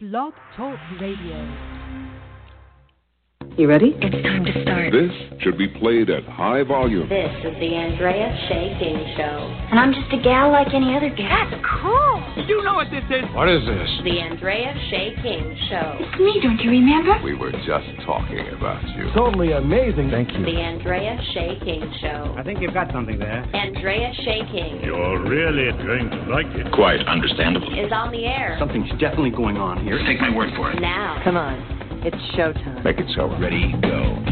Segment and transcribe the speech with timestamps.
[0.00, 1.79] Blog Talk Radio.
[3.58, 3.92] You ready?
[4.00, 4.88] It's time to start.
[4.94, 7.08] This should be played at high volume.
[7.10, 9.36] This is the Andrea Shea King Show.
[9.68, 11.28] And I'm just a gal like any other gal.
[11.28, 12.46] That's cool.
[12.48, 13.20] You know what this is?
[13.36, 13.88] What is this?
[14.06, 15.98] The Andrea Shea King Show.
[16.00, 17.20] It's me, don't you remember?
[17.22, 19.10] We were just talking about you.
[19.12, 20.08] Totally amazing.
[20.08, 20.40] Thank you.
[20.40, 22.32] The Andrea Shea King Show.
[22.38, 23.44] I think you've got something there.
[23.52, 26.72] Andrea Shea King You're really going to like it.
[26.72, 27.68] Quite understandable.
[27.76, 29.98] is on the air Something's definitely going on here.
[30.06, 30.80] Take my word for it.
[30.80, 31.20] now.
[31.24, 31.89] Come on.
[32.02, 32.82] It's showtime.
[32.82, 33.26] Make it so.
[33.38, 34.24] Ready, go.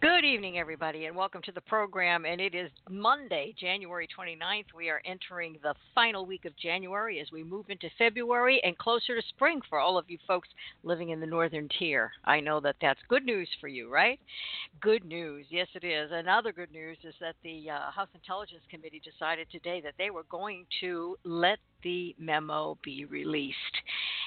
[0.00, 2.24] Good evening, everybody, and welcome to the program.
[2.24, 4.64] And it is Monday, January 29th.
[4.76, 9.14] We are entering the final week of January as we move into February and closer
[9.14, 10.48] to spring for all of you folks
[10.82, 12.10] living in the northern tier.
[12.24, 14.18] I know that that's good news for you, right?
[14.80, 15.46] Good news.
[15.50, 16.10] Yes, it is.
[16.12, 20.24] Another good news is that the uh, House Intelligence Committee decided today that they were
[20.28, 23.56] going to let the memo be released.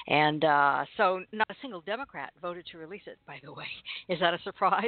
[0.08, 3.66] And uh, so, not a single Democrat voted to release it, by the way.
[4.10, 4.86] Is that a surprise?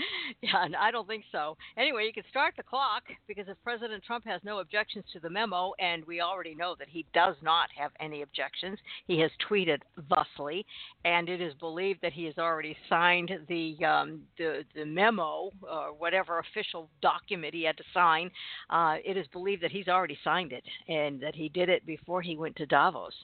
[0.42, 1.56] yeah, and I don't think so.
[1.76, 5.30] Anyway, you can start the clock because if President Trump has no objections to the
[5.30, 9.78] memo, and we already know that he does not have any objections, he has tweeted
[10.08, 10.64] thusly,
[11.04, 15.92] and it is believed that he has already signed the um, the, the memo or
[15.96, 18.30] whatever official document he had to sign.
[18.70, 22.22] Uh, it is believed that he's already signed it and that he did it before
[22.22, 23.14] he went to Davos.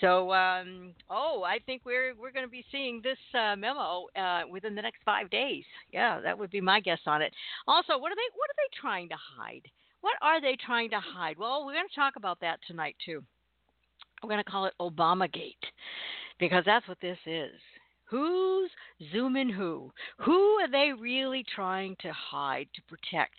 [0.00, 4.42] So, um, oh, I think we're we're going to be seeing this uh, memo uh,
[4.50, 5.64] within the next five days.
[5.92, 7.32] Yeah, that would be my guess on it.
[7.66, 9.62] Also, what are they what are they trying to hide?
[10.00, 11.38] What are they trying to hide?
[11.38, 13.22] Well, we're going to talk about that tonight too.
[14.22, 15.54] We're going to call it Obamagate
[16.38, 17.52] because that's what this is.
[18.04, 18.70] Who's
[19.10, 19.90] zooming who?
[20.18, 23.36] Who are they really trying to hide to protect?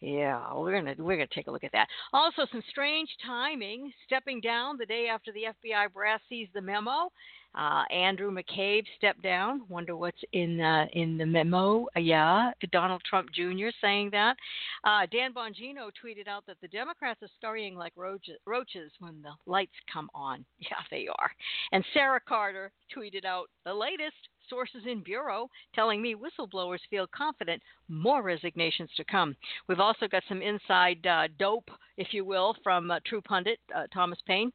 [0.00, 1.88] Yeah, we're gonna we're gonna take a look at that.
[2.12, 3.92] Also, some strange timing.
[4.06, 7.10] Stepping down the day after the FBI brass sees the memo.
[7.54, 9.62] Uh, Andrew McCabe stepped down.
[9.70, 11.86] Wonder what's in uh, in the memo.
[11.96, 13.68] Uh, yeah, Donald Trump Jr.
[13.80, 14.36] saying that.
[14.84, 19.32] Uh, Dan Bongino tweeted out that the Democrats are scurrying like roaches, roaches when the
[19.50, 20.44] lights come on.
[20.58, 21.30] Yeah, they are.
[21.72, 24.16] And Sara Carter tweeted out the latest
[24.48, 29.36] sources in bureau telling me whistleblowers feel confident more resignations to come.
[29.68, 33.84] We've also got some inside uh, dope, if you will, from uh, True Pundit uh,
[33.92, 34.52] Thomas Paine.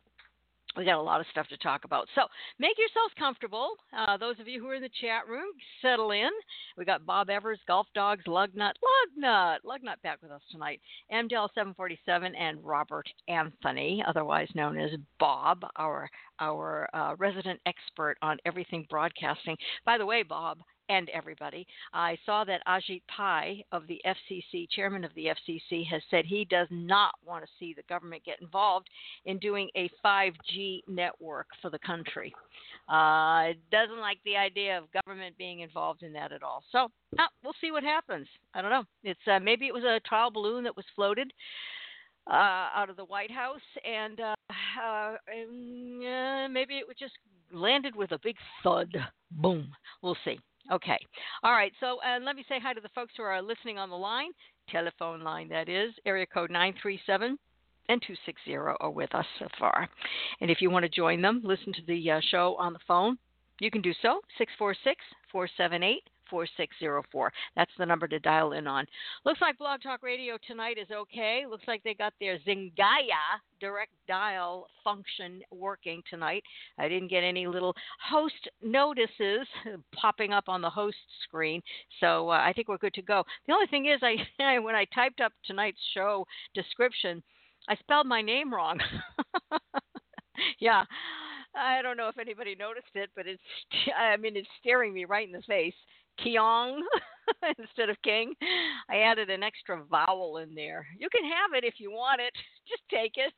[0.77, 2.07] We got a lot of stuff to talk about.
[2.15, 2.21] So
[2.59, 3.71] make yourselves comfortable.
[3.97, 5.51] Uh, those of you who are in the chat room,
[5.81, 6.29] settle in.
[6.77, 10.79] We got Bob Evers, Golf Dogs, Lugnut, Lugnut, Lugnut back with us tonight.
[11.11, 18.37] MDL 747 and Robert Anthony, otherwise known as Bob, our our uh, resident expert on
[18.45, 19.55] everything broadcasting.
[19.85, 20.59] By the way, Bob,
[20.91, 21.65] and everybody.
[21.93, 26.45] I saw that Ajit Pai of the FCC, chairman of the FCC, has said he
[26.45, 28.89] does not want to see the government get involved
[29.25, 32.33] in doing a 5G network for the country.
[32.89, 36.63] Uh, doesn't like the idea of government being involved in that at all.
[36.71, 38.27] So uh, we'll see what happens.
[38.53, 38.83] I don't know.
[39.03, 41.31] It's uh, maybe it was a trial balloon that was floated
[42.27, 44.35] uh, out of the White House, and, uh,
[44.81, 47.13] uh, uh, maybe it would just
[47.51, 48.89] landed with a big thud.
[49.31, 49.69] Boom.
[50.01, 50.39] We'll see.
[50.71, 50.99] Okay.
[51.43, 51.71] All right.
[51.79, 54.31] So uh, let me say hi to the folks who are listening on the line,
[54.69, 57.37] telephone line that is, area code 937
[57.89, 59.89] and 260 are with us so far.
[60.39, 63.17] And if you want to join them, listen to the uh, show on the phone,
[63.59, 67.31] you can do so, 646 478 4604.
[67.55, 68.85] That's the number to dial in on.
[69.25, 71.43] Looks like Blog Talk Radio tonight is okay.
[71.47, 76.43] Looks like they got their Zingaya direct dial function working tonight.
[76.79, 77.75] I didn't get any little
[78.09, 79.47] host notices
[79.95, 81.61] popping up on the host screen,
[81.99, 83.23] so uh, I think we're good to go.
[83.45, 86.25] The only thing is, I when I typed up tonight's show
[86.55, 87.21] description,
[87.69, 88.79] I spelled my name wrong.
[90.59, 90.83] yeah.
[91.55, 93.41] I don't know if anybody noticed it, but it's
[93.97, 95.75] I mean it's staring me right in the face.
[96.19, 96.81] Kyong
[97.57, 98.33] instead of King.
[98.89, 100.87] I added an extra vowel in there.
[100.97, 102.33] You can have it if you want it.
[102.67, 103.33] Just take it.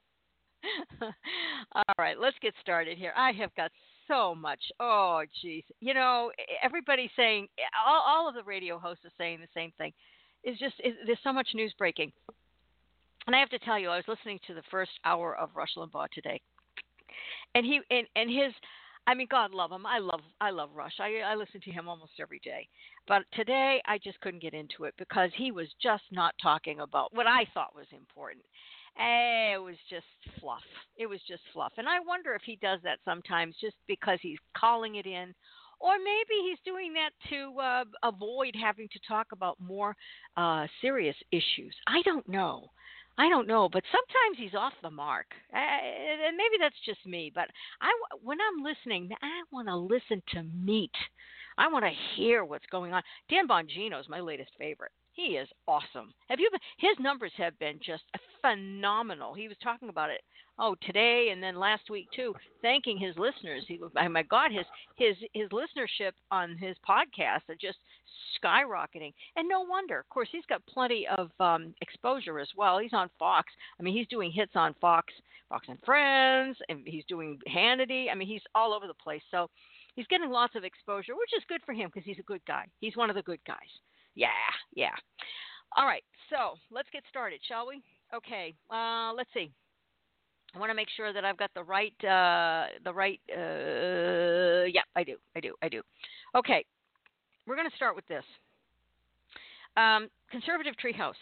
[1.75, 3.13] All right, let's get started here.
[3.17, 3.71] I have got
[4.07, 4.61] so much.
[4.79, 5.63] Oh, jeez.
[5.81, 6.31] You know,
[6.63, 7.47] everybody's saying,
[7.85, 9.93] all, all of the radio hosts are saying the same thing.
[10.43, 12.11] It's just, it, there's so much news breaking.
[13.27, 15.75] And I have to tell you, I was listening to the first hour of Rush
[15.77, 16.41] Limbaugh today.
[17.55, 18.53] And he, and, and his,
[19.05, 19.85] I mean, God love him.
[19.85, 20.93] I love I love Rush.
[20.99, 22.67] I I listen to him almost every day.
[23.07, 27.13] But today I just couldn't get into it because he was just not talking about
[27.13, 28.45] what I thought was important.
[28.95, 30.05] It was just
[30.39, 30.63] fluff.
[30.97, 31.73] It was just fluff.
[31.77, 35.33] And I wonder if he does that sometimes just because he's calling it in
[35.83, 39.95] or maybe he's doing that to uh, avoid having to talk about more
[40.37, 41.75] uh, serious issues.
[41.87, 42.69] I don't know.
[43.17, 45.27] I don't know, but sometimes he's off the mark.
[45.53, 47.47] And maybe that's just me, but
[47.81, 47.91] I
[48.23, 50.91] when I'm listening, I want to listen to meat.
[51.57, 53.01] I want to hear what's going on.
[53.29, 54.91] Dan Bongino is my latest favorite.
[55.13, 56.13] He is awesome.
[56.29, 56.59] Have you been?
[56.79, 58.03] His numbers have been just
[58.41, 59.33] phenomenal.
[59.33, 60.21] He was talking about it
[60.59, 63.63] oh today and then last week too, thanking his listeners.
[63.67, 64.65] He, oh my God, his
[64.95, 67.77] his his listenership on his podcast are just
[68.43, 69.99] skyrocketing, and no wonder.
[69.99, 72.79] Of course, he's got plenty of um, exposure as well.
[72.79, 73.51] He's on Fox.
[73.79, 75.13] I mean, he's doing hits on Fox,
[75.47, 78.07] Fox and Friends, and he's doing Hannity.
[78.11, 79.21] I mean, he's all over the place.
[79.29, 79.47] So
[79.95, 82.65] he's getting lots of exposure, which is good for him because he's a good guy.
[82.79, 83.57] He's one of the good guys.
[84.15, 84.27] Yeah,
[84.75, 84.95] yeah.
[85.75, 87.81] All right, so let's get started, shall we?
[88.13, 89.51] Okay, uh, let's see.
[90.55, 93.19] I want to make sure that I've got the right, uh, the right.
[93.31, 95.81] Uh, yeah, I do, I do, I do.
[96.35, 96.63] Okay,
[97.47, 98.23] we're going to start with this.
[99.77, 101.13] Um, conservative Treehouse.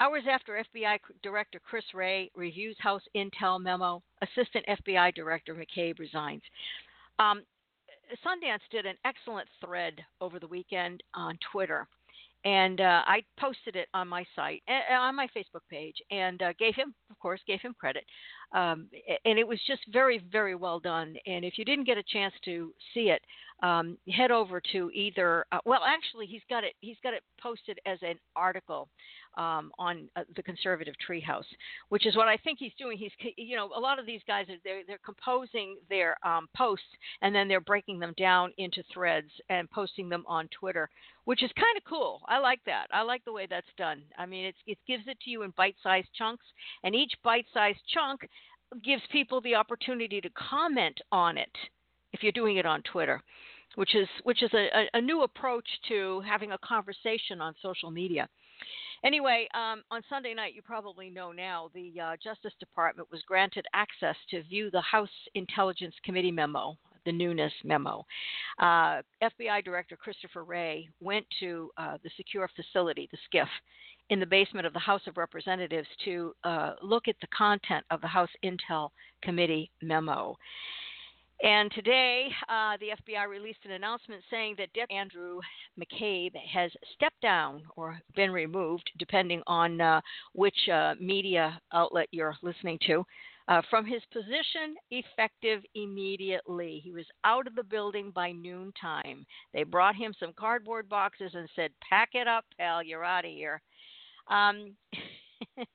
[0.00, 6.42] Hours after FBI Director Chris Wray reviews House Intel memo, Assistant FBI Director McCabe resigns.
[7.18, 7.42] Um,
[8.16, 11.86] Sundance did an excellent thread over the weekend on Twitter
[12.44, 16.52] and uh, I posted it on my site, uh, on my Facebook page, and uh,
[16.58, 18.04] gave him, of course, gave him credit.
[18.54, 18.88] Um,
[19.24, 21.16] and it was just very, very well done.
[21.26, 23.20] And if you didn't get a chance to see it,
[23.62, 25.44] um, head over to either.
[25.52, 26.74] Uh, well, actually, he's got it.
[26.80, 28.88] He's got it posted as an article
[29.36, 31.44] um, on uh, the conservative treehouse,
[31.88, 32.98] which is what I think he's doing.
[32.98, 36.84] He's, you know, a lot of these guys are they're, they're composing their um, posts
[37.22, 40.88] and then they're breaking them down into threads and posting them on Twitter,
[41.24, 42.20] which is kind of cool.
[42.28, 42.86] I like that.
[42.92, 44.02] I like the way that's done.
[44.18, 46.44] I mean, it's, it gives it to you in bite-sized chunks,
[46.82, 48.28] and each bite-sized chunk
[48.82, 51.50] gives people the opportunity to comment on it
[52.12, 53.22] if you're doing it on Twitter
[53.76, 58.28] which is which is a, a, new approach to having a conversation on social media.
[59.04, 63.66] Anyway, um, on Sunday night, you probably know now, the uh, Justice Department was granted
[63.74, 68.04] access to view the House Intelligence Committee memo, the Nunes memo.
[68.58, 73.48] Uh, FBI Director Christopher Wray went to uh, the secure facility, the SCIF,
[74.10, 78.00] in the basement of the House of Representatives to uh, look at the content of
[78.00, 78.90] the House Intel
[79.22, 80.36] Committee memo.
[81.42, 85.40] And today, uh, the FBI released an announcement saying that Deputy Andrew
[85.78, 90.00] McCabe has stepped down or been removed, depending on uh,
[90.32, 93.04] which uh, media outlet you're listening to,
[93.48, 96.80] uh, from his position effective immediately.
[96.82, 99.26] He was out of the building by noontime.
[99.52, 103.30] They brought him some cardboard boxes and said, Pack it up, pal, you're out of
[103.30, 103.60] here.
[104.28, 104.74] Um,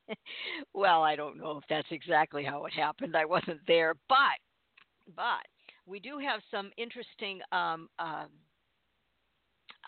[0.73, 3.15] well, I don't know if that's exactly how it happened.
[3.15, 4.17] I wasn't there, but
[5.15, 5.45] but
[5.85, 8.25] we do have some interesting um, uh,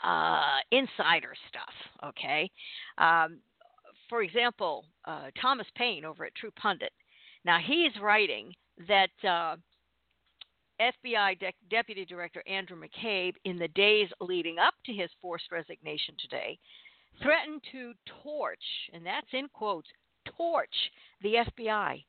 [0.04, 2.10] uh, insider stuff.
[2.10, 2.50] Okay,
[2.98, 3.40] um,
[4.10, 6.92] for example, uh, Thomas Paine over at True Pundit.
[7.46, 8.54] Now he's writing
[8.88, 9.56] that uh,
[10.82, 16.16] FBI De- Deputy Director Andrew McCabe, in the days leading up to his forced resignation
[16.20, 16.58] today,
[17.22, 17.94] threatened to
[18.24, 19.88] torch, and that's in quotes,
[20.38, 20.92] torch
[21.22, 22.04] the FBI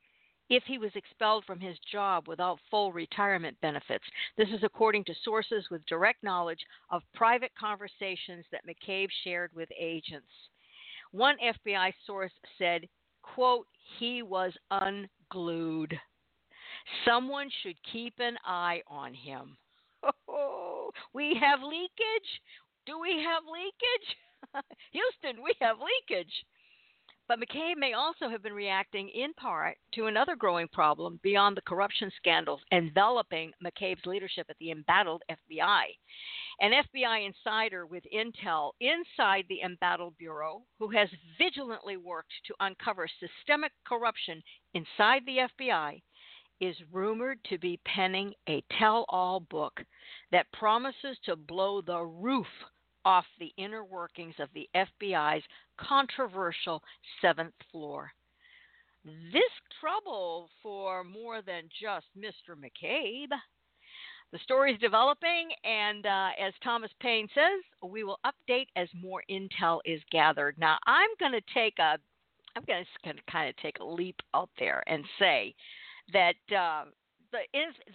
[0.50, 4.04] if he was expelled from his job without full retirement benefits.
[4.36, 9.68] This is according to sources with direct knowledge of private conversations that McCabe shared with
[9.78, 10.28] agents.
[11.12, 12.86] One FBI source said,
[13.22, 13.66] quote,
[13.98, 14.52] he was
[15.32, 15.98] unglued.
[17.04, 19.56] Someone should keep an eye on him.
[20.28, 22.30] Oh, we have leakage.
[22.86, 24.64] Do we have leakage?
[24.92, 26.32] Houston, we have leakage.
[27.28, 31.62] But McCabe may also have been reacting in part to another growing problem beyond the
[31.62, 35.84] corruption scandals enveloping McCabe's leadership at the embattled FBI.
[36.60, 43.08] An FBI insider with intel inside the embattled bureau, who has vigilantly worked to uncover
[43.08, 44.42] systemic corruption
[44.74, 46.02] inside the FBI,
[46.60, 49.84] is rumored to be penning a tell all book
[50.30, 52.46] that promises to blow the roof
[53.04, 55.44] off the inner workings of the FBI's
[55.78, 56.82] controversial
[57.20, 58.12] seventh floor.
[59.04, 59.42] This
[59.80, 62.56] trouble for more than just Mr.
[62.56, 63.36] McCabe.
[64.32, 69.22] The story is developing, and uh, as Thomas Paine says, we will update as more
[69.30, 70.56] intel is gathered.
[70.58, 71.98] Now, I'm going to take a,
[72.56, 75.54] I'm going to kind of take a leap out there and say
[76.14, 76.84] that uh,
[77.32, 77.38] the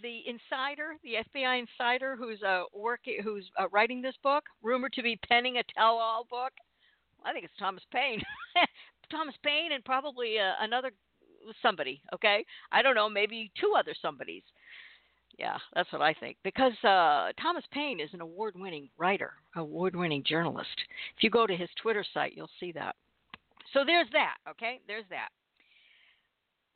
[0.01, 5.03] the insider, the FBI insider who's uh working, who's uh, writing this book, rumored to
[5.03, 6.53] be penning a tell-all book.
[7.23, 8.21] I think it's Thomas Paine.
[9.11, 10.91] Thomas Paine and probably uh, another
[11.61, 12.01] somebody.
[12.13, 14.43] Okay, I don't know, maybe two other somebodies.
[15.37, 16.37] Yeah, that's what I think.
[16.43, 20.69] Because uh, Thomas Paine is an award-winning writer, award-winning journalist.
[21.15, 22.95] If you go to his Twitter site, you'll see that.
[23.73, 24.37] So there's that.
[24.49, 25.29] Okay, there's that.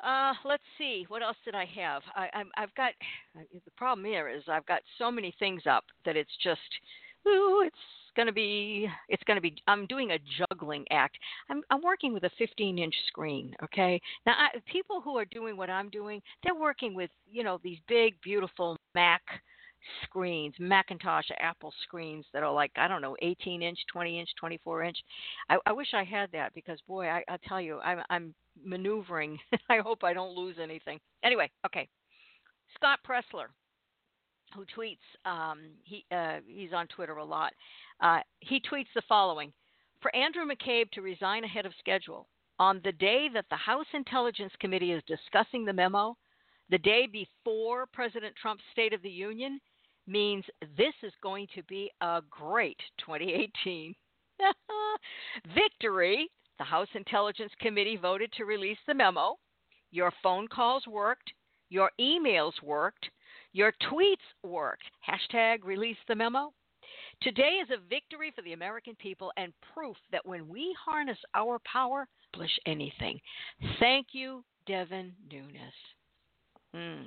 [0.04, 1.06] Uh, let's see.
[1.08, 2.02] What else did I have?
[2.16, 2.94] I, I'm, I've got.
[3.36, 6.60] The problem here is I've got so many things up that it's just.
[7.28, 7.78] Ooh, it's
[8.16, 8.88] gonna be.
[9.10, 9.56] It's gonna be.
[9.68, 11.18] I'm doing a juggling act.
[11.50, 13.56] I'm, I'm working with a 15-inch screen.
[13.64, 14.02] Okay.
[14.26, 17.78] Now, I, people who are doing what I'm doing, they're working with you know these
[17.88, 19.22] big, beautiful Mac
[20.04, 24.84] screens, Macintosh, Apple screens that are like I don't know, 18 inch, 20 inch, 24
[24.84, 24.98] inch.
[25.50, 28.34] I, I wish I had that because boy, I, I tell you, I'm, I'm
[28.64, 29.38] maneuvering.
[29.70, 31.00] I hope I don't lose anything.
[31.24, 31.88] Anyway, okay.
[32.76, 33.48] Scott Presler,
[34.56, 37.54] who tweets, um, he uh, he's on Twitter a lot.
[38.02, 39.52] Uh, he tweets the following:
[40.02, 42.28] For Andrew McCabe to resign ahead of schedule
[42.60, 46.16] on the day that the House Intelligence Committee is discussing the memo,
[46.70, 49.60] the day before President Trump's State of the Union,
[50.08, 50.44] means
[50.78, 53.96] this is going to be a great 2018.
[55.56, 56.30] Victory!
[56.58, 59.36] The House Intelligence Committee voted to release the memo.
[59.92, 61.32] Your phone calls worked.
[61.70, 63.10] Your emails worked.
[63.54, 64.84] Your tweets worked.
[65.08, 66.54] Hashtag release the memo.
[67.22, 71.60] Today is a victory for the American people and proof that when we harness our
[71.72, 73.20] power, accomplish anything.
[73.80, 75.74] Thank you, Devin Nunes.
[76.74, 77.04] Hmm.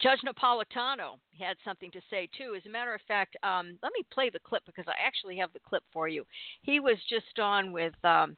[0.00, 2.54] Judge Napolitano had something to say too.
[2.56, 5.52] As a matter of fact, um, let me play the clip because I actually have
[5.52, 6.24] the clip for you.
[6.62, 8.36] He was just on with um,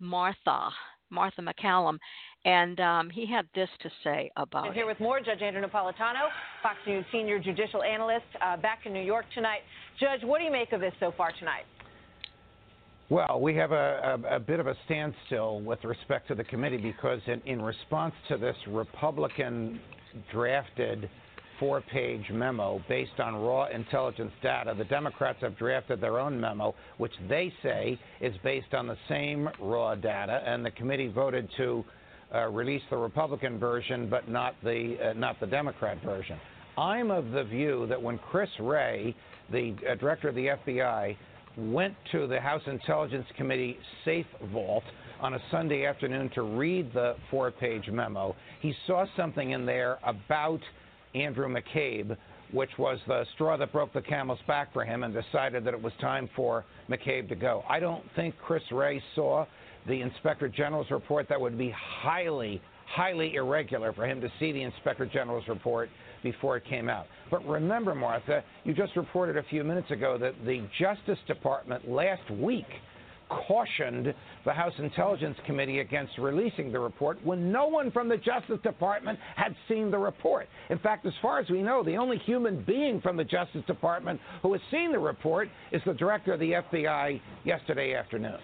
[0.00, 0.70] Martha,
[1.10, 1.98] Martha MacCallum,
[2.44, 4.88] and um, he had this to say about and here it.
[4.88, 6.28] with more, Judge Andrew Napolitano,
[6.62, 9.60] Fox News senior judicial analyst, uh, back in New York tonight.
[9.98, 11.64] Judge, what do you make of this so far tonight?
[13.08, 16.76] Well, we have a, a, a, bit of a standstill with respect to the committee
[16.76, 19.78] because, in, in response to this Republican
[20.32, 21.08] drafted
[21.58, 24.74] four page memo based on raw intelligence data.
[24.76, 29.48] The Democrats have drafted their own memo, which they say is based on the same
[29.60, 31.84] raw data, and the committee voted to
[32.34, 36.38] uh, release the Republican version, but not the, uh, not the Democrat version.
[36.76, 39.14] I'm of the view that when Chris Wray,
[39.50, 41.16] the uh, director of the FBI,
[41.56, 44.84] went to the House Intelligence Committee safe vault
[45.20, 49.98] on a Sunday afternoon to read the four page memo, he saw something in there
[50.04, 50.60] about
[51.14, 52.16] Andrew McCabe,
[52.52, 55.82] which was the straw that broke the camel's back for him, and decided that it
[55.82, 57.64] was time for McCabe to go.
[57.68, 59.46] I don't think Chris Wray saw
[59.86, 61.28] the Inspector General's report.
[61.28, 65.88] That would be highly, highly irregular for him to see the Inspector General's report
[66.22, 67.06] before it came out.
[67.30, 72.30] But remember, Martha, you just reported a few minutes ago that the Justice Department last
[72.30, 72.66] week
[73.28, 78.60] cautioned the House Intelligence Committee against releasing the report when no one from the Justice
[78.62, 80.48] Department had seen the report.
[80.70, 84.20] In fact, as far as we know, the only human being from the Justice Department
[84.42, 88.38] who has seen the report is the director of the FBI yesterday afternoon.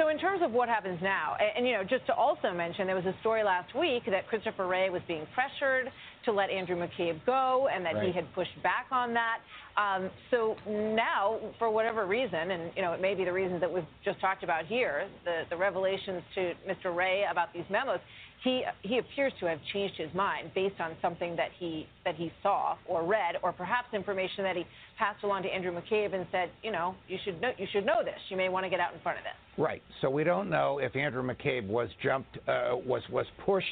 [0.00, 2.86] So, in terms of what happens now, and, and, you know, just to also mention,
[2.86, 5.92] there was a story last week that Christopher Wray was being pressured
[6.24, 8.06] to let Andrew McCabe go, and that right.
[8.06, 9.40] he had pushed back on that.
[9.76, 13.70] Um, so now, for whatever reason, and you know, it may be the reason that
[13.70, 16.96] we've just talked about here, the, the revelations to Mr.
[16.96, 18.00] Wray about these memos,
[18.42, 22.32] he he appears to have changed his mind based on something that he that he
[22.42, 24.64] saw or read, or perhaps information that he
[24.98, 28.02] passed along to Andrew McCabe and said, you know, you should know you should know
[28.04, 28.18] this.
[28.28, 29.62] You may want to get out in front of this.
[29.62, 29.82] Right.
[30.00, 33.66] So we don't know if Andrew McCabe was jumped uh, was was pushed.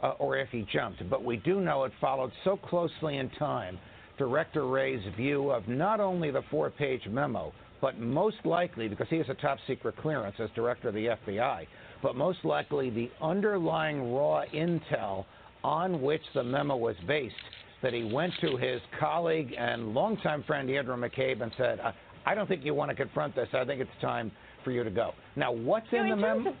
[0.00, 3.76] Uh, or if he jumped, but we do know it followed so closely in time
[4.18, 9.16] Director Wray's view of not only the four page memo, but most likely, because he
[9.18, 11.66] has a top secret clearance as director of the FBI,
[12.02, 15.24] but most likely the underlying raw intel
[15.64, 17.34] on which the memo was based,
[17.82, 21.80] that he went to his colleague and longtime friend Andrew McCabe and said,
[22.26, 23.48] I don't think you want to confront this.
[23.52, 24.30] I think it's time
[24.64, 25.14] for you to go.
[25.36, 26.52] Now, what's no, in, in the memo?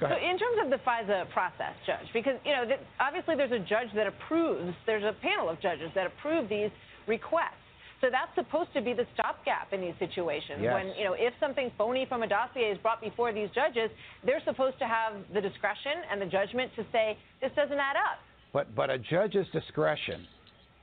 [0.00, 2.64] So in terms of the FISA process, Judge, because you know
[2.98, 6.70] obviously there's a judge that approves, there's a panel of judges that approve these
[7.06, 7.59] requests.
[8.00, 10.60] So that's supposed to be the stopgap in these situations.
[10.62, 10.74] Yes.
[10.74, 13.90] When you know if something phony from a dossier is brought before these judges,
[14.24, 18.18] they're supposed to have the discretion and the judgment to say this doesn't add up.
[18.52, 20.26] But but a judge's discretion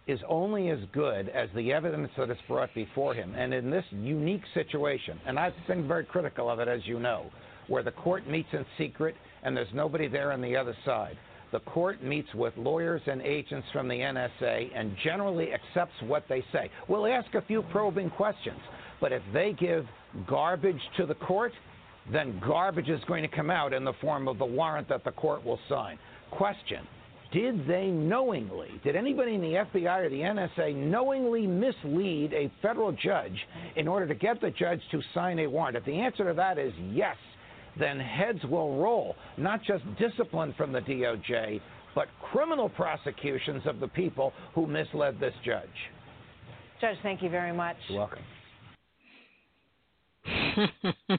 [0.08, 3.34] is only as good as the evidence that is brought before him.
[3.36, 7.30] And in this unique situation, and I've been very critical of it, as you know,
[7.68, 11.18] where the court meets in secret and there's nobody there on the other side.
[11.58, 16.46] The court meets with lawyers and agents from the NSA and generally accepts what they
[16.54, 16.70] say.
[16.88, 18.60] We'll ask a few probing questions,
[19.02, 19.88] but if they give
[20.28, 21.54] garbage to the court,
[22.14, 25.10] then garbage is going to come out in the form of the warrant that the
[25.10, 25.98] court will sign.
[26.30, 26.88] Question
[27.32, 32.92] Did they knowingly, did anybody in the FBI or the NSA knowingly mislead a federal
[32.92, 35.76] judge in order to get the judge to sign a warrant?
[35.76, 37.16] If the answer to that is yes,
[37.80, 39.16] then heads will roll.
[39.38, 41.62] Not just discipline from the DOJ,
[41.96, 45.68] but criminal prosecutions of the people who misled this judge.
[46.80, 47.76] Judge, thank you very much.
[47.90, 48.20] You're welcome.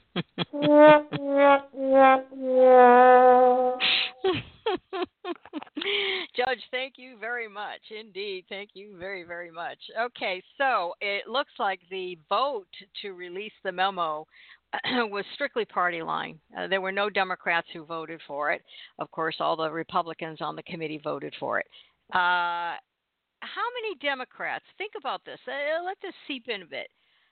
[6.35, 7.79] Judge, thank you very much.
[7.97, 9.77] Indeed, thank you very, very much.
[9.99, 12.67] Okay, so it looks like the vote
[13.01, 14.27] to release the memo
[15.09, 16.39] was strictly party line.
[16.57, 18.61] Uh, there were no Democrats who voted for it.
[18.99, 21.65] Of course, all the Republicans on the committee voted for it.
[22.13, 22.77] Uh,
[23.41, 26.87] how many Democrats, think about this, uh, let this seep in a bit.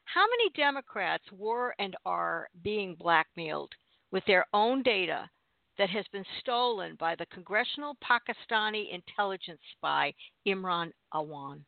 [0.05, 3.71] How many Democrats were and are being blackmailed
[4.11, 5.29] with their own data
[5.77, 10.13] that has been stolen by the congressional Pakistani intelligence spy
[10.47, 11.61] Imran Awan?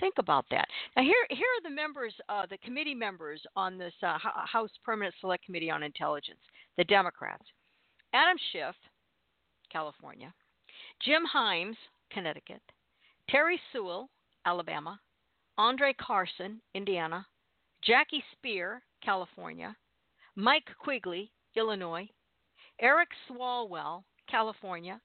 [0.00, 0.66] Think about that.
[0.96, 5.14] Now, here, here are the members, uh, the committee members on this uh, House Permanent
[5.20, 6.40] Select Committee on Intelligence,
[6.78, 7.44] the Democrats.
[8.12, 8.74] Adam Schiff,
[9.70, 10.32] California,
[11.04, 11.76] Jim Himes,
[12.10, 12.62] Connecticut,
[13.28, 14.08] Terry Sewell,
[14.46, 14.98] Alabama,
[15.58, 17.24] Andre Carson, Indiana,
[17.84, 19.76] Jackie Speier, California,
[20.34, 22.08] Mike Quigley, Illinois,
[22.80, 25.00] Eric Swalwell, California,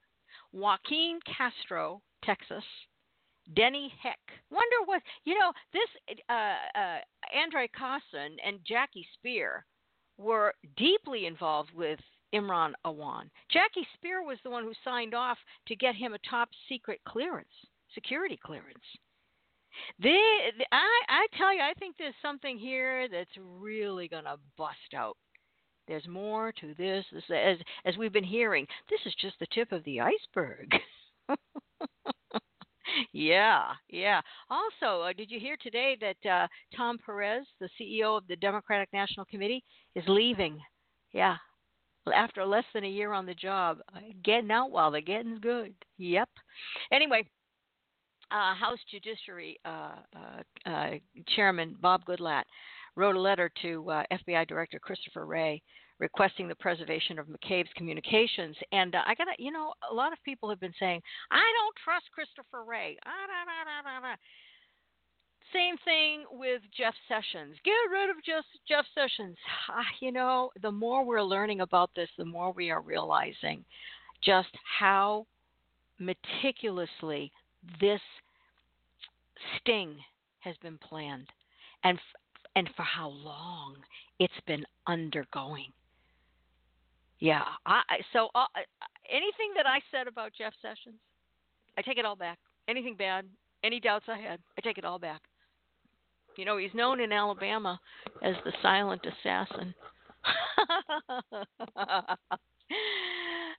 [0.54, 2.64] Joaquin Castro, Texas,
[3.54, 4.20] Denny Heck.
[4.50, 5.52] Wonder what you know.
[5.72, 6.98] This uh, uh,
[7.36, 9.62] Andre Carson and Jackie Speier
[10.18, 12.00] were deeply involved with
[12.34, 13.30] Imran Awan.
[13.52, 15.38] Jackie Speier was the one who signed off
[15.68, 17.48] to get him a top secret clearance,
[17.94, 18.84] security clearance.
[20.02, 25.18] I, I tell you, I think there's something here that's really going to bust out.
[25.88, 28.66] There's more to this, this, as as we've been hearing.
[28.90, 30.74] This is just the tip of the iceberg.
[33.14, 34.22] yeah, yeah.
[34.50, 38.90] Also, uh, did you hear today that uh, Tom Perez, the CEO of the Democratic
[38.94, 39.64] National Committee,
[39.96, 40.60] is leaving?
[41.14, 41.38] Yeah,
[42.14, 45.74] after less than a year on the job, uh, getting out while the getting's good.
[45.98, 46.30] Yep.
[46.92, 47.24] Anyway,
[48.32, 49.96] uh, House Judiciary uh,
[50.66, 50.92] uh,
[51.36, 52.44] Chairman Bob Goodlatte
[52.96, 55.62] wrote a letter to uh, FBI Director Christopher Wray
[56.00, 58.56] requesting the preservation of McCabe's communications.
[58.72, 61.38] And uh, I got to, you know, a lot of people have been saying, I
[61.38, 62.98] don't trust Christopher Wray.
[63.06, 64.16] Ah,
[65.54, 67.56] Same thing with Jeff Sessions.
[67.64, 69.38] Get rid of just Jeff Sessions.
[69.70, 73.64] Ah, you know, the more we're learning about this, the more we are realizing
[74.24, 75.26] just how
[76.00, 77.32] meticulously
[77.80, 78.02] this
[79.58, 79.96] sting
[80.40, 81.28] has been planned
[81.84, 82.00] and
[82.56, 83.76] and for how long
[84.20, 85.72] it's been undergoing.
[87.20, 88.46] Yeah, I, so uh,
[89.10, 91.00] anything that I said about Jeff Sessions,
[91.78, 92.38] I take it all back.
[92.68, 93.26] Anything bad,
[93.64, 95.22] any doubts I had, I take it all back.
[96.38, 97.80] You know, he's known in Alabama
[98.22, 99.74] as the silent assassin.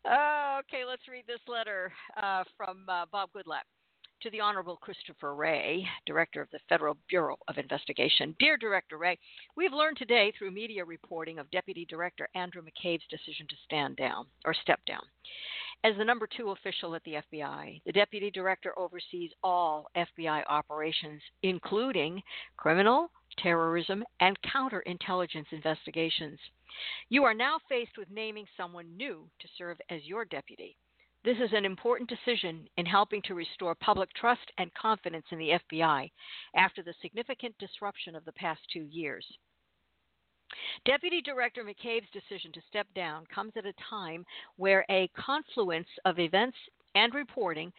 [0.07, 1.93] okay, let's read this letter
[2.23, 3.63] uh, from uh, Bob Goodlatte
[4.23, 8.35] to the Honorable Christopher Wray, Director of the Federal Bureau of Investigation.
[8.39, 9.19] Dear Director Wray,
[9.57, 13.97] we have learned today through media reporting of Deputy Director Andrew McCabe's decision to stand
[13.97, 15.03] down or step down.
[15.85, 21.21] As the number two official at the FBI, the Deputy Director oversees all FBI operations,
[21.43, 22.23] including
[22.57, 23.11] criminal,
[23.43, 26.39] terrorism, and counterintelligence investigations.
[27.09, 30.77] You are now faced with naming someone new to serve as your deputy.
[31.27, 35.59] This is an important decision in helping to restore public trust and confidence in the
[35.73, 36.09] FBI
[36.55, 39.27] after the significant disruption of the past two years.
[40.85, 46.21] Deputy Director McCabe's decision to step down comes at a time where a confluence of
[46.21, 46.59] events
[46.95, 47.73] and reporting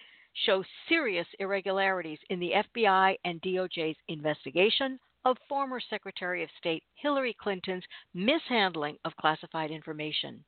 [0.45, 7.35] show serious irregularities in the FBI and DOJ's investigation of former Secretary of State Hillary
[7.39, 10.43] Clinton's mishandling of classified information.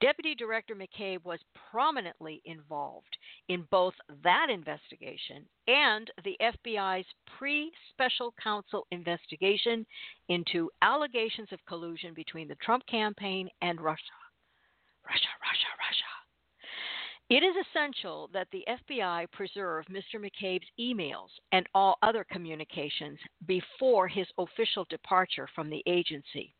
[0.00, 3.16] Deputy Director McCabe was prominently involved
[3.48, 7.06] in both that investigation and the FBI's
[7.38, 9.86] pre special counsel investigation
[10.28, 14.02] into allegations of collusion between the Trump campaign and Russia.
[15.04, 16.05] Russia, Russia, Russia.
[17.28, 20.14] It is essential that the FBI preserve Mr.
[20.14, 26.54] McCabe's emails and all other communications before his official departure from the agency.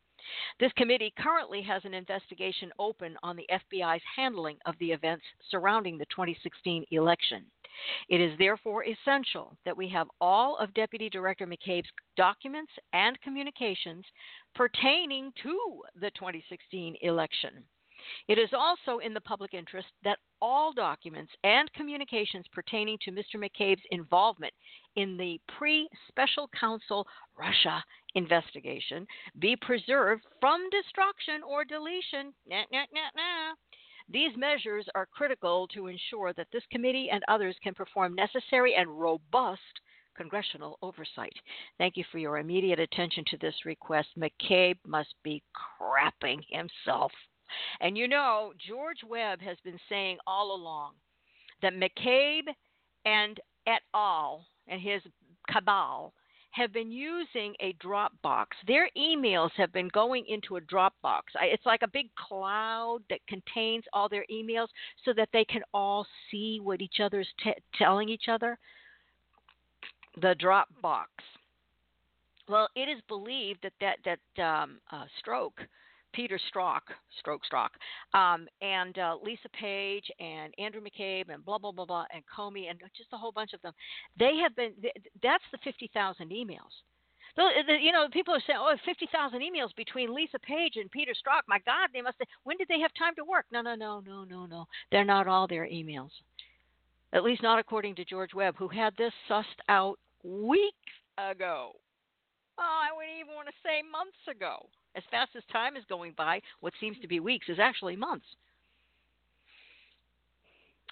[0.59, 5.97] This committee currently has an investigation open on the FBI's handling of the events surrounding
[5.97, 7.45] the 2016 election.
[8.09, 14.03] It is therefore essential that we have all of Deputy Director McCabe's documents and communications
[14.53, 17.63] pertaining to the 2016 election.
[18.27, 23.35] It is also in the public interest that all documents and communications pertaining to Mr.
[23.35, 24.53] McCabe's involvement
[24.95, 27.83] in the pre special counsel Russia
[28.15, 29.05] investigation
[29.39, 32.33] be preserved from destruction or deletion.
[32.47, 33.53] Nah, nah, nah.
[34.09, 38.89] These measures are critical to ensure that this committee and others can perform necessary and
[38.89, 39.61] robust
[40.17, 41.33] congressional oversight.
[41.77, 44.07] Thank you for your immediate attention to this request.
[44.17, 47.11] McCabe must be crapping himself.
[47.81, 50.93] And you know, George Webb has been saying all along
[51.61, 52.47] that McCabe
[53.05, 54.45] and et al.
[54.67, 55.01] and his
[55.49, 56.13] cabal
[56.51, 58.47] have been using a Dropbox.
[58.65, 61.21] Their emails have been going into a Dropbox.
[61.41, 64.67] It's like a big cloud that contains all their emails
[65.05, 68.57] so that they can all see what each other's t- telling each other.
[70.19, 71.05] The Dropbox.
[72.49, 75.61] Well, it is believed that that that um, uh, Stroke
[76.17, 76.81] Peter Strzok,
[77.19, 77.69] Stroke Strzok,
[78.19, 82.71] um, and uh, Lisa Page and Andrew McCabe and blah blah blah blah and Comey
[82.71, 83.73] and just a whole bunch of them.
[84.17, 84.73] They have been.
[85.21, 86.73] That's the fifty thousand emails.
[87.37, 91.41] You know, people are saying, "Oh, 50,000 emails between Lisa Page and Peter Strzok.
[91.47, 92.15] My God, they must.
[92.17, 93.45] Have, when did they have time to work?
[93.51, 94.65] No, no, no, no, no, no.
[94.91, 96.09] They're not all their emails.
[97.13, 100.73] At least not according to George Webb, who had this sussed out weeks
[101.19, 101.73] ago.
[102.57, 104.67] Oh, I wouldn't even want to say months ago.
[104.97, 108.25] As fast as time is going by, what seems to be weeks is actually months.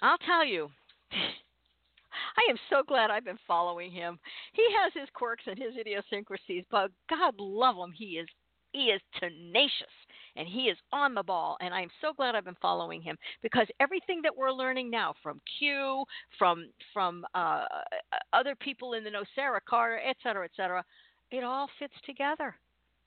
[0.00, 0.70] I'll tell you,
[1.12, 4.18] I am so glad I've been following him.
[4.52, 8.28] He has his quirks and his idiosyncrasies, but God love him, he is
[8.72, 9.94] he is tenacious
[10.36, 13.66] and he is on the ball and I'm so glad I've been following him because
[13.80, 16.04] everything that we're learning now from Q,
[16.38, 17.64] from from uh,
[18.34, 20.84] other people in the Sara Carter, et cetera, et cetera,
[21.30, 22.54] it all fits together.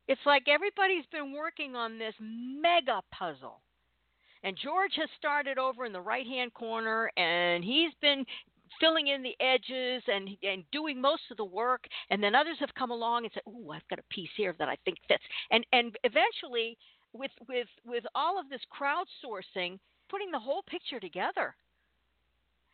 [0.09, 3.61] It's like everybody's been working on this mega puzzle.
[4.41, 8.25] And George has started over in the right hand corner and he's been
[8.79, 12.73] filling in the edges and and doing most of the work and then others have
[12.73, 15.63] come along and said, "Ooh, I've got a piece here that I think fits." And
[15.73, 16.75] and eventually
[17.13, 19.77] with with with all of this crowdsourcing,
[20.09, 21.55] putting the whole picture together.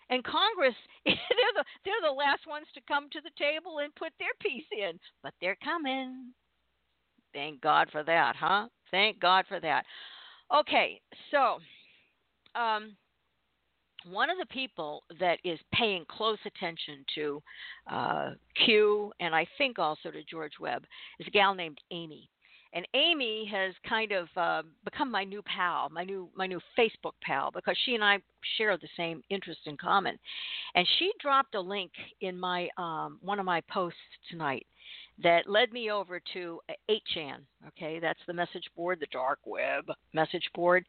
[0.10, 4.14] And Congress, they're the they're the last ones to come to the table and put
[4.20, 6.34] their piece in, but they're coming.
[7.36, 8.70] Thank God for that, huh?
[8.90, 9.84] Thank God for that.
[10.58, 11.58] Okay, so
[12.60, 12.96] um,
[14.10, 17.44] one of the people that is paying close attention to
[17.92, 18.30] uh,
[18.66, 20.86] Q and I think also to George Webb
[21.20, 22.30] is a gal named Amy.
[22.74, 27.14] And Amy has kind of uh, become my new pal, my new my new Facebook
[27.22, 28.20] pal, because she and I
[28.58, 30.18] share the same interest in common.
[30.76, 34.68] And she dropped a link in my um, one of my posts tonight
[35.24, 37.38] that led me over to 8chan.
[37.70, 40.86] Okay, that's the message board, the dark web message board.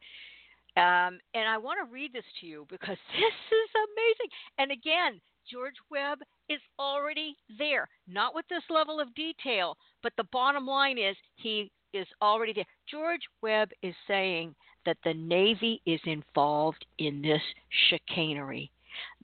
[0.75, 4.31] Um, and I want to read this to you because this is amazing.
[4.59, 10.25] And again, George Webb is already there, not with this level of detail, but the
[10.31, 12.65] bottom line is he is already there.
[12.89, 14.53] George Webb is saying
[14.85, 17.41] that the Navy is involved in this
[17.89, 18.71] chicanery.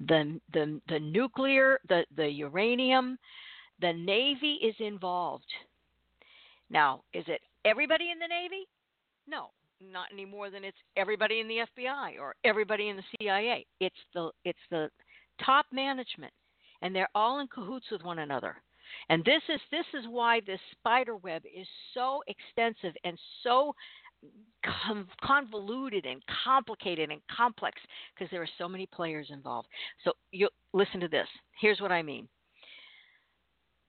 [0.08, 3.18] The the the nuclear, the the uranium,
[3.84, 5.52] the Navy is involved.
[6.69, 8.65] Now, is it everybody in the Navy?
[9.28, 9.50] No,
[9.82, 13.65] not any more than it's everybody in the FBI or everybody in the CIA.
[13.82, 14.89] It's the it's the
[15.46, 16.32] top management,
[16.82, 18.56] and they're all in cahoots with one another.
[19.10, 23.76] And this is this is why this spider web is so extensive and so
[25.22, 27.82] convoluted and complicated and complex
[28.15, 29.67] because there are so many players involved.
[30.06, 31.28] So you listen to this.
[31.60, 32.30] Here's what I mean.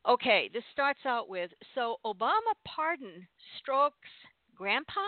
[0.07, 3.93] Okay, this starts out with so Obama pardoned Strzok's
[4.55, 5.01] grandpa?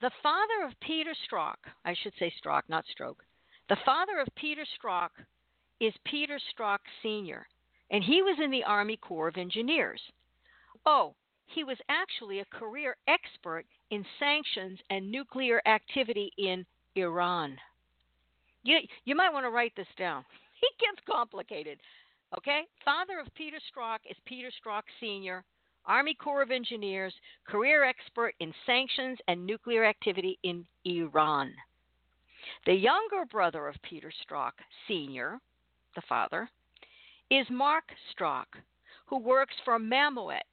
[0.00, 3.24] The father of Peter Strzok, I should say Strzok, not Stroke.
[3.68, 5.08] The father of Peter Strzok
[5.80, 7.46] is Peter Strzok Sr.,
[7.90, 10.00] and he was in the Army Corps of Engineers.
[10.84, 11.14] Oh,
[11.46, 17.56] he was actually a career expert in sanctions and nuclear activity in Iran.
[18.62, 20.24] You, you might want to write this down.
[20.60, 21.78] It gets complicated.
[22.36, 22.62] Okay?
[22.84, 25.44] Father of Peter Strzok is Peter Strzok Sr.,
[25.86, 27.14] Army Corps of Engineers,
[27.46, 31.54] career expert in sanctions and nuclear activity in Iran.
[32.66, 34.52] The younger brother of Peter Strzok
[34.86, 35.38] Sr.,
[35.94, 36.48] the father,
[37.30, 38.46] is Mark Strzok,
[39.06, 40.44] who works for Mammoet,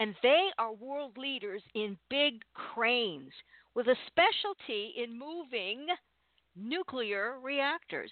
[0.00, 3.32] and they are world leaders in big cranes
[3.74, 5.86] with a specialty in moving
[6.54, 8.10] nuclear reactors.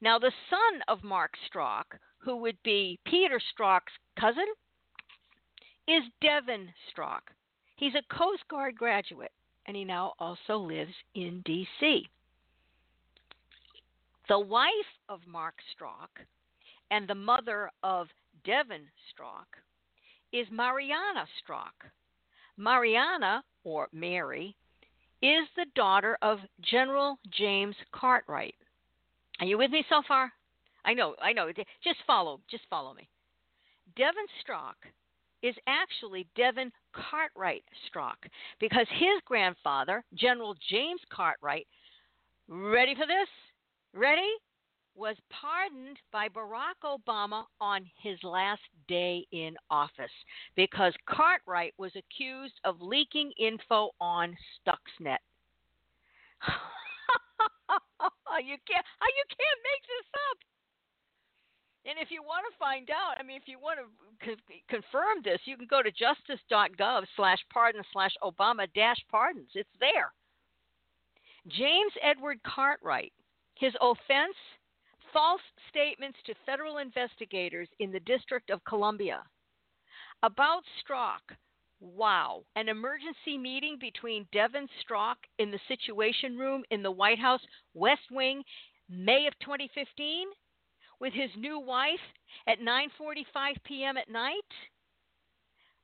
[0.00, 1.84] Now, the son of Mark Strzok,
[2.18, 4.46] who would be Peter Strzok's cousin,
[5.88, 7.20] is Devin Strzok.
[7.76, 9.32] He's a Coast Guard graduate.
[9.66, 12.08] and he now also lives in D.C.
[14.28, 14.70] The wife
[15.08, 16.24] of Mark Strzok
[16.90, 18.08] and the mother of
[18.44, 19.46] Devon Strzok
[20.32, 21.90] is Mariana Strzok.
[22.56, 24.56] Mariana, or Mary,
[25.20, 28.54] is the daughter of General James Cartwright.
[29.40, 30.32] Are you with me so far?
[30.84, 31.50] I know, I know.
[31.82, 33.08] Just follow, just follow me.
[33.96, 34.74] Devin Strzok
[35.42, 41.66] is actually Devin Cartwright Strzok because his grandfather, General James Cartwright,
[42.48, 43.28] ready for this?
[43.94, 44.30] Ready?
[44.94, 50.10] Was pardoned by Barack Obama on his last day in office
[50.56, 54.34] because Cartwright was accused of leaking info on
[54.66, 55.18] Stuxnet.
[58.42, 60.38] you can't you can't make this up.
[61.86, 63.86] And if you want to find out, I mean, if you want to
[64.26, 69.50] co- confirm this, you can go to justice.gov slash pardon slash Obama dash pardons.
[69.54, 70.10] It's there.
[71.46, 73.12] James Edward Cartwright,
[73.54, 74.34] his offense,
[75.12, 79.22] false statements to federal investigators in the District of Columbia.
[80.24, 81.36] About Strzok,
[81.80, 87.40] wow, an emergency meeting between Devin Strzok in the Situation Room in the White House
[87.74, 88.42] West Wing,
[88.88, 90.28] May of 2015
[91.00, 92.00] with his new wife
[92.46, 93.96] at 9:45 p.m.
[93.96, 94.50] at night?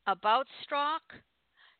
[0.06, 1.00] About Strzok,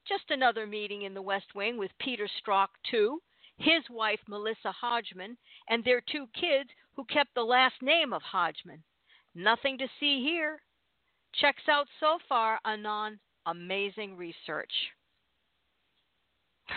[0.06, 3.20] Just another meeting in the West Wing with Peter Strzok too,
[3.56, 5.36] his wife Melissa Hodgman,
[5.68, 8.82] and their two kids who kept the last name of Hodgman.
[9.34, 10.60] Nothing to see here.
[11.34, 13.18] Checks out so far, Anon.
[13.46, 14.72] Amazing research.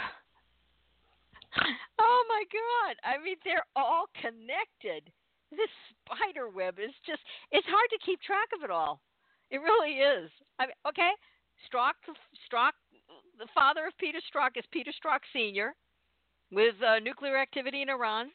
[1.99, 2.95] oh my God.
[3.03, 5.11] I mean, they're all connected
[5.51, 5.69] this
[6.03, 8.99] spider web is just it's hard to keep track of it all.
[9.51, 10.29] It really is.
[10.59, 11.11] I mean, okay,
[11.67, 11.93] Strzok,
[12.45, 12.73] Strzok,
[13.37, 15.73] the father of Peter Strzok is Peter Strzok Sr.
[16.51, 18.31] with uh, nuclear activity in Iran.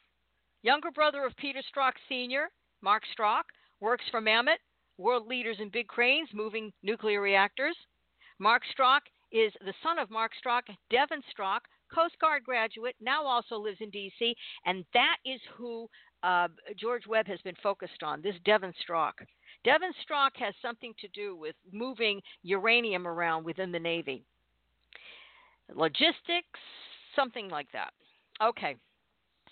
[0.63, 2.49] Younger brother of Peter Strzok Sr.,
[2.81, 3.43] Mark Strzok,
[3.79, 4.61] works for Mammoth,
[4.97, 7.75] world leaders in big cranes moving nuclear reactors.
[8.41, 9.01] Mark Strzok
[9.31, 11.59] is the son of Mark Strzok, Devon Strzok,
[11.93, 15.87] Coast Guard graduate, now also lives in D.C., and that is who
[16.23, 19.11] uh, George Webb has been focused on, this Devon Strzok.
[19.63, 24.23] Devon Strzok has something to do with moving uranium around within the Navy.
[25.75, 26.59] Logistics,
[27.15, 27.91] something like that.
[28.41, 28.75] Okay.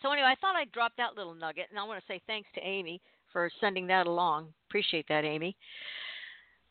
[0.02, 2.49] So, anyway, I thought I'd drop that little nugget, and I want to say thanks
[2.56, 4.47] to Amy for sending that along.
[4.67, 5.56] Appreciate that, Amy.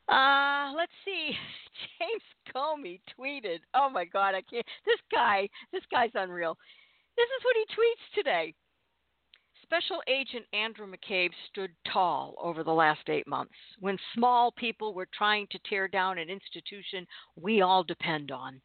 [0.08, 1.32] Uh, let's see.
[1.98, 2.22] James
[2.54, 3.58] Comey tweeted.
[3.74, 4.66] Oh my God, I can't.
[4.84, 6.56] This guy, this guy's unreal.
[7.16, 8.54] This is what he tweets today.
[9.62, 15.08] Special Agent Andrew McCabe stood tall over the last eight months when small people were
[15.12, 18.62] trying to tear down an institution we all depend on.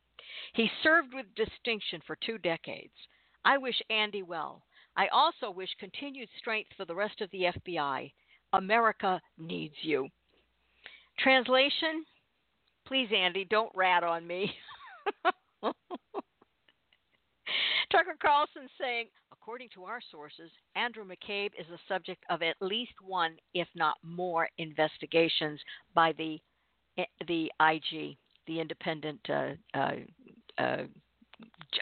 [0.54, 2.94] He served with distinction for two decades.
[3.44, 4.64] I wish Andy well.
[4.96, 8.14] I also wish continued strength for the rest of the FBI.
[8.54, 10.08] America needs you.
[11.20, 12.06] Translation
[12.86, 14.54] Please, Andy, don't rat on me.
[17.92, 22.94] Tucker Carlson saying, according to our sources, Andrew McCabe is the subject of at least
[23.06, 25.60] one, if not more, investigations
[25.94, 26.38] by the
[27.28, 29.94] the IG, the independent uh, uh,
[30.60, 30.84] uh,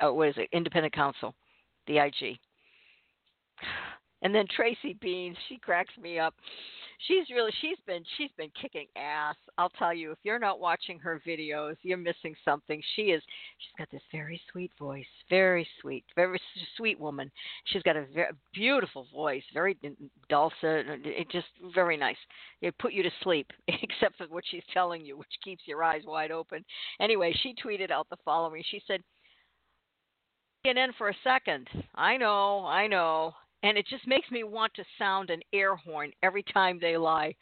[0.01, 0.47] uh, what is it?
[0.53, 1.35] Independent counsel,
[1.87, 2.37] the IG.
[4.21, 6.35] And then Tracy Beanz, she cracks me up
[7.07, 9.35] she's really she's been she's been kicking ass.
[9.57, 12.81] I'll tell you, if you're not watching her videos, you're missing something.
[12.95, 13.21] She is
[13.57, 16.39] she's got this very sweet voice, very sweet, very
[16.77, 17.31] sweet woman.
[17.65, 19.77] She's got a very beautiful voice, very
[20.29, 22.17] dulcet, it just very nice.
[22.61, 26.03] It put you to sleep, except for what she's telling you, which keeps your eyes
[26.05, 26.63] wide open.
[26.99, 28.63] Anyway, she tweeted out the following.
[28.69, 29.01] She said.
[30.63, 31.67] In for a second.
[31.95, 36.11] I know, I know and it just makes me want to sound an air horn
[36.23, 37.35] every time they lie.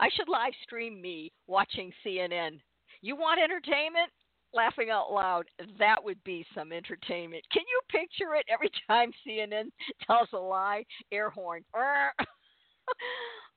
[0.00, 2.60] I should live stream me watching CNN.
[3.00, 4.10] You want entertainment?
[4.54, 5.46] Laughing out loud.
[5.78, 7.44] That would be some entertainment.
[7.52, 9.70] Can you picture it every time CNN
[10.06, 10.84] tells a lie?
[11.10, 11.64] Air horn.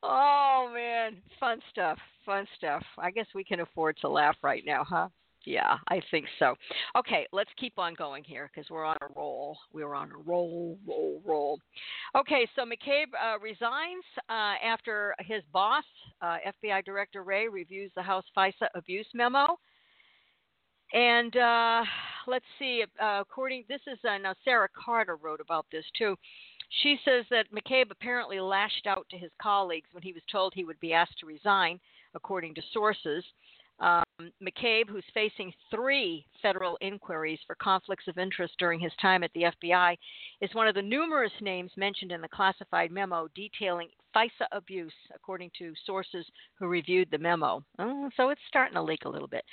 [0.04, 1.98] oh man, fun stuff.
[2.26, 2.84] Fun stuff.
[2.98, 5.10] I guess we can afford to laugh right now, huh?
[5.46, 6.56] Yeah, I think so.
[6.98, 9.58] Okay, let's keep on going here because we're on a roll.
[9.72, 11.60] We're on a roll, roll, roll.
[12.16, 15.84] Okay, so McCabe uh, resigns uh, after his boss,
[16.22, 19.58] uh, FBI Director Wray, reviews the House FISA abuse memo.
[20.94, 21.84] And uh,
[22.28, 26.16] let's see, uh, according this is uh, now Sara Carter wrote about this too.
[26.82, 30.64] She says that McCabe apparently lashed out to his colleagues when he was told he
[30.64, 31.80] would be asked to resign,
[32.16, 33.24] according to sources.
[34.20, 39.32] Uh, McCabe, who's facing three federal inquiries for conflicts of interest during his time at
[39.34, 39.98] the FBI,
[40.42, 45.52] is one of the numerous names mentioned in the classified memo detailing FISA abuse, according
[45.58, 46.26] to sources
[46.58, 47.64] who reviewed the memo.
[47.80, 49.44] Oh, so it's starting to leak a little bit.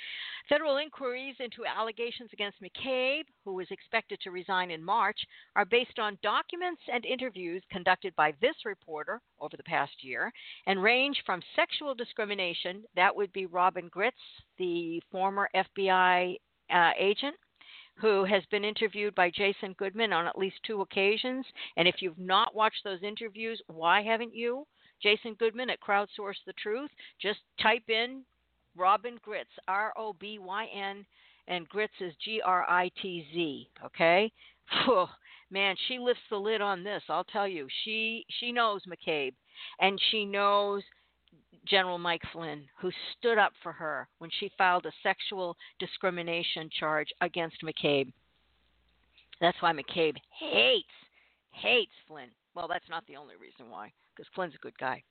[0.47, 5.19] Federal inquiries into allegations against McCabe, who is expected to resign in March,
[5.55, 10.31] are based on documents and interviews conducted by this reporter over the past year
[10.67, 14.11] and range from sexual discrimination, that would be Robin Gritz,
[14.57, 16.35] the former FBI
[16.73, 17.35] uh, agent,
[17.95, 21.45] who has been interviewed by Jason Goodman on at least two occasions.
[21.77, 24.65] And if you've not watched those interviews, why haven't you?
[25.01, 26.89] Jason Goodman at Crowdsource the Truth.
[27.21, 28.23] Just type in
[28.75, 31.05] Robyn Gritz, R O B Y N,
[31.47, 33.69] and Gritz is G R I T Z.
[33.85, 34.31] Okay?
[34.85, 35.05] Whew,
[35.51, 37.03] man, she lifts the lid on this.
[37.09, 37.67] I'll tell you.
[37.83, 39.33] She she knows McCabe,
[39.79, 40.83] and she knows
[41.65, 47.07] General Mike Flynn, who stood up for her when she filed a sexual discrimination charge
[47.21, 48.11] against McCabe.
[49.39, 50.87] That's why McCabe hates,
[51.51, 52.29] hates Flynn.
[52.55, 55.01] Well, that's not the only reason why, because Flynn's a good guy.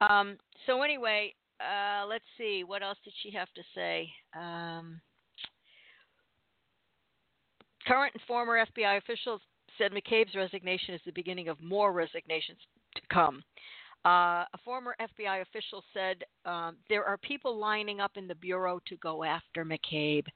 [0.00, 0.36] Um,
[0.66, 2.64] so, anyway, uh, let's see.
[2.64, 4.08] What else did she have to say?
[4.36, 5.00] Um,
[7.86, 9.40] current and former FBI officials
[9.76, 12.58] said McCabe's resignation is the beginning of more resignations
[12.94, 13.42] to come.
[14.04, 18.80] Uh, a former FBI official said um, there are people lining up in the Bureau
[18.86, 20.26] to go after McCabe.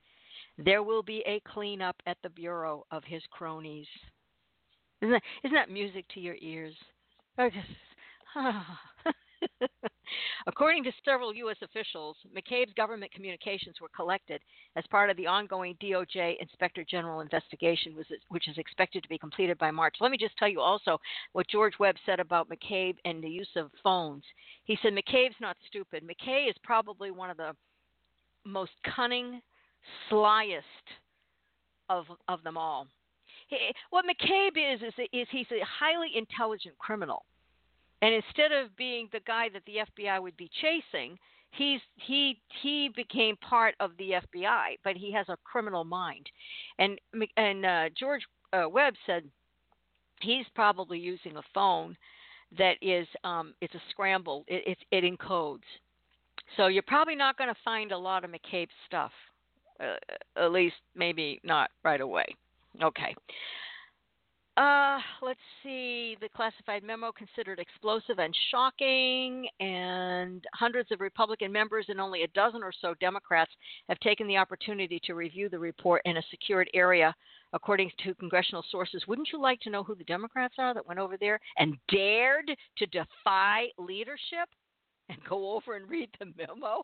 [0.59, 3.87] There will be a cleanup at the Bureau of his cronies.
[5.01, 6.75] Isn't that, isn't that music to your ears?
[10.47, 11.57] According to several U.S.
[11.63, 14.41] officials, McCabe's government communications were collected
[14.77, 17.97] as part of the ongoing DOJ Inspector General investigation,
[18.29, 19.97] which is expected to be completed by March.
[20.01, 20.99] Let me just tell you also
[21.33, 24.25] what George Webb said about McCabe and the use of phones.
[24.65, 26.05] He said McCabe's not stupid.
[26.05, 27.53] McCabe is probably one of the
[28.45, 29.41] most cunning,
[30.11, 30.63] slyest
[31.89, 32.87] of of them all.
[33.49, 33.57] He,
[33.91, 37.25] what McCabe is is is he's a highly intelligent criminal
[38.03, 41.17] and instead of being the guy that the FBI would be chasing,
[41.53, 46.27] he's he he became part of the FBI, but he has a criminal mind.
[46.79, 46.99] And
[47.37, 49.23] and uh, George uh, Webb said
[50.21, 51.97] he's probably using a phone
[52.59, 54.45] that is um, it's a scramble.
[54.49, 55.61] It, it, it encodes.
[56.57, 59.13] So you're probably not going to find a lot of McCabe stuff.
[59.81, 59.95] Uh,
[60.37, 62.27] at least maybe not right away.
[62.83, 63.15] Okay.
[64.57, 66.17] Uh, let's see.
[66.21, 72.29] The classified memo considered explosive and shocking, and hundreds of Republican members and only a
[72.29, 73.51] dozen or so Democrats
[73.89, 77.15] have taken the opportunity to review the report in a secured area,
[77.55, 79.03] according to congressional sources.
[79.09, 82.51] Wouldn't you like to know who the Democrats are that went over there and dared
[82.77, 84.49] to defy leadership
[85.09, 86.83] and go over and read the memo?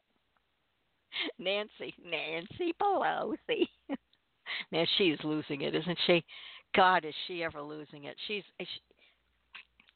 [1.39, 3.69] Nancy, Nancy Pelosi.
[4.73, 6.25] Man, she's losing it, isn't she?
[6.75, 8.17] God, is she ever losing it?
[8.27, 8.67] She's she,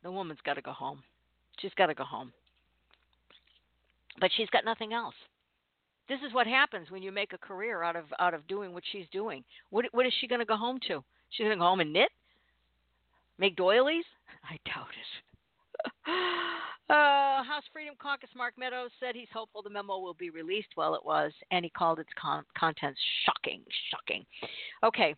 [0.03, 1.03] the woman's got to go home.
[1.61, 2.33] She's got to go home.
[4.21, 5.15] But she's got nothing else.
[6.09, 8.83] This is what happens when you make a career out of out of doing what
[8.93, 9.45] she's doing.
[9.71, 11.03] What what is she going to go home to?
[11.31, 12.11] She's going to go home and knit,
[13.39, 14.05] make doilies.
[14.45, 16.11] I doubt it.
[16.91, 20.69] Uh, House Freedom Caucus Mark Meadows said he's hopeful the memo will be released.
[20.77, 24.27] Well, it was, and he called its con- contents shocking, shocking.
[24.85, 25.15] Okay,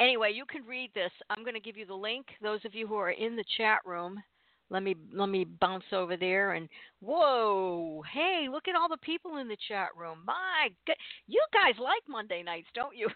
[0.00, 1.10] anyway, you can read this.
[1.30, 2.26] I'm going to give you the link.
[2.42, 4.22] Those of you who are in the chat room,
[4.68, 6.68] let me let me bounce over there and
[7.00, 10.18] whoa, hey, look at all the people in the chat room.
[10.26, 10.96] My God,
[11.28, 13.08] you guys like Monday nights, don't you?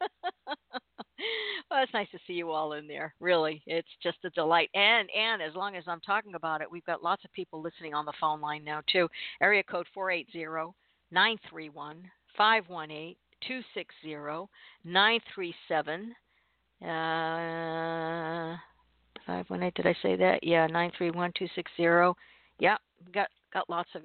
[1.70, 3.14] well, it's nice to see you all in there.
[3.20, 4.70] Really, it's just a delight.
[4.74, 7.94] And and as long as I'm talking about it, we've got lots of people listening
[7.94, 9.08] on the phone line now too.
[9.42, 10.74] Area code four eight zero
[11.10, 13.18] nine three one five one eight.
[13.46, 14.48] 260
[14.84, 16.14] 937
[16.82, 18.56] uh,
[19.26, 19.72] 518.
[19.74, 20.40] Did I say that?
[20.42, 22.20] Yeah, 931 260.
[22.58, 22.76] Yeah,
[23.12, 24.02] got got lots of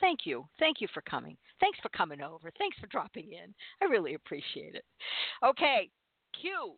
[0.00, 0.44] thank you.
[0.58, 1.36] Thank you for coming.
[1.60, 2.50] Thanks for coming over.
[2.58, 3.54] Thanks for dropping in.
[3.82, 4.84] I really appreciate it.
[5.44, 5.90] Okay
[6.40, 6.72] q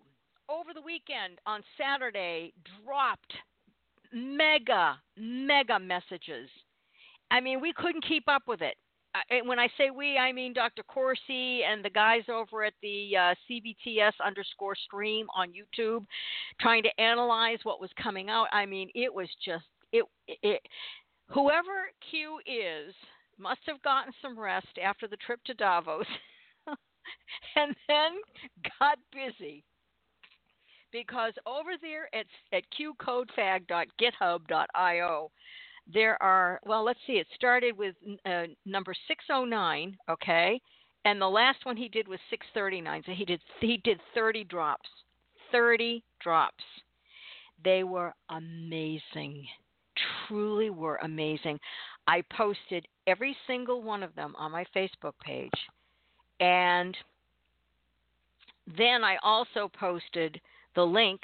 [0.49, 2.53] over the weekend on saturday
[2.85, 3.33] dropped
[4.13, 6.49] mega mega messages.
[7.31, 8.77] I mean we couldn't keep up with it
[9.45, 10.83] when I say we, I mean Dr.
[10.83, 16.05] Corsi and the guys over at the uh, CBTS underscore stream on YouTube,
[16.61, 18.49] trying to analyze what was coming out.
[18.53, 20.05] I mean, it was just it.
[20.43, 20.61] it
[21.29, 22.95] whoever Q is
[23.39, 26.07] must have gotten some rest after the trip to Davos,
[27.57, 28.13] and then
[28.79, 29.63] got busy
[30.93, 35.31] because over there at at qcodefag.github.io
[35.93, 37.15] there are well, let's see.
[37.15, 40.61] It started with uh, number 609, okay,
[41.05, 43.03] and the last one he did was 639.
[43.07, 44.89] So he did he did 30 drops,
[45.53, 46.65] 30 drops.
[47.65, 49.47] They were amazing,
[50.29, 51.59] truly were amazing.
[52.07, 55.51] I posted every single one of them on my Facebook page,
[56.41, 56.97] and
[58.77, 60.41] then I also posted
[60.75, 61.21] the link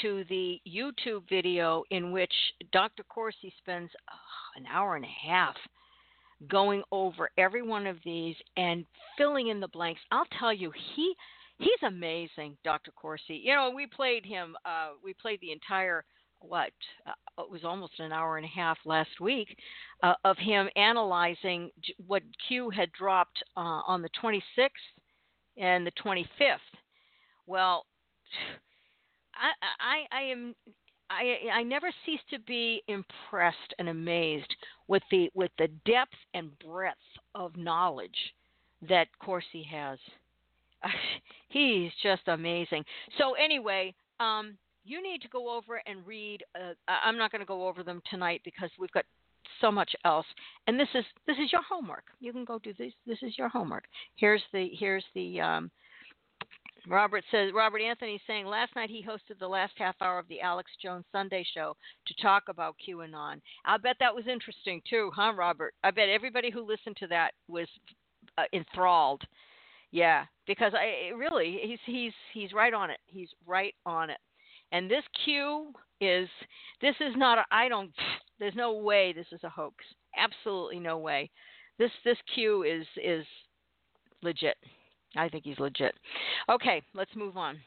[0.00, 2.32] to the YouTube video in which
[2.72, 3.02] Dr.
[3.04, 5.56] Corsi spends oh, an hour and a half
[6.48, 8.84] going over every one of these and
[9.16, 10.00] filling in the blanks.
[10.10, 11.14] I'll tell you, he
[11.58, 12.90] he's amazing, Dr.
[12.92, 13.40] Corsi.
[13.44, 14.56] You know, we played him.
[14.64, 16.04] Uh, we played the entire
[16.40, 16.72] what
[17.06, 19.56] uh, it was almost an hour and a half last week
[20.02, 21.70] uh, of him analyzing
[22.06, 24.40] what Q had dropped uh, on the 26th
[25.56, 26.26] and the 25th.
[27.46, 27.86] Well,
[29.34, 30.54] I, I, I am
[31.10, 34.54] I, I never cease to be impressed and amazed
[34.88, 36.96] with the with the depth and breadth
[37.34, 38.34] of knowledge
[38.88, 39.98] that Corsi has.
[41.48, 42.84] He's just amazing.
[43.18, 46.42] So anyway, um, you need to go over and read.
[46.56, 49.04] Uh, I'm not going to go over them tonight because we've got
[49.60, 50.26] so much else.
[50.66, 52.04] And this is this is your homework.
[52.20, 52.92] You can go do this.
[53.06, 53.84] This is your homework.
[54.16, 55.70] Here's the here's the um,
[56.88, 60.40] Robert says Robert Anthony saying last night he hosted the last half hour of the
[60.40, 61.76] Alex Jones Sunday show
[62.06, 63.40] to talk about QAnon.
[63.64, 65.74] I bet that was interesting too, huh, Robert?
[65.84, 67.68] I bet everybody who listened to that was
[68.36, 69.22] uh, enthralled.
[69.92, 72.98] Yeah, because I really he's he's he's right on it.
[73.06, 74.18] He's right on it.
[74.72, 76.28] And this Q is
[76.80, 77.92] this is not a, I don't
[78.40, 79.76] there's no way this is a hoax.
[80.16, 81.30] Absolutely no way.
[81.78, 83.24] This this Q is is
[84.22, 84.56] legit.
[85.16, 85.94] I think he's legit.
[86.50, 87.58] Okay, let's move on.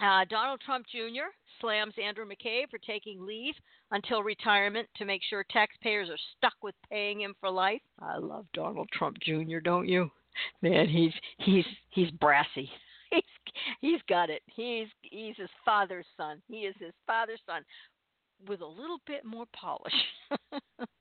[0.00, 1.30] Uh, Donald Trump Jr.
[1.60, 3.54] slams Andrew McCabe for taking leave
[3.92, 7.80] until retirement to make sure taxpayers are stuck with paying him for life.
[8.00, 9.58] I love Donald Trump Jr.
[9.62, 10.10] Don't you?
[10.60, 12.70] Man, he's he's he's brassy.
[13.10, 13.22] He's
[13.80, 14.42] he's got it.
[14.46, 16.42] He's he's his father's son.
[16.48, 17.62] He is his father's son
[18.48, 19.94] with a little bit more polish.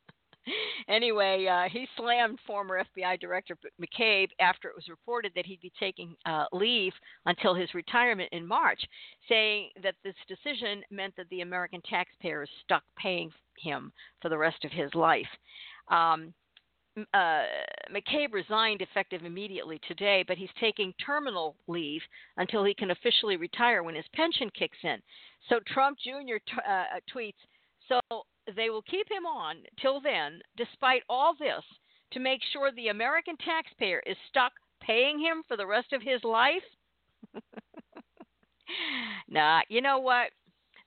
[0.87, 5.71] anyway, uh, he slammed former FBI Director McCabe after it was reported that he'd be
[5.79, 6.93] taking uh, leave
[7.25, 8.81] until his retirement in March,
[9.27, 13.91] saying that this decision meant that the American taxpayer is stuck paying him
[14.21, 15.27] for the rest of his life.
[15.89, 16.33] Um,
[17.13, 17.43] uh,
[17.93, 22.01] McCabe resigned effective immediately today, but he's taking terminal leave
[22.37, 24.97] until he can officially retire when his pension kicks in.
[25.49, 26.37] So Trump Jr.
[26.47, 27.33] T- uh, tweets,
[27.89, 27.99] so
[28.55, 31.63] they will keep him on till then, despite all this,
[32.11, 36.23] to make sure the American taxpayer is stuck paying him for the rest of his
[36.23, 36.63] life?
[39.29, 40.29] nah, you know what?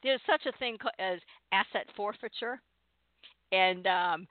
[0.02, 1.18] There's such a thing as
[1.52, 2.61] asset forfeiture.
[3.50, 4.26] And um,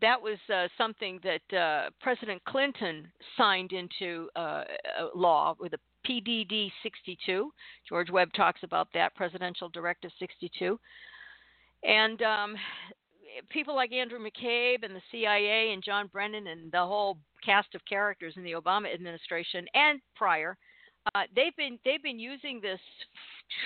[0.00, 3.06] that was uh, something that uh, President Clinton
[3.36, 4.64] signed into uh,
[5.14, 7.52] law with a PDD 62.
[7.88, 10.78] George Webb talks about that, Presidential Directive 62.
[11.84, 12.56] And um,
[13.50, 17.84] people like Andrew McCabe and the CIA and John Brennan and the whole cast of
[17.88, 20.56] characters in the Obama administration and prior,
[21.14, 22.80] uh, they've been they've been using this.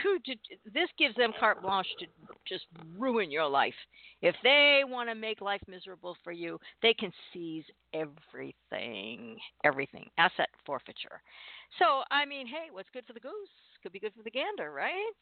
[0.03, 0.35] To, to,
[0.75, 2.07] this gives them carte blanche to
[2.49, 2.65] just
[2.99, 3.75] ruin your life.
[4.21, 7.63] If they want to make life miserable for you, they can seize
[7.95, 11.21] everything, everything, asset forfeiture.
[11.79, 13.33] So I mean, hey, what's good for the goose
[13.87, 15.13] could be good for the gander, right?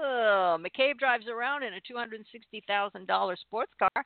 [0.00, 4.04] McCabe drives around in a $260,000 sports car.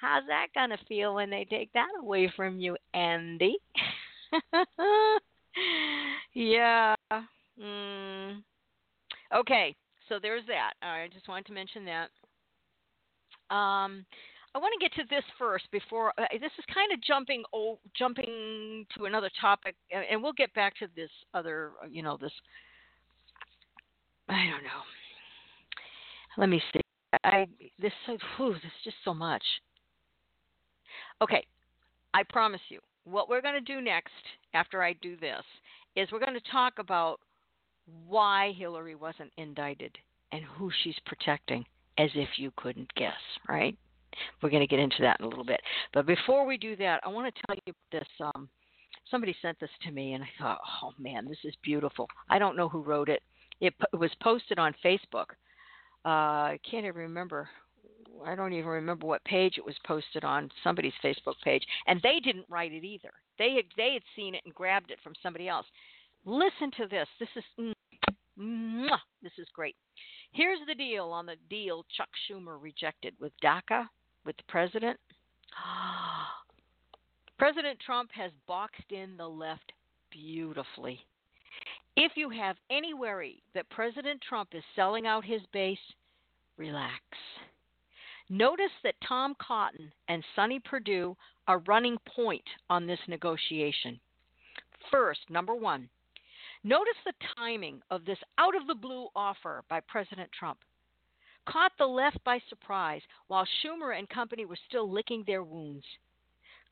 [0.00, 3.58] How's that going to feel when they take that away from you, Andy?
[6.34, 6.96] yeah.
[7.62, 8.42] Mm.
[9.36, 9.76] Okay,
[10.08, 10.72] so there's that.
[10.82, 12.08] I just wanted to mention that.
[13.54, 14.04] Um,
[14.52, 17.78] I want to get to this first before uh, this is kind of jumping oh,
[17.96, 22.32] jumping to another topic, and we'll get back to this other, you know, this
[24.30, 24.82] I don't know.
[26.38, 26.80] Let me see.
[27.24, 27.48] I
[27.80, 29.42] this so whew, there's just so much.
[31.20, 31.44] Okay,
[32.14, 32.78] I promise you.
[33.04, 34.12] What we're going to do next
[34.54, 35.42] after I do this
[35.96, 37.18] is we're going to talk about
[38.06, 39.96] why Hillary wasn't indicted
[40.30, 41.64] and who she's protecting
[41.98, 43.12] as if you couldn't guess,
[43.48, 43.76] right?
[44.42, 45.60] We're going to get into that in a little bit.
[45.92, 48.48] But before we do that, I want to tell you this um
[49.10, 52.56] somebody sent this to me and I thought, "Oh man, this is beautiful." I don't
[52.56, 53.22] know who wrote it.
[53.60, 55.26] It, it was posted on Facebook.
[56.04, 57.48] Uh, I can't even remember.
[58.24, 60.50] I don't even remember what page it was posted on.
[60.62, 63.10] Somebody's Facebook page, and they didn't write it either.
[63.38, 65.66] They had they had seen it and grabbed it from somebody else.
[66.24, 67.08] Listen to this.
[67.18, 67.74] This is
[69.22, 69.76] this is great.
[70.32, 73.86] Here's the deal on the deal Chuck Schumer rejected with DACA,
[74.24, 74.98] with the president.
[77.38, 79.72] President Trump has boxed in the left
[80.10, 81.00] beautifully.
[82.02, 85.76] If you have any worry that President Trump is selling out his base,
[86.56, 87.02] relax.
[88.30, 91.14] Notice that Tom Cotton and Sonny Perdue
[91.46, 94.00] are running point on this negotiation.
[94.90, 95.90] First, number one,
[96.64, 100.60] notice the timing of this out of the blue offer by President Trump.
[101.50, 105.84] Caught the left by surprise while Schumer and company were still licking their wounds.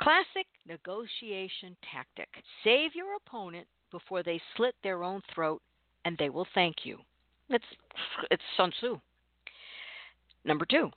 [0.01, 2.29] Classic negotiation tactic.
[2.65, 5.63] Save your opponent before they slit their own throat,
[6.05, 6.99] and they will thank you.
[7.49, 7.65] It's,
[8.31, 9.01] it's Sun Tzu.
[10.45, 10.91] Number two,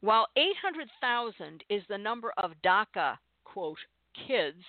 [0.00, 3.78] while 800,000 is the number of DACA, quote,
[4.26, 4.62] kids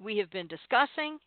[0.00, 1.18] we have been discussing,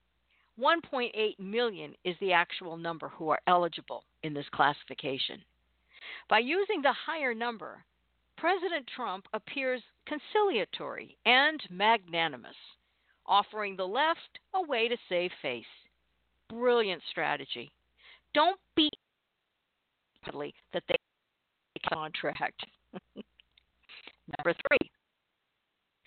[0.59, 5.41] 1.8 million is the actual number who are eligible in this classification.
[6.29, 7.83] By using the higher number,
[8.37, 12.55] President Trump appears conciliatory and magnanimous,
[13.31, 15.63] offering the left a way to save face.
[16.49, 17.71] Brilliant strategy.
[18.33, 18.89] Don't be
[20.73, 20.95] that they
[21.89, 22.65] contract.
[23.15, 24.91] Number three,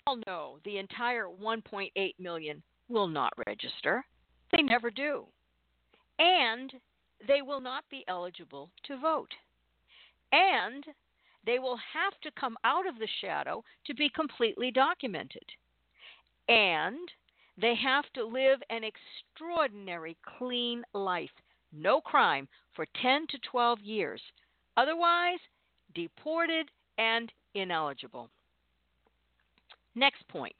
[0.07, 4.05] all know the entire 1.8 million will not register.
[4.51, 5.25] They never do.
[6.19, 6.71] And
[7.27, 9.31] they will not be eligible to vote.
[10.31, 10.85] And
[11.45, 15.43] they will have to come out of the shadow to be completely documented.
[16.47, 17.09] And
[17.57, 21.31] they have to live an extraordinary clean life,
[21.71, 24.21] no crime, for 10 to 12 years.
[24.77, 25.39] Otherwise,
[25.93, 28.29] deported and ineligible.
[29.95, 30.55] Next point.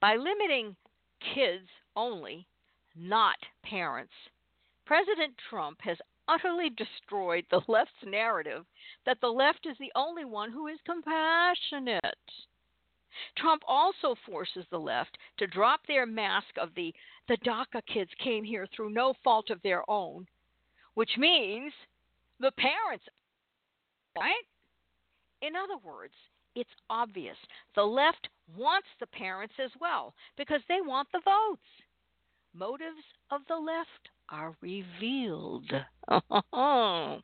[0.00, 0.76] By limiting
[1.34, 2.46] kids only,
[2.96, 4.12] not parents,
[4.84, 5.96] President Trump has
[6.28, 8.64] utterly destroyed the left's narrative
[9.06, 12.02] that the left is the only one who is compassionate.
[13.36, 16.94] Trump also forces the left to drop their mask of the
[17.28, 20.26] the DACA kids came here through no fault of their own,
[20.94, 21.72] which means
[22.40, 23.04] the parents,
[24.18, 24.44] right?
[25.40, 26.14] In other words,
[26.54, 27.36] it's obvious
[27.74, 31.62] the left wants the parents as well because they want the votes.
[32.54, 35.70] Motives of the left are revealed.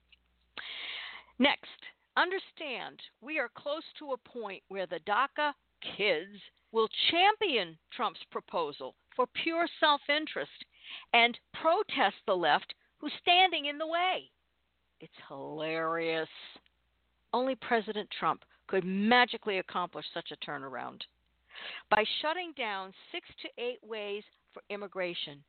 [1.39, 1.81] Next,
[2.17, 5.53] understand we are close to a point where the DACA
[5.97, 6.41] kids
[6.73, 10.65] will champion Trump's proposal for pure self interest
[11.13, 14.31] and protest the left who's standing in the way.
[15.01, 16.29] It's hilarious.
[17.33, 21.03] Only President Trump could magically accomplish such a turnaround.
[21.91, 24.23] By shutting down six to eight ways
[24.53, 25.43] for immigration,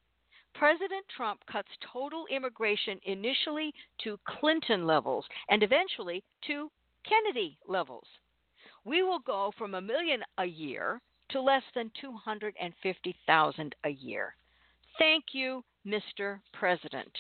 [0.56, 3.74] President Trump cuts total immigration initially
[4.04, 6.72] to Clinton levels and eventually to
[7.08, 8.08] Kennedy levels.
[8.86, 14.36] We will go from a million a year to less than 250,000 a year.
[14.98, 16.40] Thank you, Mr.
[16.54, 17.12] President.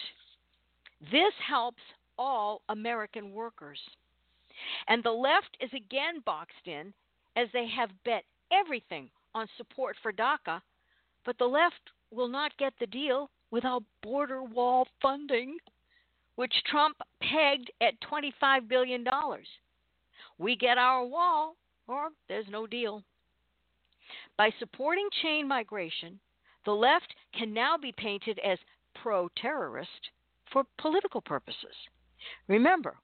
[1.11, 1.81] This helps
[2.17, 3.79] all American workers.
[4.87, 6.93] And the left is again boxed in
[7.35, 10.61] as they have bet everything on support for DACA,
[11.25, 15.57] but the left will not get the deal without border wall funding,
[16.35, 19.05] which Trump pegged at $25 billion.
[20.39, 21.55] We get our wall,
[21.87, 23.03] or there's no deal.
[24.37, 26.19] By supporting chain migration,
[26.65, 28.57] the left can now be painted as
[28.95, 30.09] pro terrorist
[30.51, 31.75] for political purposes.
[32.47, 32.95] Remember,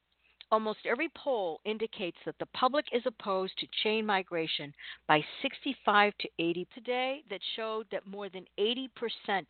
[0.51, 4.73] almost every poll indicates that the public is opposed to chain migration
[5.07, 9.45] by 65 to 80 today that showed that more than 80%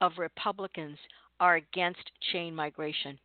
[0.00, 0.98] of Republicans
[1.40, 3.18] are against chain migration.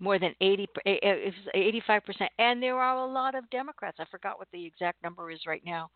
[0.00, 2.28] More than 80, eh, eh, 85%.
[2.38, 3.98] And there are a lot of Democrats.
[4.00, 5.90] I forgot what the exact number is right now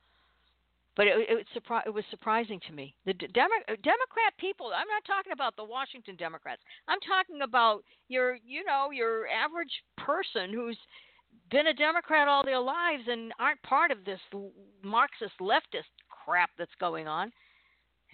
[0.97, 1.47] but it, it,
[1.87, 2.95] it was surprising to me.
[3.07, 4.71] The Demo- uh, Democrat people.
[4.75, 6.63] I'm not talking about the Washington Democrats.
[6.87, 10.79] I'm talking about your, you know, your average person who's
[11.51, 14.21] been a Democrat all their lives and aren't part of this
[14.83, 17.33] Marxist leftist crap that's going on.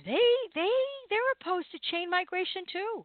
[0.04, 0.70] They they
[1.10, 3.04] they're opposed to chain migration too.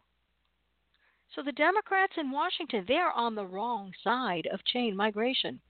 [1.34, 5.60] So the Democrats in Washington, they're on the wrong side of chain migration.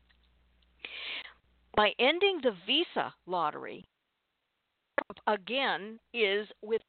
[1.77, 3.85] By ending the visa lottery,
[5.27, 6.83] again is with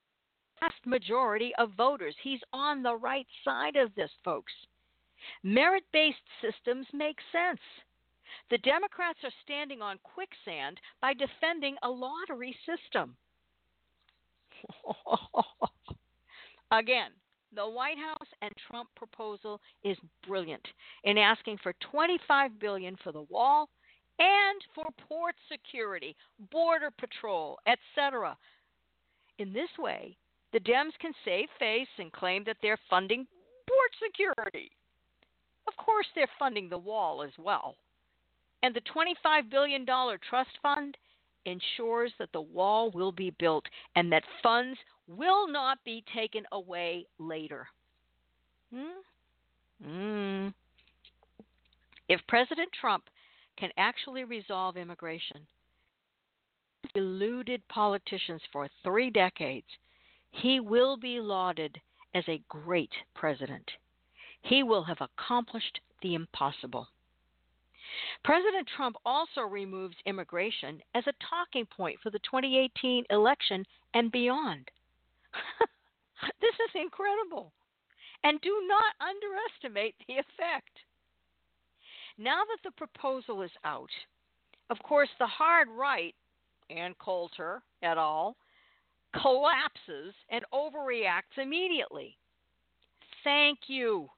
[0.59, 2.16] vast majority of voters.
[2.22, 4.53] He's on the right side of this, folks.
[5.43, 7.61] Merit based systems make sense.
[8.49, 13.16] The Democrats are standing on quicksand by defending a lottery system.
[16.72, 17.11] Again,
[17.55, 19.97] the White House and Trump proposal is
[20.27, 20.65] brilliant
[21.03, 23.69] in asking for 25 billion for the wall
[24.19, 26.15] and for port security,
[26.51, 28.37] border patrol, etc.
[29.39, 30.17] In this way,
[30.53, 33.25] the Dems can save face and claim that they're funding
[33.67, 34.71] port security.
[35.67, 37.75] Of course, they're funding the wall as well.
[38.63, 40.95] And the $25 billion trust fund
[41.45, 43.65] ensures that the wall will be built
[43.95, 44.77] and that funds
[45.07, 47.67] will not be taken away later.
[48.73, 49.87] Hmm?
[49.87, 50.53] Mm.
[52.07, 53.03] If President Trump
[53.57, 55.41] can actually resolve immigration,
[56.93, 59.67] deluded politicians for three decades,
[60.31, 61.79] he will be lauded
[62.13, 63.69] as a great president.
[64.41, 66.87] He will have accomplished the impossible.
[68.23, 74.69] President Trump also removes immigration as a talking point for the 2018 election and beyond.
[76.41, 77.51] this is incredible.
[78.23, 80.71] And do not underestimate the effect.
[82.17, 83.89] Now that the proposal is out,
[84.69, 86.15] of course, the hard right,
[86.69, 88.35] Ann Coulter et al.,
[89.21, 92.17] collapses and overreacts immediately.
[93.23, 94.09] Thank you.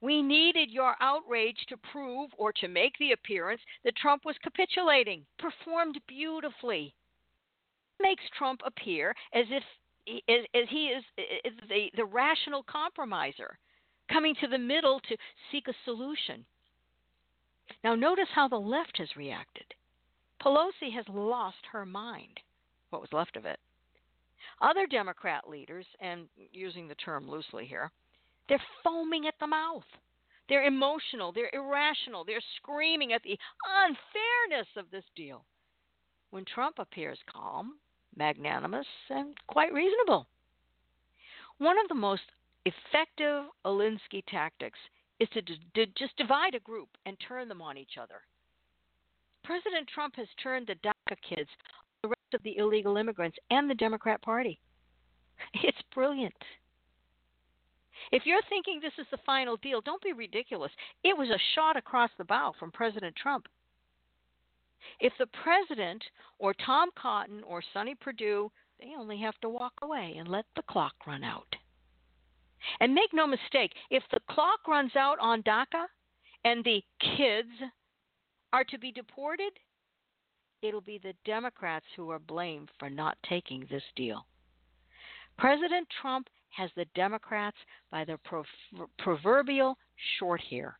[0.00, 5.24] We needed your outrage to prove or to make the appearance that Trump was capitulating.
[5.38, 6.94] Performed beautifully.
[8.00, 9.62] Makes Trump appear as if
[10.28, 11.04] as, as he is,
[11.44, 13.58] is the, the rational compromiser,
[14.10, 15.16] coming to the middle to
[15.50, 16.44] seek a solution.
[17.84, 19.66] Now, notice how the left has reacted.
[20.42, 22.40] Pelosi has lost her mind,
[22.90, 23.58] what was left of it.
[24.60, 27.90] Other Democrat leaders, and using the term loosely here,
[28.48, 29.84] they're foaming at the mouth.
[30.48, 31.32] They're emotional.
[31.32, 32.24] They're irrational.
[32.24, 33.38] They're screaming at the
[33.84, 35.44] unfairness of this deal.
[36.30, 37.74] When Trump appears calm,
[38.16, 40.26] magnanimous, and quite reasonable.
[41.58, 42.22] One of the most
[42.64, 44.78] effective Alinsky tactics
[45.20, 48.22] is to d- d- just divide a group and turn them on each other.
[49.44, 51.48] President Trump has turned the DACA kids,
[52.02, 54.60] the rest of the illegal immigrants, and the Democrat Party.
[55.62, 56.34] It's brilliant.
[58.12, 60.72] If you're thinking this is the final deal, don't be ridiculous.
[61.04, 63.46] It was a shot across the bow from President Trump.
[65.00, 66.02] If the president
[66.38, 68.50] or Tom Cotton or Sonny Perdue,
[68.80, 71.54] they only have to walk away and let the clock run out.
[72.80, 75.86] And make no mistake, if the clock runs out on DACA
[76.44, 76.82] and the
[77.16, 77.50] kids
[78.52, 79.52] are to be deported,
[80.62, 84.26] it'll be the Democrats who are blamed for not taking this deal.
[85.38, 86.28] President Trump
[86.58, 87.56] has the Democrats
[87.90, 88.18] by the
[88.98, 89.78] proverbial
[90.18, 90.76] short hair.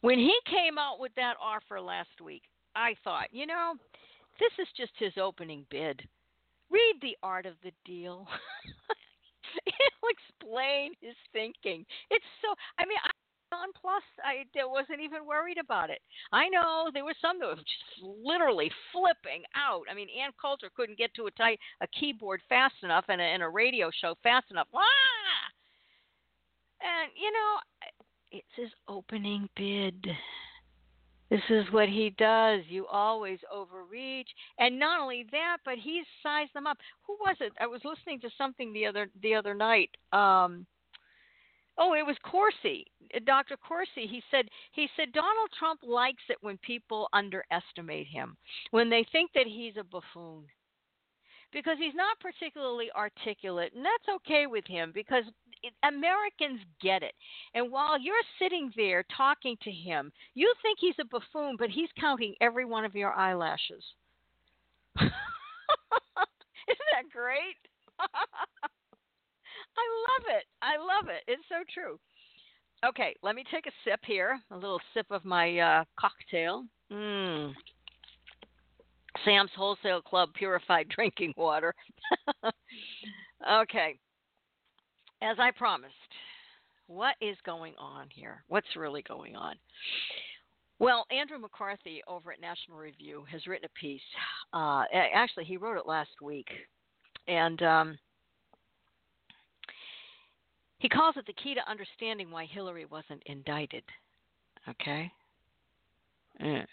[0.00, 2.42] When he came out with that offer last week,
[2.74, 3.74] I thought, you know,
[4.38, 6.00] this is just his opening bid.
[6.70, 8.26] Read The Art of the Deal.
[9.66, 11.84] It'll explain his thinking.
[12.10, 13.10] It's so, I mean, I
[13.80, 16.00] plus I wasn't even worried about it.
[16.32, 19.84] I know there were some that were just literally flipping out.
[19.90, 23.24] I mean, Ann Coulter couldn't get to a, tight, a keyboard fast enough and a,
[23.24, 24.68] and a radio show fast enough.
[24.74, 24.80] Ah!
[26.82, 27.58] And you know,
[28.32, 30.06] it's his opening bid.
[31.30, 32.62] This is what he does.
[32.68, 34.28] You always overreach,
[34.58, 36.76] and not only that, but he's sized them up.
[37.06, 37.52] Who was it?
[37.60, 39.90] I was listening to something the other the other night.
[40.12, 40.66] Um,
[41.80, 43.56] oh, it was Corsi, uh, Dr.
[43.56, 44.06] Corsi.
[44.06, 48.36] He said he said Donald Trump likes it when people underestimate him,
[48.70, 50.44] when they think that he's a buffoon
[51.52, 55.24] because he's not particularly articulate, and that's okay with him because
[55.62, 57.12] it, Americans get it.
[57.54, 61.88] And while you're sitting there talking to him, you think he's a buffoon, but he's
[61.98, 63.84] counting every one of your eyelashes.
[65.00, 65.10] Isn't
[66.92, 67.56] that great?
[69.76, 70.44] I love it.
[70.62, 71.22] I love it.
[71.26, 71.98] It's so true.
[72.84, 74.40] Okay, let me take a sip here.
[74.50, 76.64] A little sip of my uh, cocktail.
[76.90, 77.52] Mmm.
[79.24, 81.74] Sam's Wholesale Club purified drinking water.
[83.52, 83.98] okay.
[85.22, 85.94] As I promised,
[86.86, 88.42] what is going on here?
[88.48, 89.56] What's really going on?
[90.78, 94.00] Well, Andrew McCarthy over at National Review has written a piece.
[94.54, 96.48] Uh, actually, he wrote it last week.
[97.28, 97.98] And um,
[100.80, 103.84] he calls it the key to understanding why Hillary wasn't indicted.
[104.68, 105.12] Okay?
[106.42, 106.64] Mm.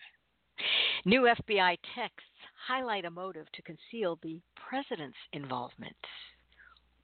[1.05, 2.23] New FBI texts
[2.67, 5.95] highlight a motive to conceal the president's involvement.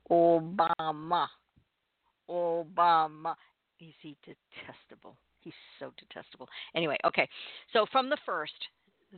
[0.09, 1.27] Obama.
[2.29, 3.35] Obama.
[3.79, 5.17] Is he detestable?
[5.41, 6.47] He's so detestable.
[6.73, 7.27] Anyway, okay.
[7.73, 8.53] So from the first,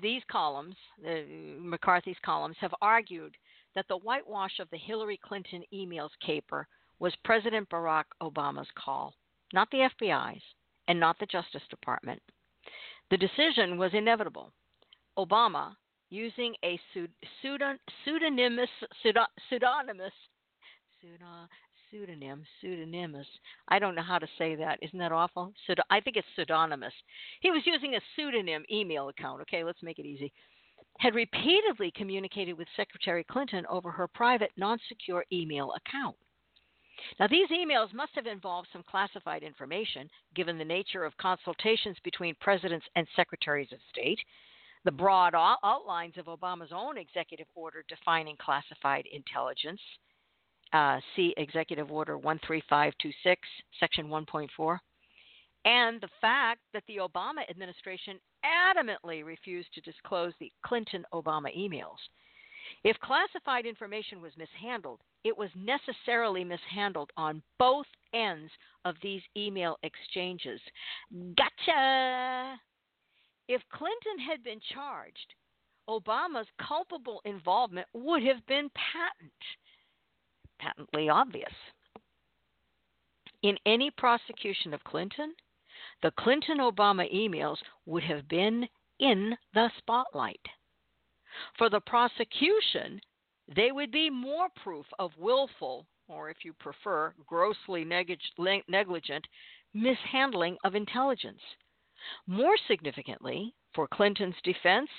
[0.02, 1.24] these columns, the,
[1.60, 3.36] McCarthy's columns, have argued
[3.76, 6.68] that the whitewash of the Hillary Clinton emails caper
[7.00, 9.14] was President Barack Obama's call,
[9.54, 10.42] not the FBI's
[10.88, 12.22] and not the Justice Department.
[13.12, 14.52] The decision was inevitable.
[15.18, 15.76] Obama,
[16.10, 16.80] using a
[17.44, 18.70] pseudonymous,
[19.04, 20.14] pseudonymous,
[21.92, 23.28] pseudonym, pseudonymous.
[23.70, 24.80] I don't know how to say that.
[24.82, 25.54] Isn't that awful?
[25.90, 26.94] I think it's pseudonymous.
[27.42, 29.42] He was using a pseudonym email account.
[29.42, 30.32] Okay, let's make it easy.
[31.00, 36.16] Had repeatedly communicated with Secretary Clinton over her private, non secure email account.
[37.20, 42.36] Now, these emails must have involved some classified information, given the nature of consultations between
[42.40, 44.20] presidents and secretaries of state,
[44.84, 49.82] the broad outlines of Obama's own executive order defining classified intelligence,
[50.74, 53.42] uh, see Executive Order 13526,
[53.80, 54.78] Section 1.4,
[55.66, 61.98] and the fact that the Obama administration adamantly refused to disclose the Clinton Obama emails.
[62.84, 68.52] If classified information was mishandled, it was necessarily mishandled on both ends
[68.86, 70.62] of these email exchanges.
[71.36, 72.60] Gotcha!
[73.48, 75.34] If Clinton had been charged,
[75.90, 79.32] Obama's culpable involvement would have been patent
[80.60, 81.54] patently obvious.
[83.42, 85.36] In any prosecution of Clinton,
[86.02, 88.68] the Clinton Obama emails would have been
[89.00, 90.42] in the spotlight.
[91.58, 93.00] For the prosecution,
[93.54, 99.26] they would be more proof of willful, or if you prefer, grossly negligent
[99.74, 101.42] mishandling of intelligence.
[102.28, 104.90] More significantly, for Clinton's defense,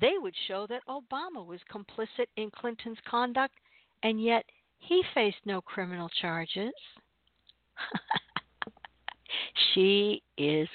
[0.00, 3.54] they would show that Obama was complicit in Clinton's conduct,
[4.02, 4.44] and yet
[4.78, 6.72] he faced no criminal charges.
[9.74, 10.68] she is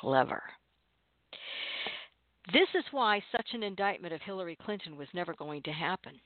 [0.00, 0.42] clever.
[2.52, 6.20] This is why such an indictment of Hillary Clinton was never going to happen.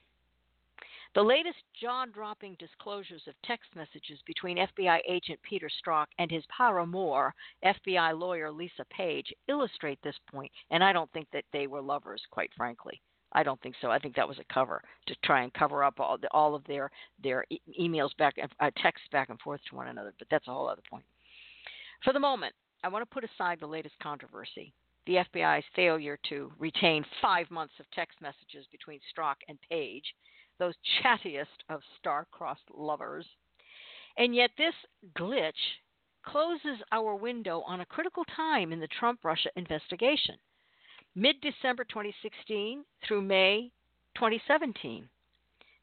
[1.14, 6.44] The latest jaw dropping disclosures of text messages between FBI agent Peter Strzok and his
[6.56, 11.80] paramour, FBI lawyer Lisa Page, illustrate this point, and I don't think that they were
[11.80, 13.00] lovers, quite frankly.
[13.32, 13.90] I don't think so.
[13.90, 16.64] I think that was a cover to try and cover up all the, all of
[16.64, 16.90] their
[17.22, 20.12] their e- emails back and uh, texts back and forth to one another.
[20.18, 21.04] But that's a whole other point.
[22.04, 24.72] For the moment, I want to put aside the latest controversy,
[25.06, 30.04] the FBI's failure to retain five months of text messages between Strzok and Page,
[30.58, 33.26] those chattiest of star-crossed lovers,
[34.18, 34.74] and yet this
[35.18, 35.52] glitch
[36.22, 40.36] closes our window on a critical time in the Trump-Russia investigation
[41.14, 43.70] mid December 2016 through May
[44.16, 45.08] 2017.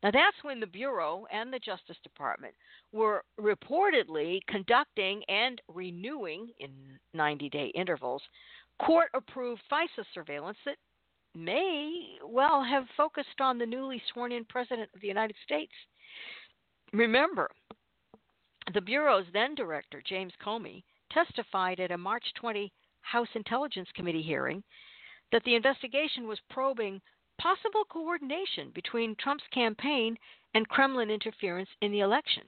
[0.03, 2.53] Now, that's when the Bureau and the Justice Department
[2.91, 6.69] were reportedly conducting and renewing in
[7.13, 8.21] 90 day intervals
[8.79, 10.77] court approved FISA surveillance that
[11.35, 15.71] may well have focused on the newly sworn in President of the United States.
[16.93, 17.49] Remember,
[18.73, 22.71] the Bureau's then director, James Comey, testified at a March 20
[23.01, 24.63] House Intelligence Committee hearing
[25.31, 27.01] that the investigation was probing
[27.39, 30.17] possible coordination between Trump's campaign
[30.53, 32.43] and Kremlin interference in the election.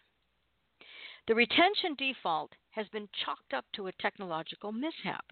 [1.27, 5.25] The retention default has been chalked up to a technological mishap.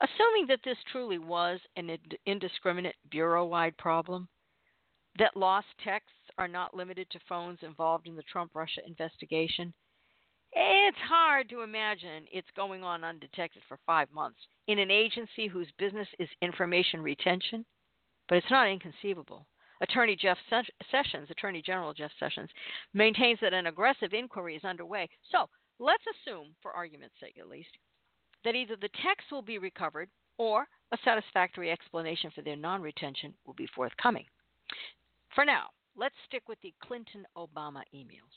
[0.00, 1.96] Assuming that this truly was an
[2.26, 4.28] indiscriminate bureau wide problem,
[5.18, 9.74] that lost texts are not limited to phones involved in the Trump Russia investigation,
[10.52, 14.38] it's hard to imagine it's going on undetected for five months
[14.68, 17.66] in an agency whose business is information retention,
[18.28, 19.46] but it's not inconceivable.
[19.80, 20.38] Attorney Jeff
[20.90, 22.50] Sessions, Attorney General Jeff Sessions,
[22.94, 25.08] maintains that an aggressive inquiry is underway.
[25.30, 27.70] So let's assume, for argument's sake at least,
[28.44, 30.08] that either the text will be recovered
[30.38, 34.24] or a satisfactory explanation for their non retention will be forthcoming.
[35.34, 38.34] For now, let's stick with the Clinton Obama emails.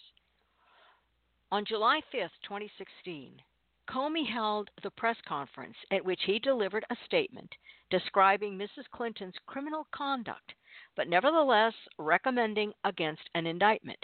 [1.52, 3.42] On July 5, 2016,
[3.90, 7.54] Comey held the press conference at which he delivered a statement
[7.90, 8.90] describing Mrs.
[8.94, 10.54] Clinton's criminal conduct,
[10.96, 14.00] but nevertheless recommending against an indictment.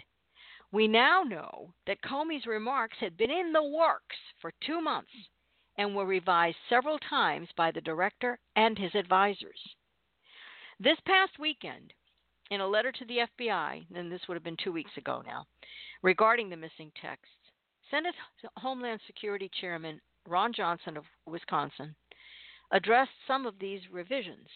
[0.71, 5.11] We now know that Comey's remarks had been in the works for two months
[5.77, 9.59] and were revised several times by the director and his advisors.
[10.79, 11.93] This past weekend,
[12.49, 15.45] in a letter to the FBI, and this would have been two weeks ago now,
[16.01, 17.33] regarding the missing texts,
[17.91, 18.15] Senate
[18.57, 21.95] Homeland Security Chairman Ron Johnson of Wisconsin
[22.71, 24.47] addressed some of these revisions.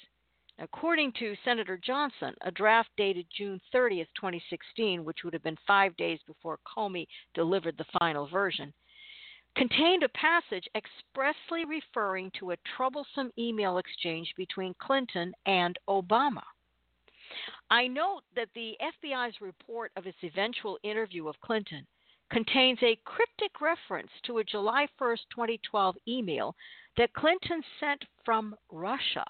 [0.59, 5.95] According to Senator Johnson, a draft dated June 30, 2016, which would have been five
[5.97, 8.73] days before Comey delivered the final version,
[9.55, 16.43] contained a passage expressly referring to a troublesome email exchange between Clinton and Obama.
[17.69, 21.85] I note that the FBI's report of its eventual interview of Clinton
[22.29, 26.55] contains a cryptic reference to a July 1, 2012 email
[26.97, 29.25] that Clinton sent from Russia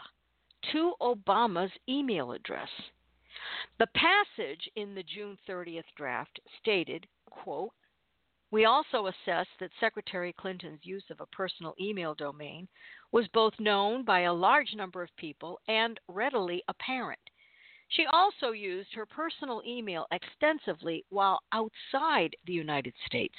[0.72, 2.70] to Obama's email address.
[3.80, 7.72] The passage in the June 30th draft stated, quote,
[8.52, 12.68] we also assess that Secretary Clinton's use of a personal email domain
[13.14, 17.20] was both known by a large number of people and readily apparent.
[17.88, 23.36] She also used her personal email extensively while outside the United States,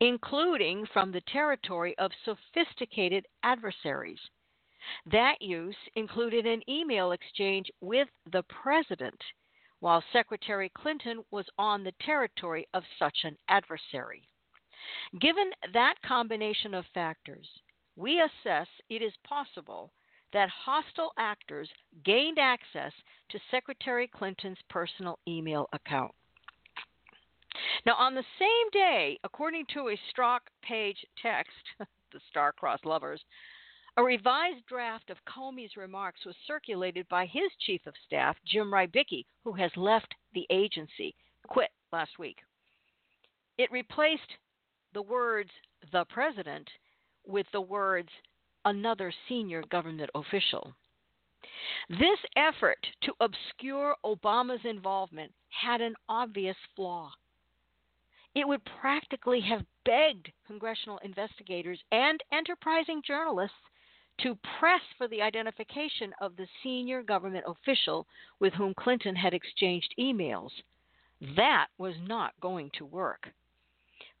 [0.00, 4.20] including from the territory of sophisticated adversaries.
[5.06, 9.20] That use included an email exchange with the president
[9.80, 14.28] while Secretary Clinton was on the territory of such an adversary.
[15.20, 17.46] Given that combination of factors,
[17.96, 19.92] we assess it is possible
[20.32, 21.68] that hostile actors
[22.04, 22.92] gained access
[23.30, 26.12] to Secretary Clinton's personal email account.
[27.86, 31.52] Now, on the same day, according to a Strzok page text,
[32.12, 33.22] the star-crossed lovers,
[33.96, 39.24] a revised draft of Comey's remarks was circulated by his chief of staff, Jim Rybicki,
[39.42, 41.16] who has left the agency,
[41.48, 42.38] quit last week.
[43.56, 44.36] It replaced
[44.98, 45.50] the words
[45.92, 46.68] the president
[47.24, 48.08] with the words
[48.64, 50.74] another senior government official.
[51.88, 57.12] This effort to obscure Obama's involvement had an obvious flaw.
[58.34, 63.54] It would practically have begged congressional investigators and enterprising journalists
[64.22, 68.04] to press for the identification of the senior government official
[68.40, 70.50] with whom Clinton had exchanged emails.
[71.36, 73.28] That was not going to work.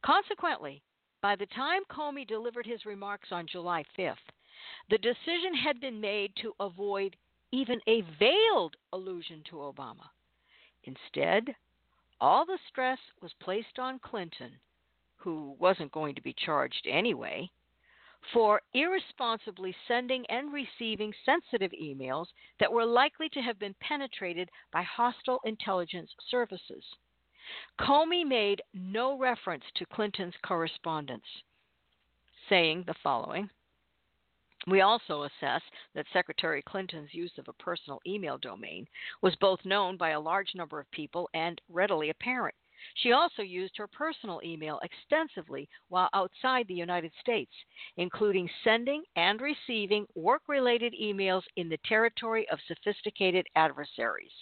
[0.02, 0.82] Consequently,
[1.20, 4.16] by the time Comey delivered his remarks on July 5th,
[4.90, 7.16] the decision had been made to avoid
[7.50, 10.08] even a veiled allusion to Obama.
[10.84, 11.54] Instead,
[12.20, 14.58] all the stress was placed on Clinton,
[15.16, 17.50] who wasn't going to be charged anyway,
[18.32, 22.26] for irresponsibly sending and receiving sensitive emails
[22.60, 26.84] that were likely to have been penetrated by hostile intelligence services.
[27.80, 31.24] Comey made no reference to Clinton's correspondence,
[32.48, 33.48] saying the following
[34.66, 35.62] We also assess
[35.94, 38.86] that Secretary Clinton's use of a personal email domain
[39.22, 42.54] was both known by a large number of people and readily apparent.
[42.94, 47.52] She also used her personal email extensively while outside the United States,
[47.96, 54.32] including sending and receiving work related emails in the territory of sophisticated adversaries.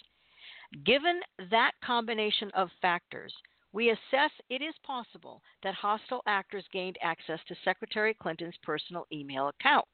[0.85, 3.33] Given that combination of factors,
[3.71, 9.49] we assess it is possible that hostile actors gained access to Secretary Clinton's personal email
[9.49, 9.85] account.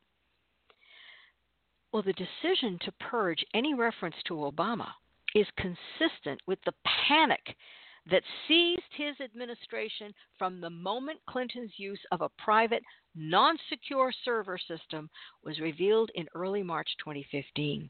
[1.92, 4.90] Well, the decision to purge any reference to Obama
[5.36, 6.74] is consistent with the
[7.08, 7.56] panic
[8.10, 12.84] that seized his administration from the moment Clinton's use of a private,
[13.16, 15.10] non secure server system
[15.44, 17.90] was revealed in early March 2015.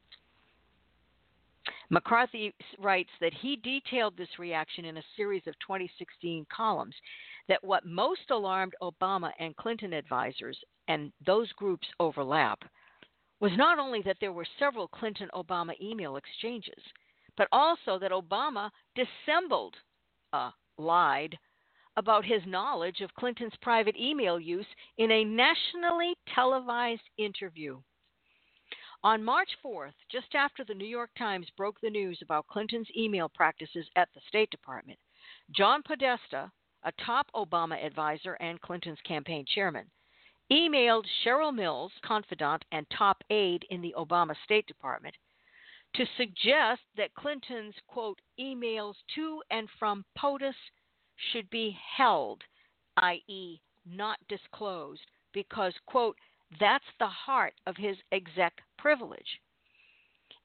[1.94, 6.96] McCarthy writes that he detailed this reaction in a series of 2016 columns
[7.48, 12.64] that what most alarmed Obama and Clinton advisors, and those groups overlap,
[13.40, 16.82] was not only that there were several Clinton Obama email exchanges,
[17.38, 19.76] but also that Obama dissembled
[20.34, 21.38] uh, lied
[21.96, 24.66] about his knowledge of Clinton's private email use
[24.98, 27.80] in a nationally televised interview.
[29.06, 33.28] On March 4th, just after the New York Times broke the news about Clinton's email
[33.28, 34.98] practices at the State Department,
[35.52, 36.50] John Podesta,
[36.84, 39.92] a top Obama advisor and Clinton's campaign chairman,
[40.50, 45.16] emailed Cheryl Mills, confidant and top aide in the Obama State Department,
[45.96, 50.56] to suggest that Clinton's, quote, emails to and from POTUS
[51.34, 52.42] should be held,
[52.96, 56.18] i.e., not disclosed, because, quote,
[56.60, 59.40] that's the heart of his exec privilege.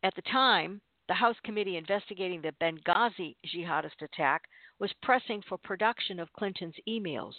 [0.03, 4.43] At the time, the House committee investigating the Benghazi jihadist attack
[4.79, 7.35] was pressing for production of Clinton's emails.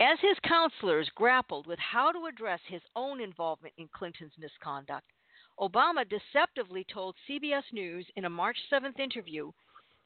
[0.00, 5.06] As his counselors grappled with how to address his own involvement in Clinton's misconduct,
[5.60, 9.52] Obama deceptively told CBS News in a March 7th interview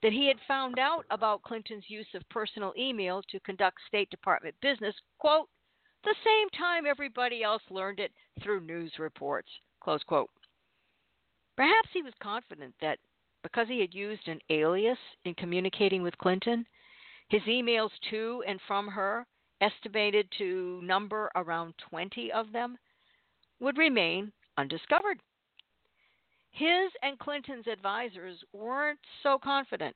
[0.03, 4.55] that he had found out about Clinton's use of personal email to conduct State Department
[4.61, 5.49] business, quote,
[6.05, 9.49] the same time everybody else learned it through news reports,
[9.80, 10.30] close quote.
[11.57, 12.99] Perhaps he was confident that
[13.42, 16.66] because he had used an alias in communicating with Clinton,
[17.28, 19.26] his emails to and from her,
[19.61, 22.78] estimated to number around 20 of them,
[23.61, 25.18] would remain undiscovered.
[26.51, 29.94] His and Clinton's advisors weren't so confident.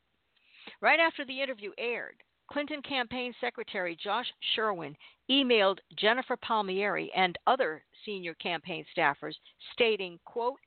[0.80, 2.22] Right after the interview aired,
[2.53, 4.94] Clinton campaign secretary Josh Schwerin
[5.30, 9.32] emailed Jennifer Palmieri and other senior campaign staffers
[9.72, 10.59] stating, quote,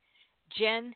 [0.57, 0.95] Jen,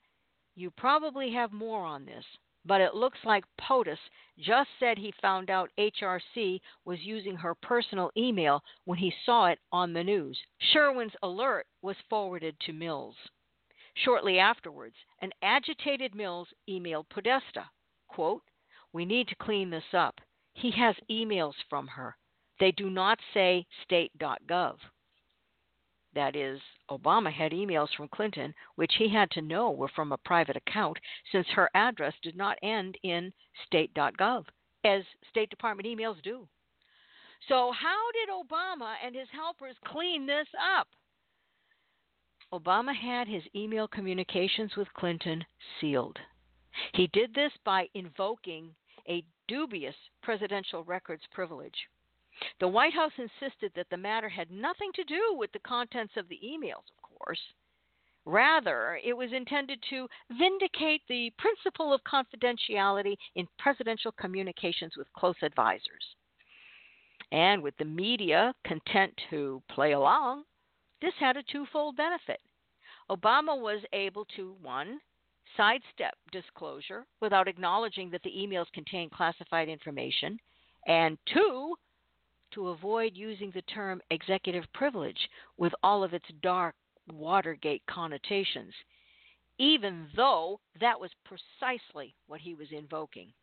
[0.56, 2.26] you probably have more on this,
[2.66, 4.00] but it looks like POTUS
[4.40, 9.60] just said he found out HRC was using her personal email when he saw it
[9.72, 10.40] on the news.
[10.74, 13.16] Schwerin's alert was forwarded to Mills.
[13.94, 17.70] Shortly afterwards, an agitated Mills emailed Podesta,
[18.08, 18.42] quote,
[18.92, 20.20] We need to clean this up.
[20.60, 22.18] He has emails from her.
[22.60, 24.76] They do not say state.gov.
[26.14, 30.18] That is, Obama had emails from Clinton, which he had to know were from a
[30.18, 30.98] private account
[31.32, 33.32] since her address did not end in
[33.66, 34.46] state.gov,
[34.84, 36.48] as State Department emails do.
[37.48, 40.48] So, how did Obama and his helpers clean this
[40.78, 40.88] up?
[42.52, 45.46] Obama had his email communications with Clinton
[45.80, 46.20] sealed.
[46.96, 48.76] He did this by invoking
[49.08, 51.76] a dubious presidential records privilege.
[52.62, 56.30] The White House insisted that the matter had nothing to do with the contents of
[56.30, 57.42] the emails, of course.
[58.26, 65.42] Rather, it was intended to vindicate the principle of confidentiality in presidential communications with close
[65.42, 66.16] advisors.
[67.32, 70.44] And with the media content to play along,
[71.02, 72.40] this had a twofold benefit.
[73.10, 75.00] Obama was able to, one,
[75.58, 80.38] sidestep disclosure without acknowledging that the emails contain classified information,
[80.88, 81.76] and two,
[82.54, 86.76] to avoid using the term executive privilege with all of its dark
[87.12, 88.74] Watergate connotations,
[89.58, 93.34] even though that was precisely what he was invoking.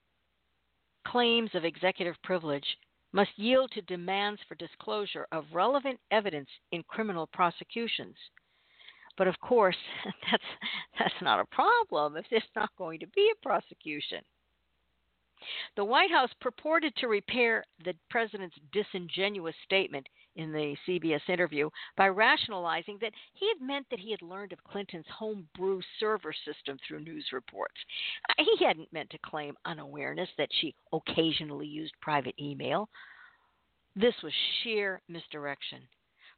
[1.07, 2.66] Claims of executive privilege
[3.12, 8.16] must yield to demands for disclosure of relevant evidence in criminal prosecutions.
[9.17, 9.77] But of course,
[10.31, 10.45] that's
[10.99, 14.21] that's not a problem if there's not going to be a prosecution.
[15.77, 20.07] The White House purported to repair the president's disingenuous statement
[20.37, 24.64] in the CBS interview by rationalizing that he had meant that he had learned of
[24.64, 27.77] Clinton's homebrew server system through news reports.
[28.29, 32.89] Uh, he hadn't meant to claim unawareness that she occasionally used private email.
[33.95, 35.83] This was sheer misdirection.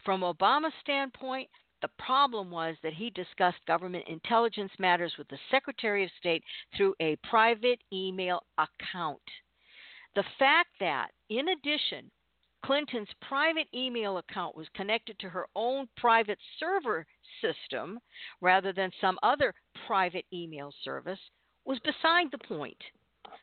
[0.05, 1.49] From Obama's standpoint,
[1.81, 6.43] the problem was that he discussed government intelligence matters with the Secretary of State
[6.77, 9.21] through a private email account.
[10.15, 12.11] The fact that, in addition,
[12.65, 17.07] Clinton's private email account was connected to her own private server
[17.41, 18.01] system
[18.41, 19.55] rather than some other
[19.87, 21.21] private email service
[21.65, 22.83] was beside the point.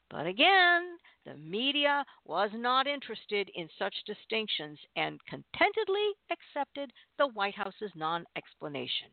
[0.09, 7.55] But again, the media was not interested in such distinctions and contentedly accepted the White
[7.55, 9.09] House's non explanation.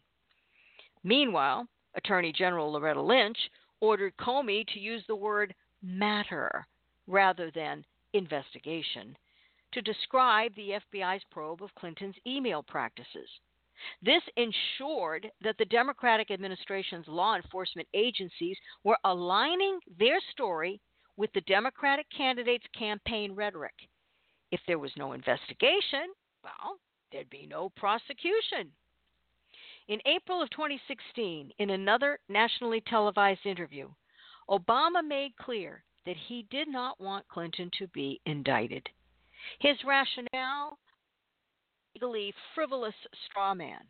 [1.03, 3.38] Meanwhile, Attorney General Loretta Lynch
[3.80, 6.66] ordered Comey to use the word matter
[7.07, 9.16] rather than investigation
[9.72, 13.28] to describe the FBI's probe of Clinton's email practices.
[14.01, 20.81] This ensured that the Democratic administration's law enforcement agencies were aligning their story
[21.16, 23.75] with the Democratic candidate's campaign rhetoric.
[24.51, 26.12] If there was no investigation,
[26.43, 26.79] well,
[27.11, 28.73] there'd be no prosecution.
[29.89, 33.91] In April of 2016, in another nationally televised interview,
[34.49, 38.89] Obama made clear that he did not want Clinton to be indicted.
[39.61, 40.79] His rationale
[42.03, 42.94] legally frivolous
[43.26, 43.80] straw man.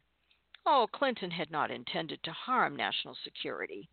[0.66, 3.88] Oh, Clinton had not intended to harm national security.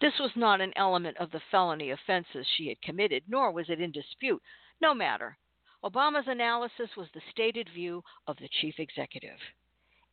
[0.00, 3.80] This was not an element of the felony offenses she had committed, nor was it
[3.80, 4.42] in dispute.
[4.82, 5.38] No matter.
[5.82, 9.38] Obama's analysis was the stated view of the chief executive.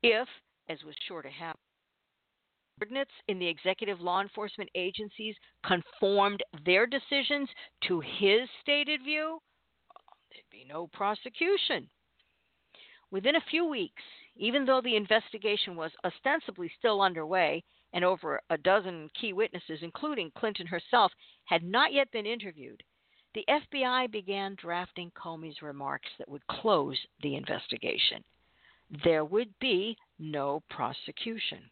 [0.02, 0.28] If,
[0.70, 1.60] as was sure to happen,
[2.76, 5.36] subordinates in the executive law enforcement agencies
[5.66, 7.50] conformed their decisions
[7.88, 9.40] to his stated view,
[10.32, 11.90] there'd be no prosecution.
[13.12, 14.02] Within a few weeks,
[14.38, 20.32] even though the investigation was ostensibly still underway, and over a dozen key witnesses, including
[20.32, 21.12] Clinton herself,
[21.46, 22.82] had not yet been interviewed,
[23.34, 28.24] the FBI began drafting Comey's remarks that would close the investigation.
[29.04, 31.70] There would be no prosecution.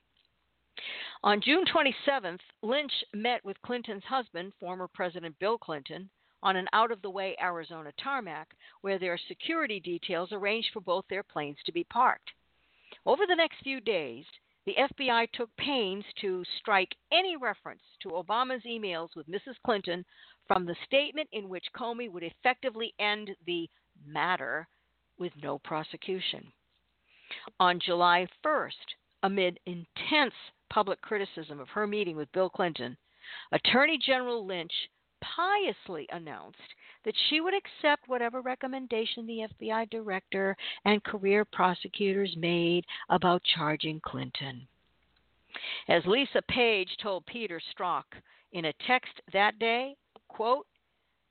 [1.23, 6.09] On June 27th, Lynch met with Clinton's husband, former President Bill Clinton,
[6.41, 10.81] on an out of the way Arizona tarmac where there are security details arranged for
[10.81, 12.31] both their planes to be parked.
[13.05, 14.25] Over the next few days,
[14.65, 19.55] the FBI took pains to strike any reference to Obama's emails with Mrs.
[19.65, 20.05] Clinton
[20.47, 23.69] from the statement in which Comey would effectively end the
[24.05, 24.67] matter
[25.17, 26.51] with no prosecution.
[27.59, 30.33] On July 1st, amid intense
[30.69, 32.97] public criticism of her meeting with Bill Clinton,
[33.51, 34.73] Attorney General Lynch
[35.21, 36.57] piously announced
[37.05, 40.55] that she would accept whatever recommendation the FBI director
[40.85, 44.67] and career prosecutors made about charging Clinton.
[45.87, 48.03] As Lisa Page told Peter Strzok
[48.53, 49.95] in a text that day,
[50.27, 50.65] quote,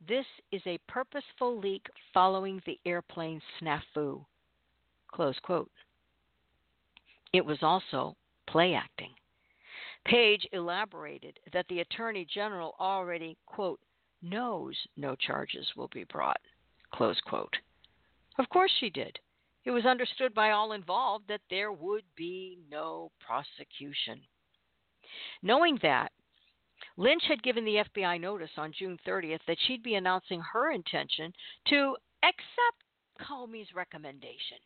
[0.06, 4.24] this is a purposeful leak following the airplane snafu.
[5.10, 5.70] Close quote.
[7.32, 8.16] It was also
[8.46, 9.12] play acting.
[10.08, 13.78] Page elaborated that the Attorney General already, quote,
[14.22, 16.40] knows no charges will be brought,
[16.94, 17.54] close quote.
[18.38, 19.18] Of course she did.
[19.66, 24.22] It was understood by all involved that there would be no prosecution.
[25.42, 26.10] Knowing that,
[26.96, 31.34] Lynch had given the FBI notice on June 30th that she'd be announcing her intention
[31.66, 32.82] to accept
[33.20, 34.58] Comey's recommendation.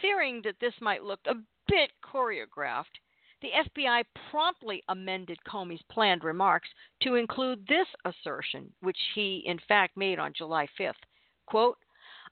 [0.00, 1.34] Fearing that this might look a
[1.66, 3.00] bit choreographed,
[3.40, 6.68] the FBI promptly amended Comey's planned remarks
[7.02, 10.94] to include this assertion, which he in fact made on July 5th.
[11.46, 11.78] Quote,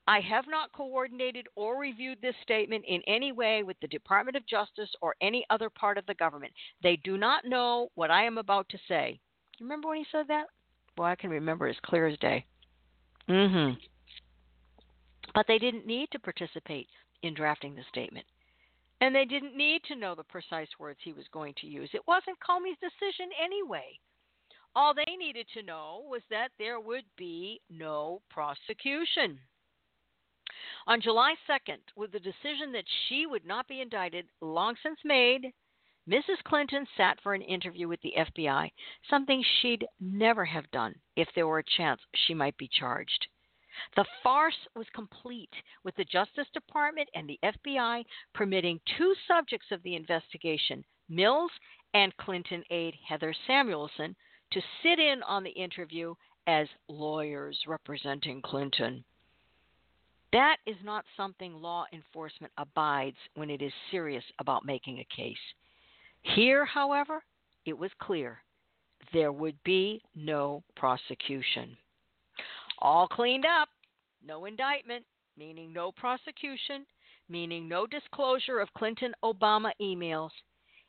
[0.09, 4.47] I have not coordinated or reviewed this statement in any way with the Department of
[4.47, 6.53] Justice or any other part of the government.
[6.83, 9.19] They do not know what I am about to say.
[9.59, 10.47] You remember when he said that?
[10.97, 12.47] Well, I can remember as clear as day.
[13.29, 13.81] Mhm.
[15.35, 16.89] But they didn't need to participate
[17.23, 18.27] in drafting the statement.
[19.01, 21.91] And they didn't need to know the precise words he was going to use.
[21.93, 23.99] It wasn't Comey's decision anyway.
[24.75, 29.39] All they needed to know was that there would be no prosecution.
[30.87, 35.53] On July 2nd, with the decision that she would not be indicted long since made,
[36.09, 36.43] Mrs.
[36.45, 38.71] Clinton sat for an interview with the FBI,
[39.11, 43.27] something she'd never have done if there were a chance she might be charged.
[43.97, 45.53] The farce was complete,
[45.85, 48.05] with the Justice Department and the FBI
[48.35, 51.51] permitting two subjects of the investigation, Mills
[51.95, 54.15] and Clinton aide Heather Samuelson,
[54.53, 56.15] to sit in on the interview
[56.47, 59.05] as lawyers representing Clinton.
[60.33, 65.37] That is not something law enforcement abides when it is serious about making a case.
[66.23, 67.23] Here, however,
[67.65, 68.43] it was clear
[69.13, 71.77] there would be no prosecution.
[72.79, 73.69] All cleaned up,
[74.25, 75.05] no indictment,
[75.37, 76.87] meaning no prosecution,
[77.29, 80.31] meaning no disclosure of Clinton Obama emails.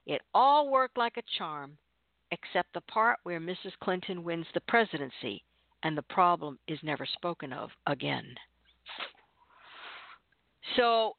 [0.06, 1.78] It all worked like a charm,
[2.32, 3.74] except the part where Mrs.
[3.82, 5.44] Clinton wins the presidency
[5.84, 8.36] and the problem is never spoken of again.
[10.76, 11.16] So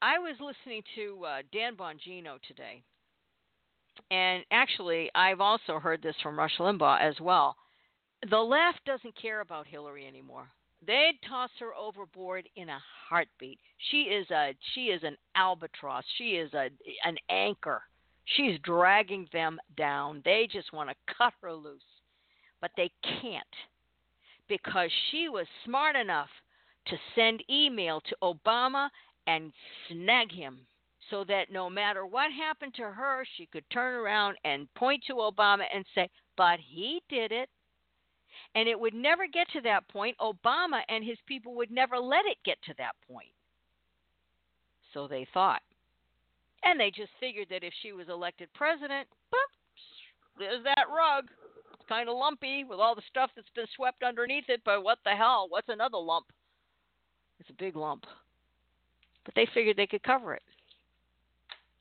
[0.00, 2.82] I was listening to uh, Dan Bongino today,
[4.10, 7.56] and actually, I've also heard this from Rush Limbaugh as well.
[8.30, 10.48] The left doesn't care about Hillary anymore.
[10.86, 13.58] They'd toss her overboard in a heartbeat.
[13.90, 16.04] She is a she is an albatross.
[16.16, 16.70] She is a
[17.04, 17.82] an anchor.
[18.24, 20.22] She's dragging them down.
[20.24, 21.80] They just want to cut her loose.
[22.60, 22.90] But they
[23.20, 23.44] can't
[24.48, 26.30] because she was smart enough
[26.86, 28.88] to send email to Obama
[29.26, 29.52] and
[29.88, 30.66] snag him
[31.10, 35.14] so that no matter what happened to her, she could turn around and point to
[35.14, 37.48] Obama and say, But he did it.
[38.56, 40.16] And it would never get to that point.
[40.18, 43.28] Obama and his people would never let it get to that point.
[44.94, 45.60] So they thought.
[46.64, 51.26] And they just figured that if she was elected president, boop, there's that rug.
[51.74, 54.98] It's kind of lumpy with all the stuff that's been swept underneath it, but what
[55.04, 55.46] the hell?
[55.50, 56.26] What's another lump?
[57.38, 58.04] It's a big lump.
[59.26, 60.42] But they figured they could cover it.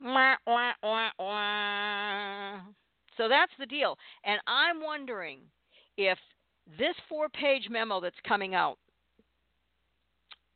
[0.01, 2.59] Wah, wah, wah.
[3.15, 3.97] So that's the deal.
[4.25, 5.39] And I'm wondering
[5.97, 6.17] if
[6.77, 8.77] this four page memo that's coming out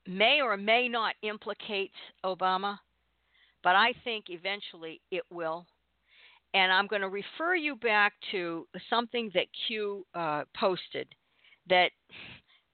[0.07, 1.91] may or may not implicate
[2.25, 2.79] Obama,
[3.63, 5.65] but I think eventually it will.
[6.53, 11.07] And I'm going to refer you back to something that Q uh, posted
[11.69, 11.91] that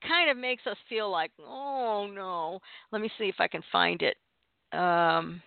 [0.07, 2.60] kind of makes us feel like, oh no.
[2.91, 4.16] Let me see if I can find it.
[4.72, 5.41] Um,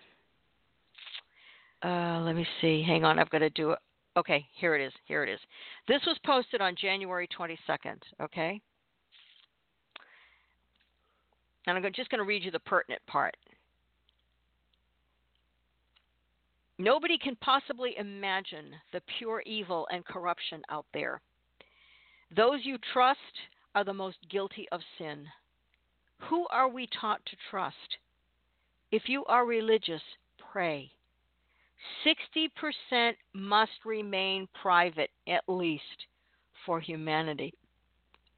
[1.83, 2.83] uh, let me see.
[2.85, 3.79] Hang on, I've got to do it.
[4.17, 4.93] Okay, here it is.
[5.05, 5.39] Here it is.
[5.87, 7.97] This was posted on January 22nd.
[8.21, 8.61] Okay.
[11.67, 13.35] And I'm just going to read you the pertinent part.
[16.79, 21.21] Nobody can possibly imagine the pure evil and corruption out there.
[22.35, 23.19] Those you trust
[23.75, 25.27] are the most guilty of sin.
[26.29, 27.97] Who are we taught to trust?
[28.91, 30.01] If you are religious,
[30.51, 30.91] pray.
[32.05, 35.83] 60% must remain private, at least,
[36.65, 37.53] for humanity.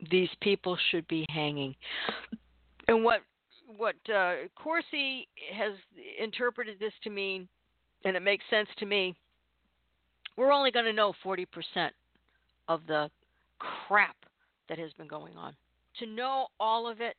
[0.09, 1.76] These people should be hanging.
[2.88, 3.22] And what
[3.77, 5.73] what uh, Corsi has
[6.19, 7.47] interpreted this to mean,
[8.03, 9.15] and it makes sense to me,
[10.35, 11.45] we're only going to know 40%
[12.68, 13.09] of the
[13.59, 14.15] crap
[14.68, 15.55] that has been going on.
[15.99, 17.15] To know all of it,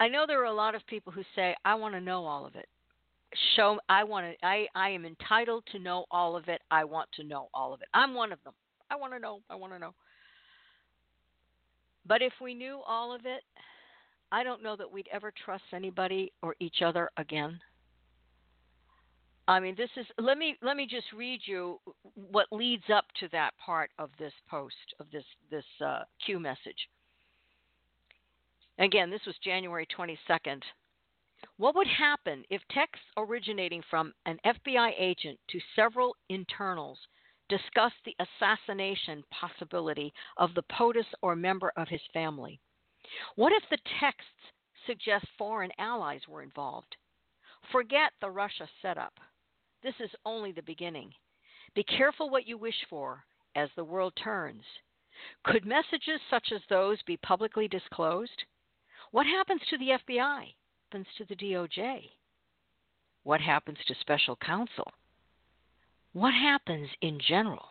[0.00, 2.46] I know there are a lot of people who say, I want to know all
[2.46, 2.66] of it.
[3.54, 6.60] Show I want to I, I am entitled to know all of it.
[6.70, 7.88] I want to know all of it.
[7.94, 8.54] I'm one of them.
[8.90, 9.40] I want to know.
[9.48, 9.94] I want to know.
[12.06, 13.42] But if we knew all of it,
[14.32, 17.60] I don't know that we'd ever trust anybody or each other again.
[19.46, 21.78] I mean, this is let me let me just read you
[22.14, 26.88] what leads up to that part of this post of this this uh, Q message.
[28.78, 30.62] Again, this was January 22nd.
[31.56, 36.98] What would happen if texts originating from an FBI agent to several internals
[37.48, 42.60] discussed the assassination possibility of the POTUS or member of his family?
[43.36, 44.52] What if the texts
[44.86, 46.96] suggest foreign allies were involved?
[47.72, 49.18] Forget the Russia setup.
[49.82, 51.12] This is only the beginning.
[51.74, 53.24] Be careful what you wish for
[53.54, 54.64] as the world turns.
[55.44, 58.44] Could messages such as those be publicly disclosed?
[59.10, 60.18] What happens to the FBI?
[60.18, 60.54] What
[60.92, 62.10] happens to the DOJ?
[63.24, 64.90] What happens to special counsel?
[66.12, 67.66] What happens in general?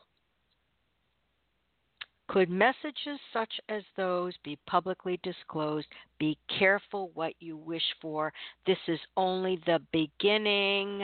[2.27, 5.87] Could messages such as those be publicly disclosed?
[6.19, 8.31] Be careful what you wish for.
[8.67, 11.01] This is only the beginning.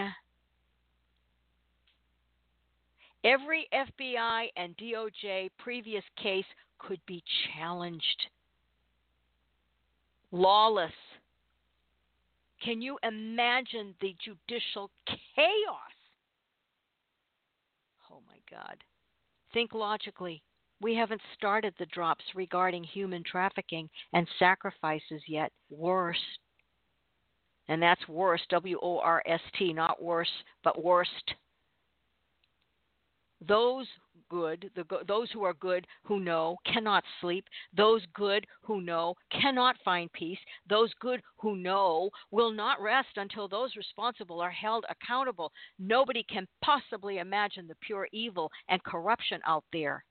[3.24, 6.46] Every FBI and DOJ previous case
[6.78, 7.24] could be
[7.56, 8.28] challenged.
[10.36, 10.92] Lawless.
[12.62, 15.96] Can you imagine the judicial chaos?
[18.12, 18.76] Oh my God.
[19.54, 20.42] Think logically.
[20.82, 25.54] We haven't started the drops regarding human trafficking and sacrifices yet.
[25.70, 26.20] Worst.
[27.70, 30.30] And that's worst, W O R S T, not worse,
[30.66, 31.34] but worst
[33.48, 33.88] those
[34.30, 37.46] good, the, those who are good who know cannot sleep.
[37.76, 40.40] Those good who know cannot find peace.
[40.70, 45.52] Those good who know will not rest until those responsible are held accountable.
[45.80, 50.04] Nobody can possibly imagine the pure evil and corruption out there.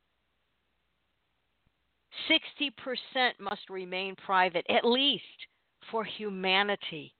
[2.30, 2.70] 60%
[3.40, 5.24] must remain private, at least
[5.90, 7.12] for humanity.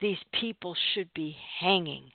[0.00, 2.10] These people should be hanging.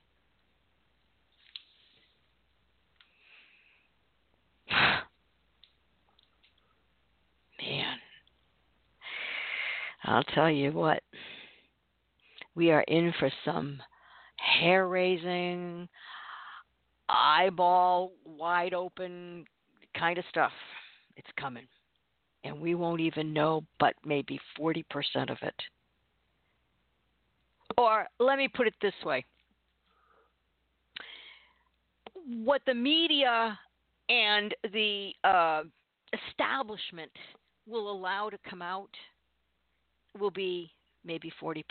[7.61, 7.97] Man,
[10.09, 11.03] I'll tell you what,
[12.55, 13.79] we are in for some
[14.37, 15.87] hair raising,
[17.07, 19.45] eyeball wide open
[19.95, 20.51] kind of stuff.
[21.15, 21.67] It's coming.
[22.43, 24.83] And we won't even know but maybe 40%
[25.29, 25.53] of it.
[27.77, 29.23] Or let me put it this way
[32.43, 33.57] what the media
[34.09, 35.63] and the uh,
[36.29, 37.11] establishment
[37.67, 38.89] will allow to come out
[40.17, 40.71] will be
[41.03, 41.63] maybe 40%.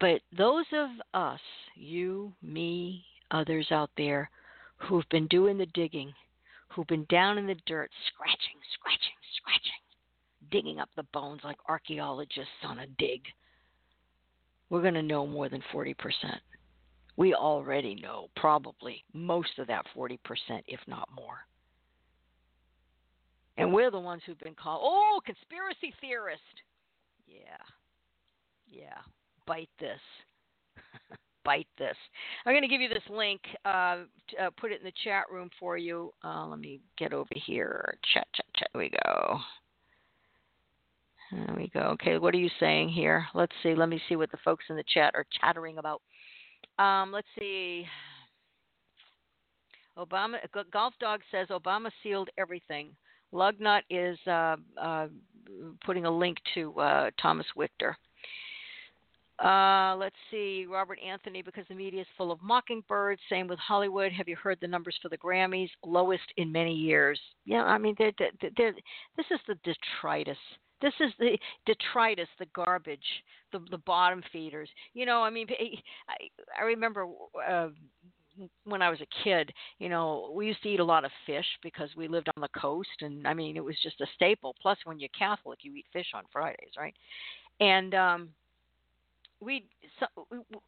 [0.00, 1.40] But those of us,
[1.76, 4.30] you, me, others out there,
[4.76, 6.12] who've been doing the digging,
[6.68, 12.64] who've been down in the dirt, scratching, scratching, scratching, digging up the bones like archaeologists
[12.64, 13.22] on a dig,
[14.68, 15.94] we're going to know more than 40%
[17.16, 20.18] we already know probably most of that 40%,
[20.66, 21.46] if not more.
[23.56, 26.42] And we're the ones who've been called, oh, conspiracy theorist.
[27.26, 27.38] Yeah.
[28.70, 28.98] Yeah.
[29.46, 30.00] Bite this.
[31.44, 31.96] Bite this.
[32.44, 35.24] I'm going to give you this link, uh, to, uh, put it in the chat
[35.30, 36.12] room for you.
[36.24, 37.96] Uh, let me get over here.
[38.12, 38.68] Chat, chat, chat.
[38.72, 39.38] There we go.
[41.30, 41.80] There we go.
[41.80, 43.26] Okay, what are you saying here?
[43.34, 43.74] Let's see.
[43.74, 46.00] Let me see what the folks in the chat are chattering about.
[46.78, 47.86] Um, let's see.
[49.96, 50.38] Obama
[50.72, 52.90] Golf Dog says Obama sealed everything.
[53.34, 55.08] Lugnut is uh, uh,
[55.84, 57.94] putting a link to uh, Thomas Wictor.
[59.44, 63.20] Uh, let's see, Robert Anthony, because the media is full of mockingbirds.
[63.28, 64.12] Same with Hollywood.
[64.12, 65.68] Have you heard the numbers for the Grammys?
[65.84, 67.18] Lowest in many years.
[67.44, 68.74] Yeah, I mean, they're, they're, they're,
[69.16, 70.38] this is the detritus
[70.84, 72.98] this is the detritus, the garbage,
[73.52, 74.68] the the bottom feeders.
[74.92, 75.46] You know, I mean,
[76.08, 77.06] I, I remember
[77.48, 77.68] uh,
[78.64, 79.52] when I was a kid.
[79.78, 82.60] You know, we used to eat a lot of fish because we lived on the
[82.60, 84.54] coast, and I mean, it was just a staple.
[84.60, 86.94] Plus, when you're Catholic, you eat fish on Fridays, right?
[87.60, 88.28] And um
[89.40, 89.66] we
[90.00, 90.06] so,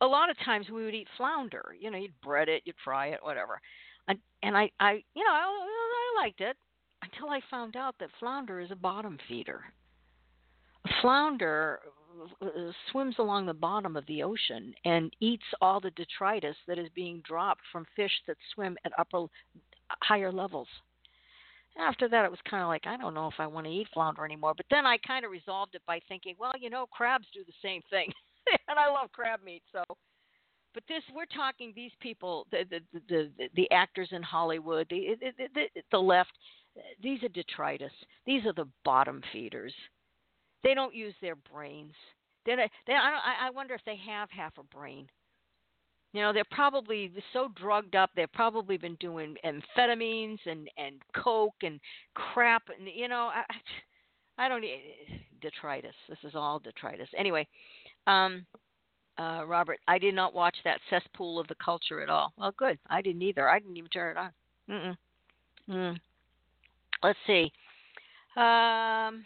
[0.00, 1.74] a lot of times we would eat flounder.
[1.78, 3.60] You know, you'd bread it, you'd fry it, whatever.
[4.08, 6.56] And and I I you know I, I liked it
[7.02, 9.64] until I found out that flounder is a bottom feeder
[11.00, 11.90] flounder uh,
[12.90, 17.22] swims along the bottom of the ocean and eats all the detritus that is being
[17.26, 19.26] dropped from fish that swim at upper
[20.02, 20.68] higher levels.
[21.78, 23.88] After that, it was kind of like I don't know if I want to eat
[23.92, 24.54] flounder anymore.
[24.56, 27.52] But then I kind of resolved it by thinking, well, you know, crabs do the
[27.62, 28.10] same thing,
[28.68, 29.84] and I love crab meat, so
[30.76, 35.16] but this we're talking these people the the the, the, the actors in Hollywood the,
[35.20, 36.30] the the the left
[37.02, 37.92] these are detritus
[38.26, 39.72] these are the bottom feeders
[40.66, 41.92] they don't use their brains
[42.44, 42.56] they
[42.86, 45.06] they I I wonder if they have half a brain
[46.12, 51.54] you know they're probably so drugged up they've probably been doing amphetamines and and coke
[51.62, 51.80] and
[52.14, 53.42] crap and you know I
[54.38, 54.64] I don't
[55.40, 57.46] detritus this is all detritus anyway
[58.06, 58.44] um
[59.18, 62.34] uh, Robert, I did not watch that cesspool of the culture at all.
[62.36, 62.78] Well, good.
[62.90, 63.48] I didn't either.
[63.48, 64.30] I didn't even turn it on.
[64.68, 64.96] Mm-mm.
[65.70, 65.96] Mm.
[67.02, 67.50] Let's see.
[68.36, 69.24] Um,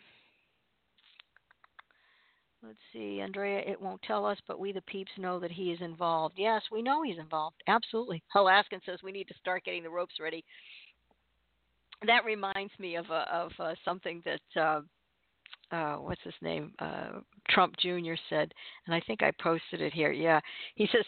[2.63, 3.61] let's see, Andrea.
[3.61, 6.35] It won't tell us, but we the peeps know that he is involved.
[6.39, 7.57] Yes, we know he's involved.
[7.67, 8.23] Absolutely.
[8.35, 10.45] Alaskan says we need to start getting the ropes ready.
[12.07, 14.61] That reminds me of uh, of uh, something that.
[14.61, 14.81] Uh,
[15.73, 16.73] uh, what's his name?
[16.81, 18.15] Uh, Trump Jr.
[18.29, 18.53] said,
[18.87, 20.11] and I think I posted it here.
[20.11, 20.41] Yeah,
[20.75, 21.05] he says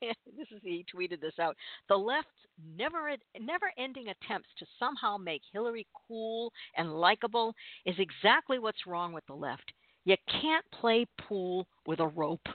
[0.36, 1.56] this is he tweeted this out.
[1.88, 2.28] The left's
[2.76, 7.54] never never-ending attempts to somehow make Hillary cool and likable
[7.86, 9.72] is exactly what's wrong with the left.
[10.04, 12.46] You can't play pool with a rope.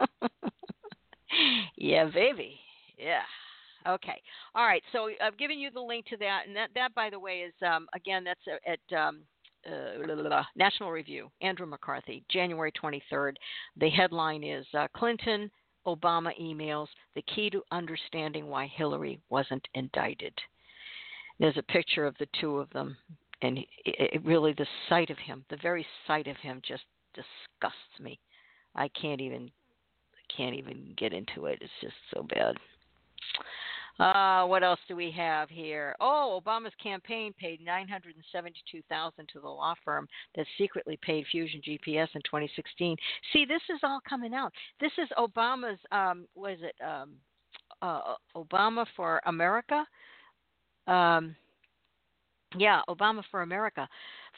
[1.76, 2.58] yeah, baby.
[2.98, 3.22] Yeah.
[3.86, 4.20] Okay.
[4.54, 4.82] All right.
[4.92, 7.54] So I've given you the link to that, and that, that by the way, is
[7.66, 9.22] um, again that's at um,
[9.66, 13.34] uh, National Review, Andrew McCarthy, January 23rd.
[13.76, 15.50] The headline is uh, Clinton
[15.86, 20.34] Obama emails the key to understanding why Hillary wasn't indicted.
[21.38, 22.96] There's a picture of the two of them,
[23.42, 26.82] and it, really the sight of him, the very sight of him, just
[27.14, 28.18] disgusts me.
[28.74, 29.50] I can't even
[30.36, 31.58] can't even get into it.
[31.60, 32.56] It's just so bad.
[33.98, 35.96] Uh, what else do we have here?
[36.00, 40.06] Oh, Obama's campaign paid 972,000 to the law firm
[40.36, 42.96] that secretly paid Fusion GPS in 2016.
[43.32, 44.52] See, this is all coming out.
[44.80, 47.14] This is Obama's um was it um
[47.82, 49.84] uh, Obama for America?
[50.86, 51.34] Um
[52.56, 53.88] yeah, Obama for America.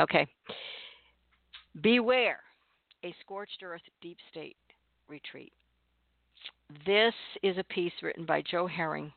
[0.00, 0.26] Okay.
[1.80, 2.40] Beware
[3.04, 4.56] a scorched earth deep state
[5.08, 5.52] retreat.
[6.84, 7.14] This
[7.44, 9.12] is a piece written by Joe Herring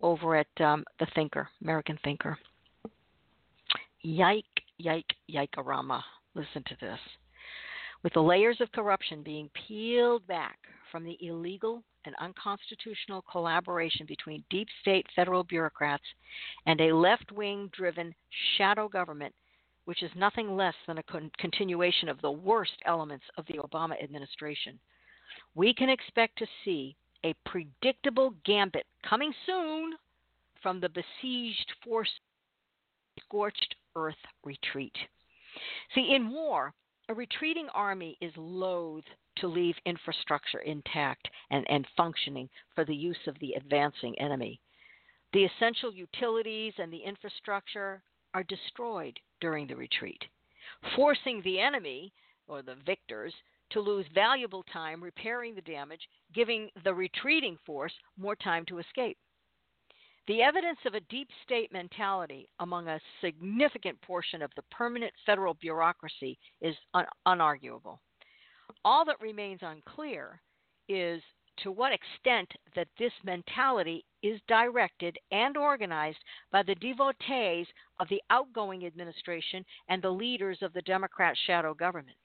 [0.00, 2.38] over at um, The Thinker, American Thinker.
[4.02, 4.44] Yike,
[4.78, 6.02] yike, yikerama.
[6.36, 7.00] Listen to this.
[8.04, 10.58] With the layers of corruption being peeled back
[10.92, 16.04] from the illegal and unconstitutional collaboration between deep state federal bureaucrats
[16.66, 18.14] and a left wing driven
[18.56, 19.34] shadow government
[19.84, 24.00] which is nothing less than a con- continuation of the worst elements of the Obama
[24.02, 24.78] administration.
[25.54, 29.94] We can expect to see a predictable gambit coming soon
[30.62, 32.10] from the besieged force
[33.20, 34.14] scorched earth
[34.44, 34.94] retreat.
[35.94, 36.72] See, in war,
[37.08, 39.04] a retreating army is loath
[39.36, 44.60] to leave infrastructure intact and, and functioning for the use of the advancing enemy.
[45.32, 48.02] The essential utilities and the infrastructure
[48.34, 50.22] are destroyed during the retreat,
[50.94, 52.12] forcing the enemy,
[52.46, 53.32] or the victors,
[53.70, 59.16] to lose valuable time repairing the damage, giving the retreating force more time to escape.
[60.28, 65.54] The evidence of a deep state mentality among a significant portion of the permanent federal
[65.54, 67.98] bureaucracy is un- unarguable.
[68.84, 70.40] All that remains unclear
[70.88, 71.22] is
[71.58, 76.18] to what extent that this mentality is directed and organized
[76.50, 77.66] by the devotees
[78.00, 82.16] of the outgoing administration and the leaders of the Democrat shadow government.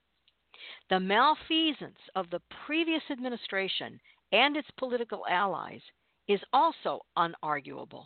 [0.89, 3.99] The malfeasance of the previous administration
[4.31, 5.81] and its political allies
[6.27, 8.05] is also unarguable,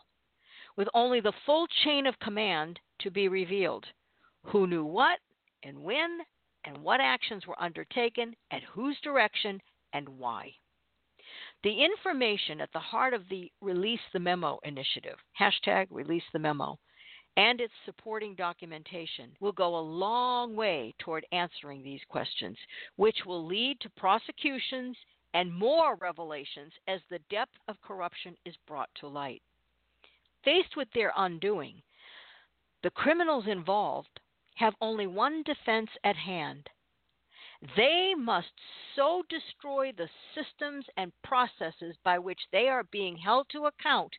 [0.75, 3.85] with only the full chain of command to be revealed
[4.43, 5.19] who knew what
[5.63, 6.19] and when,
[6.65, 9.61] and what actions were undertaken, at whose direction,
[9.93, 10.53] and why.
[11.63, 16.79] The information at the heart of the Release the Memo initiative, hashtag Release the Memo,
[17.37, 22.57] and its supporting documentation will go a long way toward answering these questions,
[22.95, 24.97] which will lead to prosecutions
[25.33, 29.41] and more revelations as the depth of corruption is brought to light.
[30.43, 31.81] Faced with their undoing,
[32.83, 34.19] the criminals involved
[34.55, 36.69] have only one defense at hand.
[37.75, 38.51] They must
[38.95, 44.13] so destroy the systems and processes by which they are being held to account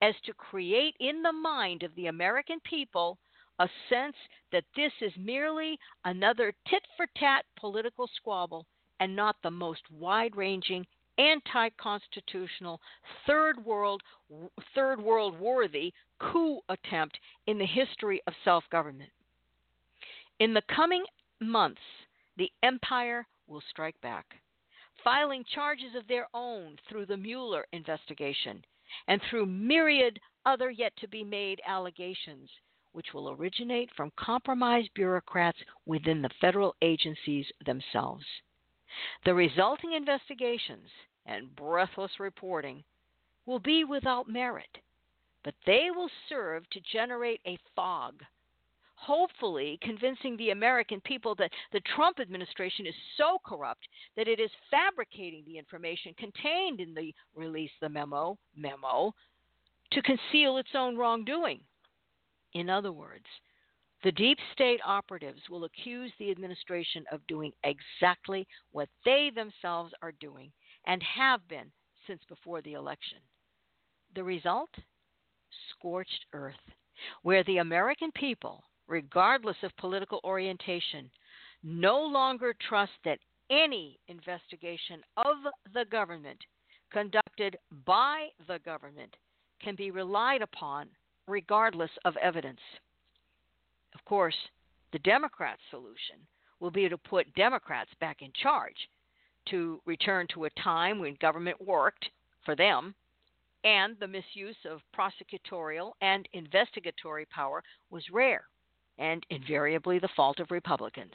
[0.00, 3.18] as to create in the mind of the American people
[3.58, 4.16] a sense
[4.52, 8.64] that this is merely another tit for tat political squabble
[9.00, 10.86] and not the most wide ranging,
[11.18, 12.80] anti constitutional,
[13.26, 14.02] third world,
[14.74, 19.10] third world worthy coup attempt in the history of self government.
[20.40, 21.04] In the coming
[21.40, 21.80] months,
[22.36, 24.40] the empire will strike back,
[25.02, 28.64] filing charges of their own through the Mueller investigation
[29.08, 32.48] and through myriad other yet to be made allegations,
[32.92, 38.24] which will originate from compromised bureaucrats within the federal agencies themselves.
[39.24, 40.88] The resulting investigations
[41.26, 42.84] and breathless reporting
[43.44, 44.78] will be without merit,
[45.42, 48.22] but they will serve to generate a fog,
[49.00, 54.50] hopefully convincing the American people that the Trump administration is so corrupt that it is
[54.70, 59.14] fabricating the information contained in the release the memo memo
[59.92, 61.60] to conceal its own wrongdoing.
[62.54, 63.24] In other words,
[64.04, 70.12] the deep state operatives will accuse the administration of doing exactly what they themselves are
[70.20, 70.52] doing
[70.86, 71.70] and have been
[72.06, 73.18] since before the election.
[74.14, 74.70] The result?
[75.70, 76.54] Scorched earth,
[77.22, 81.10] where the American people, regardless of political orientation,
[81.62, 83.18] no longer trust that
[83.50, 85.36] any investigation of
[85.74, 86.38] the government
[86.90, 89.14] conducted by the government
[89.62, 90.88] can be relied upon
[91.26, 92.60] regardless of evidence.
[93.94, 94.36] Of course,
[94.92, 96.26] the Democrats' solution
[96.60, 98.88] will be to put Democrats back in charge,
[99.50, 102.08] to return to a time when government worked
[102.44, 102.94] for them
[103.64, 108.44] and the misuse of prosecutorial and investigatory power was rare
[108.98, 111.12] and invariably the fault of Republicans.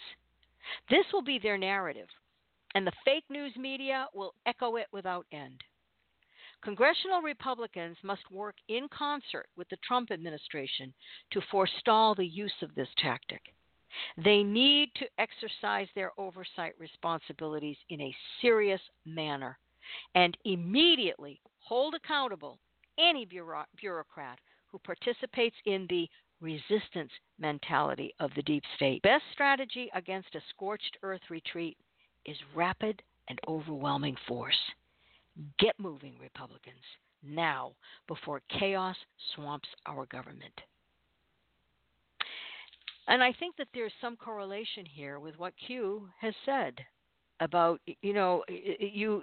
[0.90, 2.08] This will be their narrative,
[2.76, 5.62] and the fake news media will echo it without end.
[6.64, 10.94] Congressional Republicans must work in concert with the Trump administration
[11.32, 13.42] to forestall the use of this tactic.
[14.18, 19.60] They need to exercise their oversight responsibilities in a serious manner
[20.16, 22.60] and immediately hold accountable
[22.98, 26.08] any bureaucrat who participates in the
[26.44, 29.02] resistance mentality of the deep state.
[29.02, 31.78] Best strategy against a scorched earth retreat
[32.26, 34.60] is rapid and overwhelming force.
[35.58, 36.84] Get moving, Republicans,
[37.24, 37.72] now
[38.08, 38.98] before chaos
[39.34, 40.54] swamps our government.
[43.08, 46.76] And I think that there's some correlation here with what Q has said
[47.40, 49.22] about, you know, you.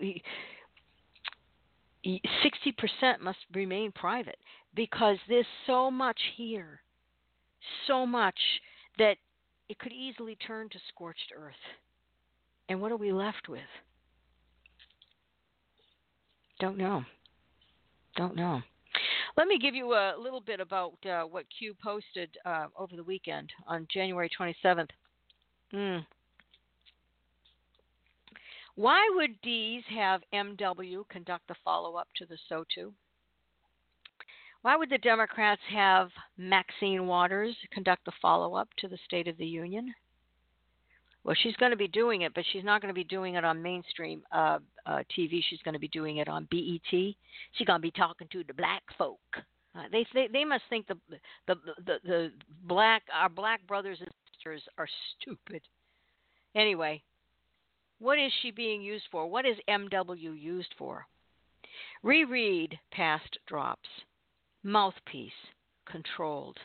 [2.07, 4.39] 60% must remain private
[4.75, 6.81] because there's so much here,
[7.87, 8.39] so much
[8.99, 9.17] that
[9.69, 11.55] it could easily turn to scorched earth.
[12.69, 13.61] And what are we left with?
[16.59, 17.05] Don't know.
[18.17, 18.61] Don't know.
[19.37, 23.05] Let me give you a little bit about uh, what Q posted uh, over the
[23.05, 24.89] weekend on January 27th.
[25.73, 26.05] Mm.
[28.75, 32.93] Why would Dees have MW conduct the follow up to the SOTU?
[34.63, 39.39] Why would the Democrats have Maxine Waters conduct the follow up to the State of
[39.39, 39.95] the Union?
[41.25, 43.45] Well, she's going to be doing it, but she's not going to be doing it
[43.45, 45.43] on mainstream uh, uh, TV.
[45.49, 46.81] She's going to be doing it on BET.
[46.91, 49.19] She's going to be talking to the black folk.
[49.75, 50.97] Uh, they, they they must think the,
[51.47, 51.55] the
[51.87, 52.33] the the
[52.65, 54.89] black our black brothers and sisters are
[55.21, 55.63] stupid.
[56.57, 57.01] Anyway,
[58.01, 59.29] what is she being used for?
[59.29, 61.07] What is MW used for?
[62.03, 63.89] Reread past drops.
[64.63, 65.33] Mouthpiece.
[65.91, 66.59] Controlled.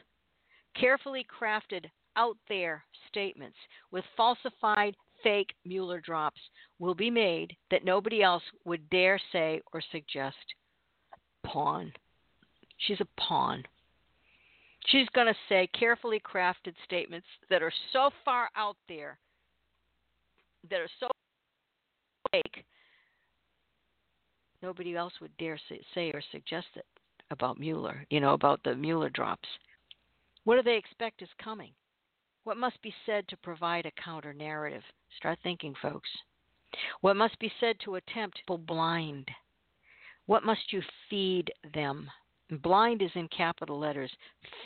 [0.80, 1.86] Carefully crafted
[2.16, 3.58] out there statements
[3.92, 6.40] with falsified fake Mueller drops
[6.80, 10.36] will be made that nobody else would dare say or suggest.
[11.44, 11.92] Pawn.
[12.78, 13.64] She's a pawn.
[14.88, 19.18] She's going to say carefully crafted statements that are so far out there,
[20.70, 21.08] that are so
[22.32, 22.66] fake,
[24.62, 25.60] nobody else would dare
[25.96, 26.86] say or suggest it
[27.32, 29.48] about Mueller, you know, about the Mueller drops.
[30.44, 31.72] What do they expect is coming?
[32.44, 34.84] What must be said to provide a counter narrative?
[35.18, 36.10] Start thinking, folks.
[37.02, 39.30] What must be said to attempt to blind?
[40.28, 42.10] What must you feed them?
[42.62, 44.12] Blind is in capital letters,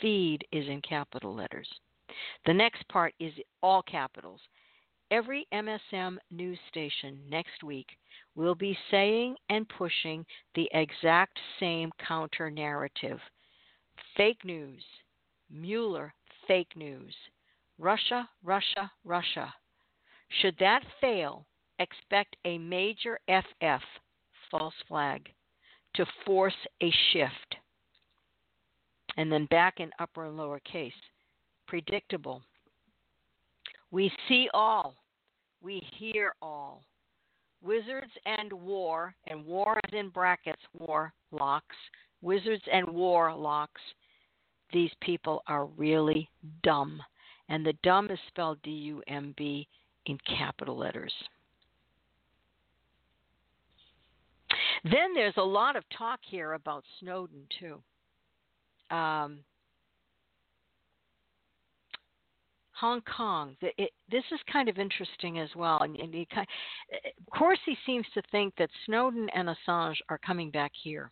[0.00, 1.68] feed is in capital letters.
[2.44, 3.32] The next part is
[3.62, 4.40] all capitals.
[5.10, 7.88] Every MSM news station next week
[8.36, 10.24] will be saying and pushing
[10.54, 13.18] the exact same counter narrative.
[14.16, 14.84] Fake news.
[15.50, 16.14] Mueller,
[16.46, 17.14] fake news.
[17.78, 19.52] Russia, Russia, Russia.
[20.40, 21.44] Should that fail,
[21.80, 23.82] expect a major FF,
[24.50, 25.28] false flag,
[25.94, 27.56] to force a shift.
[29.16, 30.92] And then back in upper and lower case.
[31.66, 32.42] Predictable.
[33.90, 34.94] We see all,
[35.62, 36.84] we hear all.
[37.62, 41.76] Wizards and war, and war is in brackets, warlocks,
[42.22, 43.80] wizards and warlocks,
[44.72, 46.28] these people are really
[46.62, 47.02] dumb
[47.48, 49.66] and the dumb is spelled D U M B
[50.06, 51.12] in capital letters.
[54.84, 57.82] Then there's a lot of talk here about Snowden, too.
[58.94, 59.40] Um,
[62.80, 63.56] Hong Kong.
[63.60, 65.78] It, this is kind of interesting as well.
[65.82, 66.46] And, and kind
[66.92, 71.10] of, Corsi seems to think that Snowden and Assange are coming back here,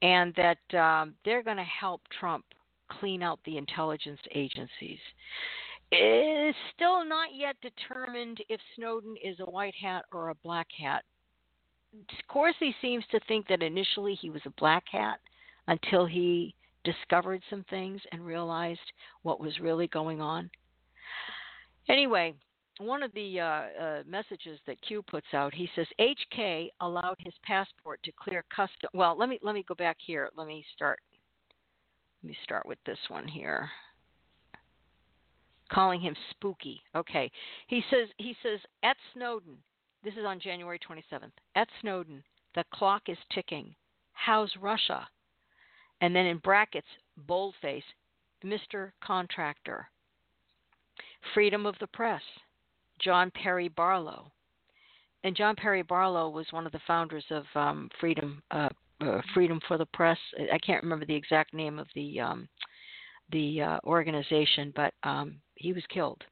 [0.00, 2.44] and that um, they're going to help Trump
[3.00, 4.98] clean out the intelligence agencies.
[5.90, 10.68] It is still not yet determined if Snowden is a white hat or a black
[10.78, 11.04] hat.
[12.28, 15.20] Corsi seems to think that initially he was a black hat
[15.68, 16.54] until he
[16.84, 18.80] discovered some things and realized
[19.22, 20.50] what was really going on.
[21.88, 22.34] Anyway,
[22.78, 27.34] one of the uh, uh, messages that Q puts out, he says HK allowed his
[27.44, 28.90] passport to clear custom.
[28.94, 30.30] Well, let me let me go back here.
[30.36, 31.00] Let me start
[32.22, 33.68] let me start with this one here.
[35.70, 36.80] Calling him spooky.
[36.94, 37.30] Okay.
[37.66, 39.56] He says he says at Snowden.
[40.04, 41.30] This is on January 27th.
[41.54, 42.24] At Snowden,
[42.56, 43.74] the clock is ticking.
[44.12, 45.06] How's Russia?
[46.00, 47.84] And then in brackets, boldface,
[48.44, 48.90] Mr.
[49.02, 49.88] Contractor.
[51.34, 52.22] Freedom of the Press,
[53.00, 54.30] John Perry Barlow.
[55.24, 58.68] And John Perry Barlow was one of the founders of um, Freedom uh,
[59.00, 60.18] uh, Freedom for the Press.
[60.52, 62.48] I can't remember the exact name of the um,
[63.30, 66.22] the uh, organization, but um, he was killed.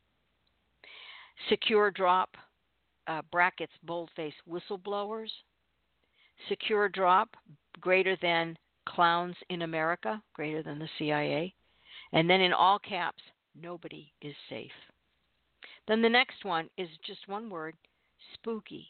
[1.49, 2.37] Secure drop
[3.07, 5.31] uh, brackets boldface whistleblowers.
[6.49, 7.37] Secure drop
[7.81, 8.57] greater than
[8.89, 11.55] clowns in America, greater than the CIA,
[12.13, 13.23] and then in all caps,
[13.61, 14.71] nobody is safe.
[15.89, 17.75] Then the next one is just one word,
[18.35, 18.87] spooky.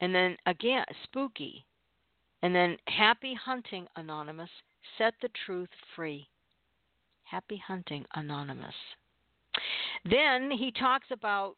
[0.00, 1.64] And then again, spooky.
[2.42, 4.50] And then Happy Hunting Anonymous,
[4.98, 6.26] set the truth free.
[7.24, 8.74] Happy Hunting Anonymous.
[10.04, 11.56] Then he talks about,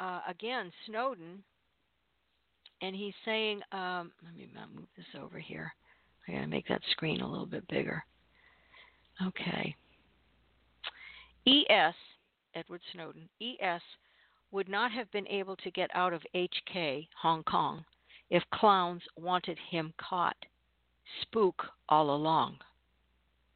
[0.00, 1.42] uh, again, Snowden,
[2.82, 5.72] and he's saying, um, let me move this over here.
[6.26, 8.02] I got to make that screen a little bit bigger.
[9.26, 9.74] Okay.
[11.46, 11.94] ES,
[12.54, 13.82] Edward Snowden, ES
[14.50, 17.84] would not have been able to get out of HK, Hong Kong,
[18.30, 20.36] if clowns wanted him caught.
[21.22, 22.58] Spook all along.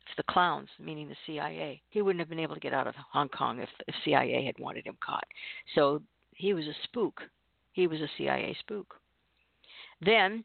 [0.08, 2.94] If the clowns, meaning the CIA, he wouldn't have been able to get out of
[3.12, 5.26] Hong Kong if, if CIA had wanted him caught.
[5.74, 6.02] So
[6.34, 7.22] he was a spook.
[7.72, 8.94] He was a CIA spook.
[10.00, 10.44] Then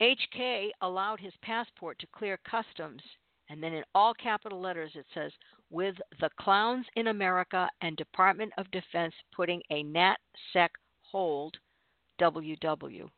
[0.00, 3.02] HK allowed his passport to clear customs,
[3.48, 5.32] and then in all capital letters it says,
[5.70, 10.68] with the clowns in America and Department of Defense putting a NatSec
[11.02, 11.56] hold
[12.20, 13.08] WW.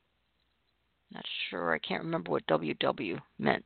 [1.12, 1.74] Not sure.
[1.74, 3.64] I can't remember what WW meant.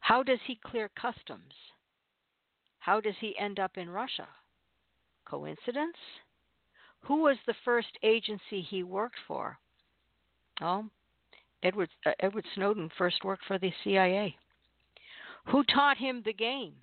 [0.00, 1.54] How does he clear customs?
[2.80, 4.26] How does he end up in Russia?
[5.24, 5.96] Coincidence?
[7.02, 9.58] Who was the first agency he worked for?
[10.60, 10.86] Oh,
[11.62, 14.36] Edward uh, Edward Snowden first worked for the CIA.
[15.46, 16.74] Who taught him the game?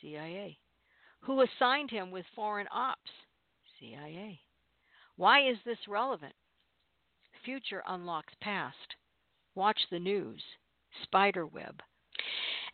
[0.00, 0.58] CIA.
[1.20, 3.10] Who assigned him with foreign ops?
[3.80, 4.40] CIA.
[5.16, 6.34] Why is this relevant?
[7.44, 8.76] Future unlocks past.
[9.54, 10.42] Watch the news.
[11.02, 11.80] Spiderweb.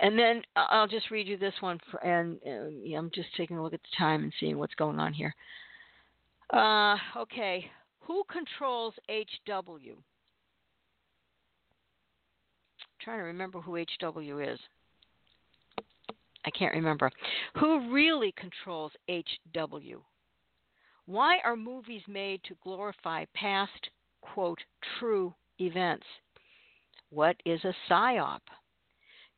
[0.00, 3.56] And then uh, I'll just read you this one, for, and, uh, I'm just taking
[3.56, 5.34] a look at the time and seeing what's going on here.
[6.52, 7.70] Uh, okay,
[8.00, 9.92] who controls HW?
[9.92, 10.02] I'm
[13.00, 14.58] trying to remember who HW is.
[16.44, 17.10] I can't remember.
[17.58, 20.02] Who really controls HW?
[21.06, 23.90] Why are movies made to glorify past,
[24.20, 24.60] quote,
[24.98, 26.06] true events?
[27.10, 28.40] What is a psyop?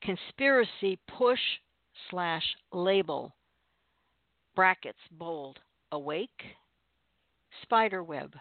[0.03, 1.41] Conspiracy push
[2.11, 3.35] slash label,
[4.55, 5.59] brackets bold,
[5.93, 6.43] awake,
[7.63, 8.35] spiderweb.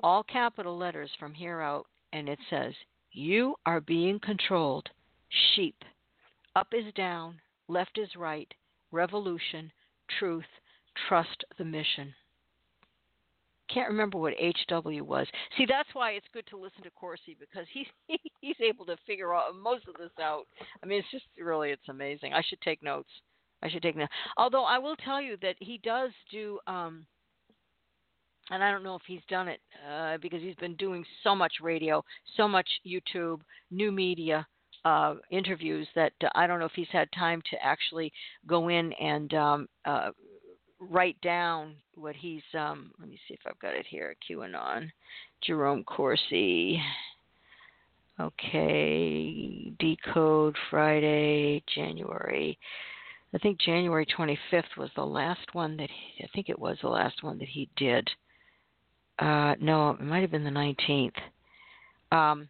[0.00, 2.72] All capital letters from here out, and it says,
[3.12, 4.88] You are being controlled.
[5.54, 5.76] Sheep.
[6.58, 8.52] Up is down, left is right,
[8.90, 9.70] revolution,
[10.18, 10.48] truth,
[11.08, 12.12] trust the mission.
[13.72, 15.28] Can't remember what HW was.
[15.56, 17.86] See, that's why it's good to listen to Corsi because he's
[18.40, 19.28] he's able to figure
[19.62, 20.48] most of this out.
[20.82, 22.32] I mean, it's just really it's amazing.
[22.32, 23.10] I should take notes.
[23.62, 24.10] I should take notes.
[24.36, 27.06] Although I will tell you that he does do um
[28.50, 31.52] and I don't know if he's done it uh, because he's been doing so much
[31.62, 32.02] radio,
[32.36, 34.44] so much YouTube, new media
[34.88, 38.10] uh, interviews that uh, I don't know if he's had time to actually
[38.46, 40.10] go in and um, uh,
[40.80, 42.42] write down what he's.
[42.58, 44.16] Um, let me see if I've got it here.
[44.28, 44.90] QAnon,
[45.42, 46.80] Jerome Corsi.
[48.18, 52.58] Okay, decode Friday, January.
[53.32, 56.88] I think January 25th was the last one that he, I think it was the
[56.88, 58.08] last one that he did.
[59.18, 61.12] Uh, no, it might have been the 19th.
[62.10, 62.48] Um,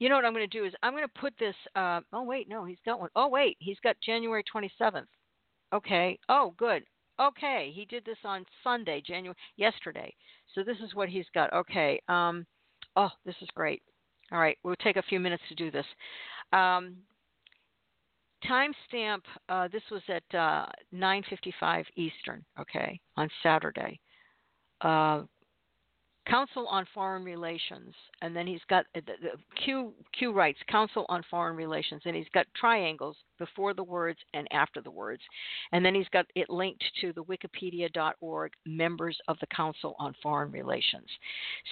[0.00, 1.54] you know what I'm going to do is I'm going to put this.
[1.76, 3.10] Uh, oh wait, no, he's got one.
[3.14, 5.06] Oh wait, he's got January 27th.
[5.72, 6.18] Okay.
[6.28, 6.82] Oh, good.
[7.20, 10.12] Okay, he did this on Sunday, January yesterday.
[10.54, 11.52] So this is what he's got.
[11.52, 12.00] Okay.
[12.08, 12.46] Um,
[12.96, 13.82] oh, this is great.
[14.32, 15.86] All right, we'll take a few minutes to do this.
[16.52, 16.96] Um,
[18.48, 19.20] timestamp.
[19.48, 22.44] Uh, this was at uh, 9:55 Eastern.
[22.58, 24.00] Okay, on Saturday.
[24.80, 25.22] Uh,
[26.30, 31.04] Council on Foreign Relations, and then he's got uh, the, the Q Q writes Council
[31.08, 35.22] on Foreign Relations, and he's got triangles before the words and after the words,
[35.72, 40.52] and then he's got it linked to the Wikipedia.org members of the Council on Foreign
[40.52, 41.08] Relations.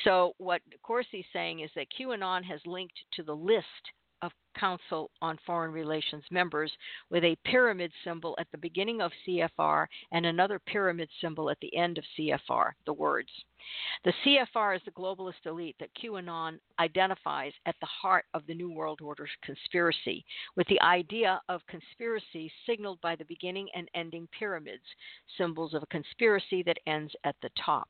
[0.04, 3.64] So what Corsi's saying is that QAnon has linked to the list
[4.22, 6.72] of Council on Foreign Relations members
[7.10, 11.74] with a pyramid symbol at the beginning of CFR and another pyramid symbol at the
[11.76, 13.30] end of CFR, the words.
[14.04, 18.72] The CFR is the globalist elite that QAnon identifies at the heart of the New
[18.72, 20.24] World Order conspiracy,
[20.56, 24.84] with the idea of conspiracy signaled by the beginning and ending pyramids,
[25.36, 27.88] symbols of a conspiracy that ends at the top.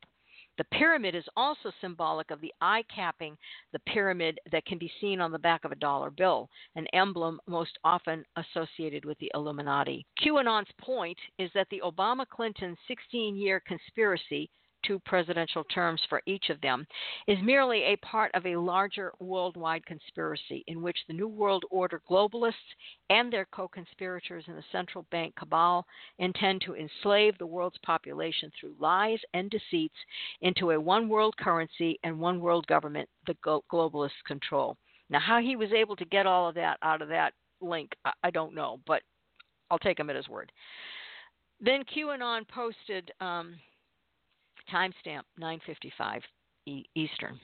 [0.59, 3.39] The pyramid is also symbolic of the eye capping
[3.73, 7.41] the pyramid that can be seen on the back of a dollar bill, an emblem
[7.47, 10.05] most often associated with the Illuminati.
[10.21, 14.51] QAnon's point is that the Obama Clinton 16 year conspiracy
[14.85, 16.87] two presidential terms for each of them,
[17.27, 22.01] is merely a part of a larger worldwide conspiracy in which the New World Order
[22.09, 22.53] globalists
[23.11, 25.87] and their co conspirators in the central bank cabal
[26.19, 29.97] intend to enslave the world's population through lies and deceits
[30.41, 33.35] into a one world currency and one world government the
[33.71, 34.77] globalists control.
[35.11, 37.93] Now, how he was able to get all of that out of that link,
[38.23, 39.03] I don't know, but
[39.71, 40.53] I'll take him at his word.
[41.61, 43.57] Then QAnon posted um,
[44.73, 46.23] timestamp 9:55
[46.95, 47.41] Eastern.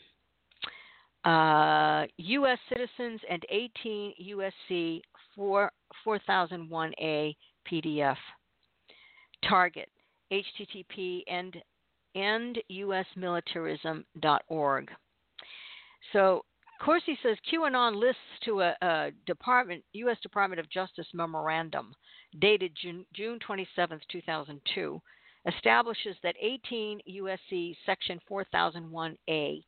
[1.24, 2.58] Uh, U.S.
[2.68, 4.12] citizens and 18
[4.70, 5.00] USC
[5.34, 5.72] 4,
[6.06, 7.34] 4001A
[7.66, 8.16] PDF.
[9.48, 9.88] Target
[10.32, 11.56] http end
[12.16, 14.90] endusmilitarism.org.
[16.12, 16.44] So
[16.80, 20.18] Corsi says QAnon lists to a, a, Department U.S.
[20.22, 21.94] Department of Justice memorandum
[22.40, 25.00] dated June, June 27, 2002,
[25.46, 29.62] establishes that 18 USC Section 4001A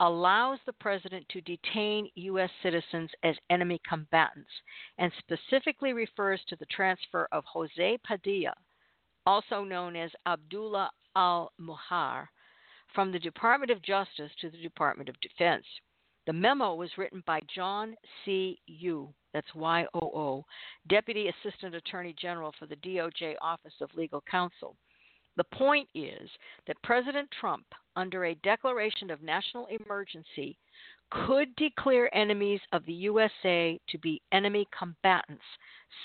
[0.00, 2.50] allows the president to detain U.S.
[2.62, 4.50] citizens as enemy combatants
[4.98, 8.54] and specifically refers to the transfer of Jose Padilla,
[9.26, 12.26] also known as Abdullah al Muhajir,
[12.94, 15.64] from the Department of Justice to the Department of Defense.
[16.26, 17.94] The memo was written by John
[18.24, 18.60] C.
[18.66, 20.44] Yoo, that's Y O O,
[20.88, 24.76] Deputy Assistant Attorney General for the DOJ Office of Legal Counsel.
[25.36, 26.28] The point is
[26.66, 27.64] that President Trump,
[27.96, 30.58] under a declaration of national emergency,
[31.10, 35.44] could declare enemies of the USA to be enemy combatants,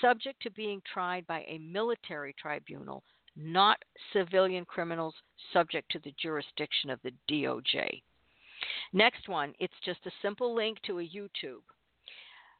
[0.00, 3.02] subject to being tried by a military tribunal,
[3.36, 3.78] not
[4.12, 5.14] civilian criminals
[5.52, 8.02] subject to the jurisdiction of the DOJ.
[8.92, 11.62] Next one, it's just a simple link to a YouTube.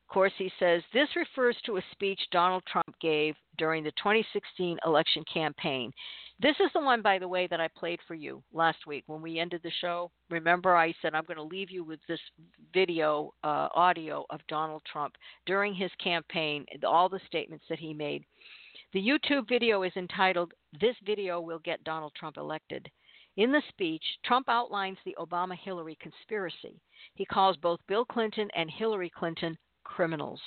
[0.09, 5.93] Corsi says this refers to a speech Donald Trump gave during the 2016 election campaign.
[6.41, 9.21] This is the one, by the way, that I played for you last week when
[9.21, 10.13] we ended the show.
[10.31, 12.21] Remember, I said I'm going to leave you with this
[12.73, 15.17] video, uh, audio of Donald Trump
[15.47, 18.25] during his campaign, all the statements that he made.
[18.93, 22.89] The YouTube video is entitled, This Video Will Get Donald Trump Elected.
[23.37, 26.81] In the speech, Trump outlines the Obama Hillary conspiracy.
[27.15, 30.41] He calls both Bill Clinton and Hillary Clinton criminals.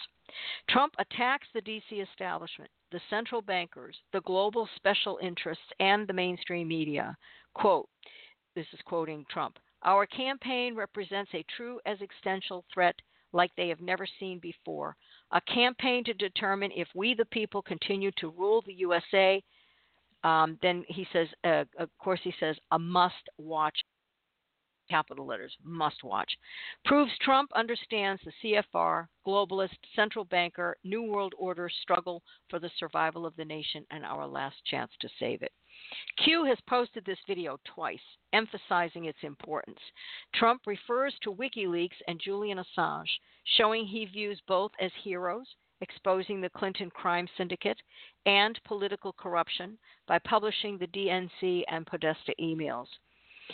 [0.69, 1.97] Trump attacks the D.C.
[1.97, 7.15] establishment, the central bankers, the global special interests, and the mainstream media.
[7.53, 7.87] Quote,
[8.55, 12.95] this is quoting Trump Our campaign represents a true existential threat
[13.33, 14.95] like they have never seen before.
[15.31, 19.41] A campaign to determine if we, the people, continue to rule the USA.
[20.23, 23.77] Um, then he says, uh, of course, he says, a must watch
[24.91, 26.37] capital letters, must watch,
[26.83, 33.25] proves Trump understands the CFR, globalist, central banker, New World Order struggle for the survival
[33.25, 35.53] of the nation and our last chance to save it.
[36.17, 38.03] Q has posted this video twice,
[38.33, 39.79] emphasizing its importance.
[40.35, 43.09] Trump refers to WikiLeaks and Julian Assange,
[43.57, 45.47] showing he views both as heroes,
[45.79, 47.81] exposing the Clinton crime syndicate
[48.25, 49.77] and political corruption
[50.07, 52.87] by publishing the DNC and Podesta emails.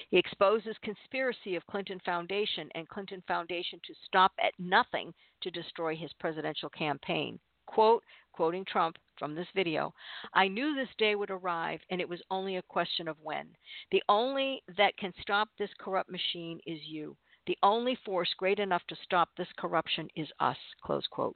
[0.10, 5.96] He exposes conspiracy of Clinton Foundation and Clinton Foundation to stop at nothing to destroy
[5.96, 7.40] his presidential campaign.
[7.66, 9.94] Quote, quoting Trump from this video,
[10.34, 13.56] I knew this day would arrive and it was only a question of when.
[13.92, 17.18] The only that can stop this corrupt machine is you.
[17.48, 20.58] The only force great enough to stop this corruption is us.
[20.82, 21.36] Close quote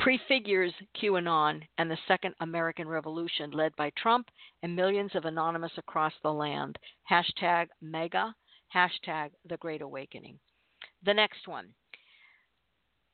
[0.00, 4.28] prefigures QAnon and the Second American Revolution led by Trump
[4.62, 6.78] and millions of anonymous across the land.
[7.10, 8.34] Hashtag MAGA,
[8.74, 10.38] hashtag The Great Awakening.
[11.04, 11.68] The next one.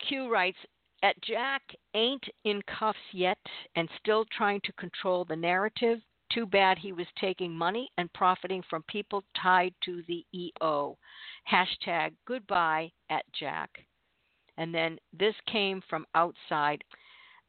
[0.08, 0.58] Q writes,
[1.02, 1.62] at Jack
[1.94, 3.38] ain't in cuffs yet
[3.74, 5.98] and still trying to control the narrative.
[6.32, 10.96] Too bad he was taking money and profiting from people tied to the EO.
[11.50, 13.70] Hashtag goodbye at Jack
[14.58, 16.82] and then this came from outside.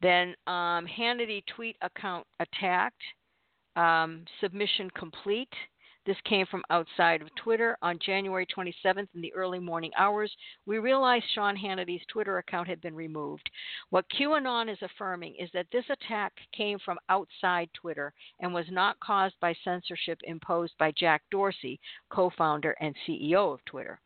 [0.01, 3.01] Then um, Hannity tweet account attacked,
[3.75, 5.53] um, submission complete.
[6.07, 10.33] This came from outside of Twitter on January 27th in the early morning hours.
[10.65, 13.49] We realized Sean Hannity's Twitter account had been removed.
[13.89, 18.97] What QAnon is affirming is that this attack came from outside Twitter and was not
[19.01, 21.77] caused by censorship imposed by Jack Dorsey,
[22.09, 23.99] co founder and CEO of Twitter.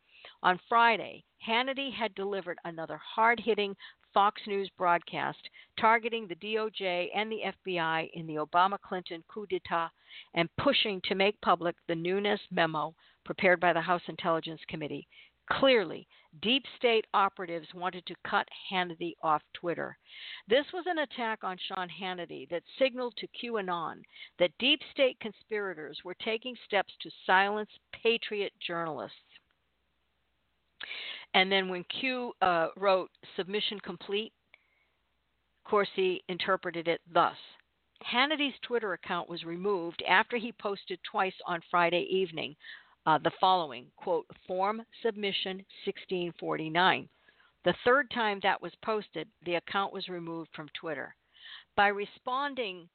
[0.44, 3.76] On Friday, Hannity had delivered another hard hitting
[4.12, 5.48] Fox News broadcast
[5.78, 9.90] targeting the DOJ and the FBI in the Obama Clinton coup d'etat
[10.34, 12.92] and pushing to make public the Nunes memo
[13.24, 15.06] prepared by the House Intelligence Committee.
[15.48, 16.08] Clearly,
[16.40, 19.96] deep state operatives wanted to cut Hannity off Twitter.
[20.48, 24.02] This was an attack on Sean Hannity that signaled to QAnon
[24.40, 29.16] that deep state conspirators were taking steps to silence patriot journalists.
[31.34, 34.32] And then when Q uh, wrote submission complete,
[35.64, 37.36] Corsi interpreted it thus
[38.04, 42.56] Hannity's Twitter account was removed after he posted twice on Friday evening
[43.06, 47.08] uh, the following quote, Form Submission 1649.
[47.64, 51.14] The third time that was posted, the account was removed from Twitter.
[51.76, 52.88] By responding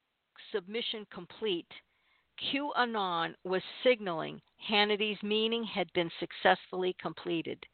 [0.52, 1.72] submission complete,
[2.52, 7.66] QAnon was signaling Hannity's meaning had been successfully completed.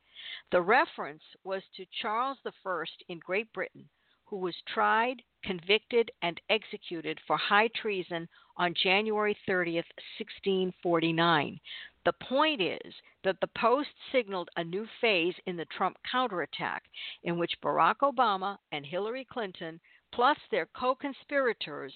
[0.52, 3.90] The reference was to Charles I in Great Britain,
[4.26, 8.28] who was tried, convicted, and executed for high treason
[8.58, 9.86] on January 30th,
[10.18, 11.60] 1649.
[12.06, 12.94] The point is
[13.24, 16.84] that the post signaled a new phase in the Trump counterattack,
[17.24, 19.80] in which Barack Obama and Hillary Clinton,
[20.12, 21.94] plus their co conspirators,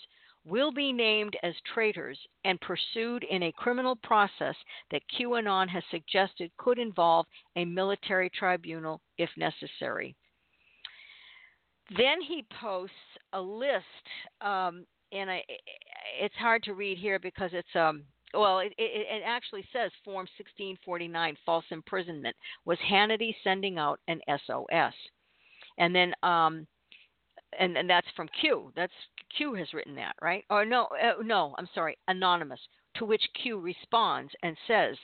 [0.48, 4.56] will be named as traitors and pursued in a criminal process
[4.92, 7.26] that QAnon has suggested could involve
[7.56, 10.16] a military tribunal if necessary.
[11.96, 12.94] Then he posts
[13.34, 13.84] a list,
[14.42, 15.44] um, and I,
[16.20, 18.04] it's hard to read here because it's um,
[18.34, 24.20] well, it, it, it actually says Form 1649, false imprisonment, was Hannity sending out an
[24.28, 24.94] SOS,
[25.78, 26.68] and then um,
[27.60, 28.72] and and that's from Q.
[28.76, 28.94] That's
[29.36, 30.44] Q has written that, right?
[30.50, 32.60] Or no, uh, no, I'm sorry, anonymous.
[32.96, 34.98] To which Q responds and says,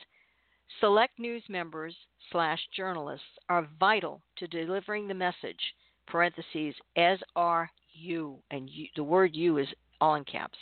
[0.80, 1.96] "Select news members
[2.32, 5.76] slash journalists are vital to delivering the message."
[6.06, 9.68] Parentheses as are you, and you, the word "you" is
[10.02, 10.58] all in caps.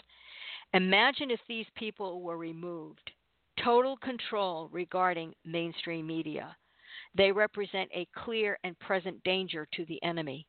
[0.74, 3.12] Imagine if these people were removed.
[3.64, 6.56] Total control regarding mainstream media.
[7.16, 10.46] They represent a clear and present danger to the enemy.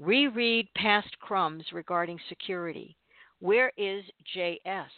[0.00, 2.96] Reread past crumbs regarding security.
[3.40, 4.02] Where is
[4.34, 4.88] JS?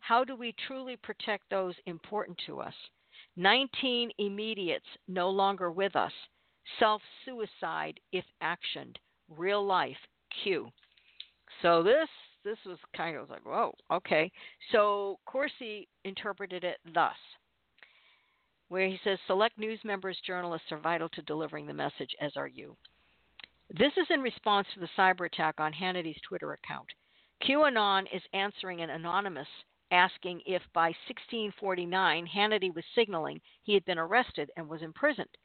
[0.00, 2.74] How do we truly protect those important to us?
[3.36, 6.12] 19 immediates no longer with us.
[6.78, 8.96] Self suicide if actioned.
[9.30, 9.96] Real life
[10.42, 10.68] Q.
[11.62, 12.08] So this
[12.44, 14.30] this was kind of like, whoa, okay.
[14.72, 17.16] So Corsi interpreted it thus,
[18.68, 22.46] where he says, select news members, journalists are vital to delivering the message, as are
[22.46, 22.76] you.
[23.70, 26.88] This is in response to the cyber attack on Hannity's Twitter account.
[27.42, 29.48] QAnon is answering an anonymous
[29.90, 35.36] asking if by 1649 Hannity was signaling he had been arrested and was imprisoned.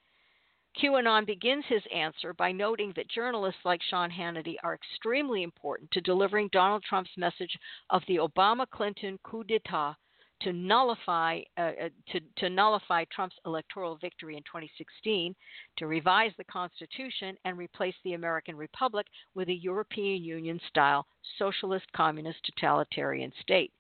[0.78, 6.02] QAnon begins his answer by noting that journalists like Sean Hannity are extremely important to
[6.02, 7.58] delivering Donald Trump's message
[7.90, 9.96] of the Obama Clinton coup d'etat
[10.42, 15.36] to nullify uh, uh, to, to nullify Trump's electoral victory in 2016,
[15.78, 19.06] to revise the Constitution and replace the American Republic
[19.36, 21.06] with a European Union style
[21.38, 23.72] socialist communist totalitarian state.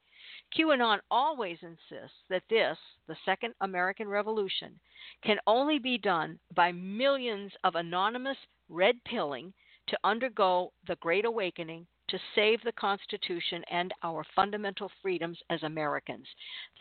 [0.57, 2.77] QAnon always insists that this,
[3.07, 4.79] the Second American Revolution,
[5.23, 8.37] can only be done by millions of anonymous
[8.67, 9.53] red pilling
[9.87, 16.27] to undergo the Great Awakening to save the Constitution and our fundamental freedoms as Americans.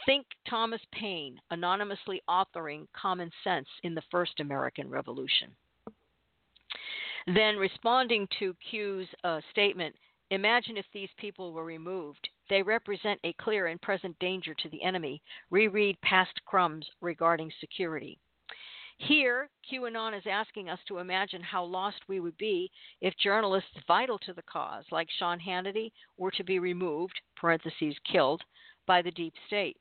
[0.07, 5.51] Think Thomas Paine anonymously authoring Common Sense in the First American Revolution.
[7.27, 9.95] Then, responding to Q's uh, statement,
[10.31, 12.29] imagine if these people were removed.
[12.49, 15.21] They represent a clear and present danger to the enemy.
[15.51, 18.19] Reread past crumbs regarding security.
[18.99, 22.71] Here, QAnon is asking us to imagine how lost we would be
[23.01, 28.43] if journalists vital to the cause, like Sean Hannity, were to be removed, parentheses, killed,
[28.87, 29.77] by the deep state.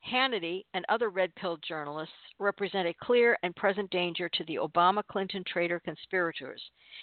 [0.00, 5.06] Hannity and other red pilled journalists represent a clear and present danger to the Obama
[5.06, 6.62] Clinton traitor conspirators,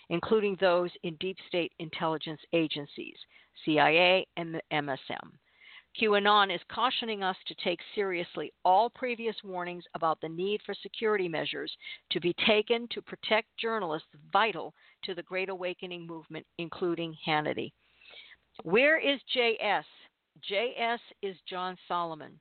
[0.09, 3.17] including those in deep state intelligence agencies,
[3.63, 5.37] CIA and MSM.
[5.99, 11.29] QAnon is cautioning us to take seriously all previous warnings about the need for security
[11.29, 11.75] measures
[12.11, 14.73] to be taken to protect journalists vital
[15.03, 17.71] to the Great Awakening movement, including Hannity.
[18.63, 19.85] Where is JS?
[20.51, 22.39] JS is John Solomon.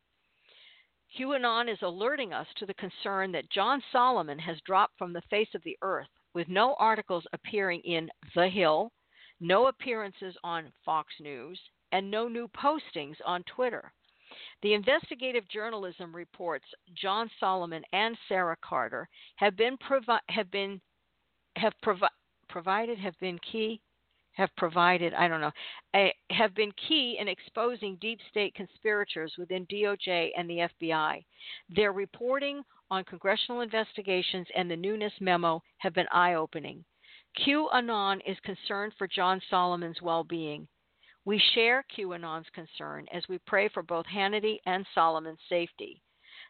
[1.16, 5.54] QAnon is alerting us to the concern that John Solomon has dropped from the face
[5.54, 8.90] of the earth with no articles appearing in The Hill,
[9.38, 11.60] no appearances on Fox News,
[11.94, 13.92] and no new postings on Twitter.
[14.62, 16.64] The investigative journalism reports
[17.00, 20.80] John Solomon and Sara Carter have been provi- have been
[21.56, 22.08] have provi-
[22.48, 23.80] provided have been key
[24.32, 25.52] have provided I don't know
[25.94, 31.24] uh, have been key in exposing deep state conspirators within DOJ and the FBI.
[31.76, 36.84] Their reporting on congressional investigations and the Nunes memo have been eye-opening.
[37.46, 40.66] QAnon is concerned for John Solomon's well-being.
[41.26, 46.02] We share QAnon's concern as we pray for both Hannity and Solomon's safety.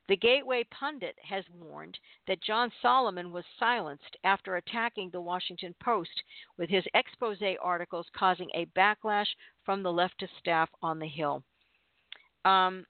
[0.09, 6.22] The Gateway Pundit has warned that John Solomon was silenced after attacking the Washington Post
[6.59, 9.28] with his expose articles causing a backlash
[9.64, 11.42] from the leftist staff on the Hill.
[12.44, 12.84] Um,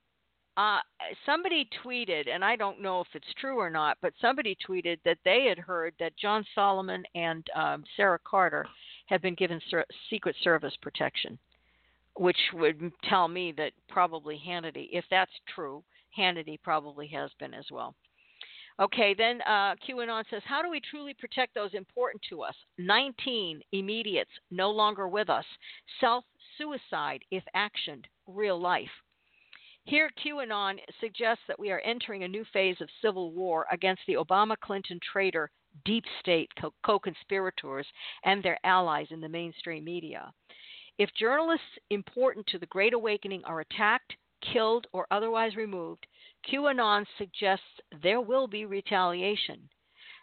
[0.56, 0.80] uh,
[1.26, 5.18] somebody tweeted, and I don't know if it's true or not, but somebody tweeted that
[5.24, 8.66] they had heard that John Solomon and um, Sara Carter
[9.06, 11.38] have been given ser- Secret Service protection
[12.16, 15.82] which would tell me that probably Hannity, if that's true,
[16.16, 17.94] Hannity probably has been as well.
[18.80, 22.54] Okay, then uh, QAnon says, How do we truly protect those important to us?
[22.78, 25.44] 19 immediates no longer with us.
[26.00, 26.24] Self
[26.58, 28.90] suicide, if actioned, real life.
[29.84, 34.14] Here, QAnon suggests that we are entering a new phase of civil war against the
[34.14, 35.50] Obama Clinton traitor
[35.84, 36.50] deep state
[36.84, 37.86] co conspirators
[38.24, 40.32] and their allies in the mainstream media.
[40.96, 44.14] If journalists important to the Great Awakening are attacked,
[44.52, 46.06] killed, or otherwise removed,
[46.48, 49.68] QAnon suggests there will be retaliation.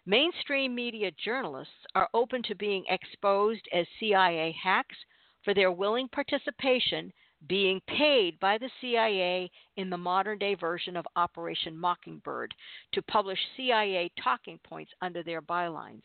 [0.06, 4.96] Mainstream media journalists are open to being exposed as CIA hacks
[5.44, 7.12] for their willing participation,
[7.48, 12.56] being paid by the CIA in the modern day version of Operation Mockingbird
[12.94, 16.04] to publish CIA talking points under their bylines.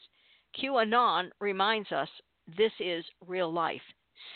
[0.58, 2.08] QAnon reminds us
[2.48, 3.82] this is real life,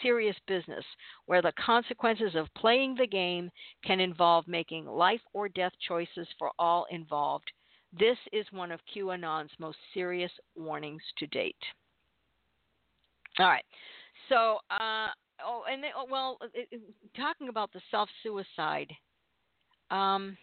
[0.03, 0.85] serious business,
[1.27, 3.51] where the consequences of playing the game
[3.85, 7.51] can involve making life or death choices for all involved.
[7.99, 11.57] This is one of QAnon's most serious warnings to date.
[13.39, 13.65] All right.
[14.29, 15.09] So, uh,
[15.45, 16.81] oh, and they, oh, well, it, it,
[17.17, 18.93] talking about the self suicide.
[19.91, 20.37] Um,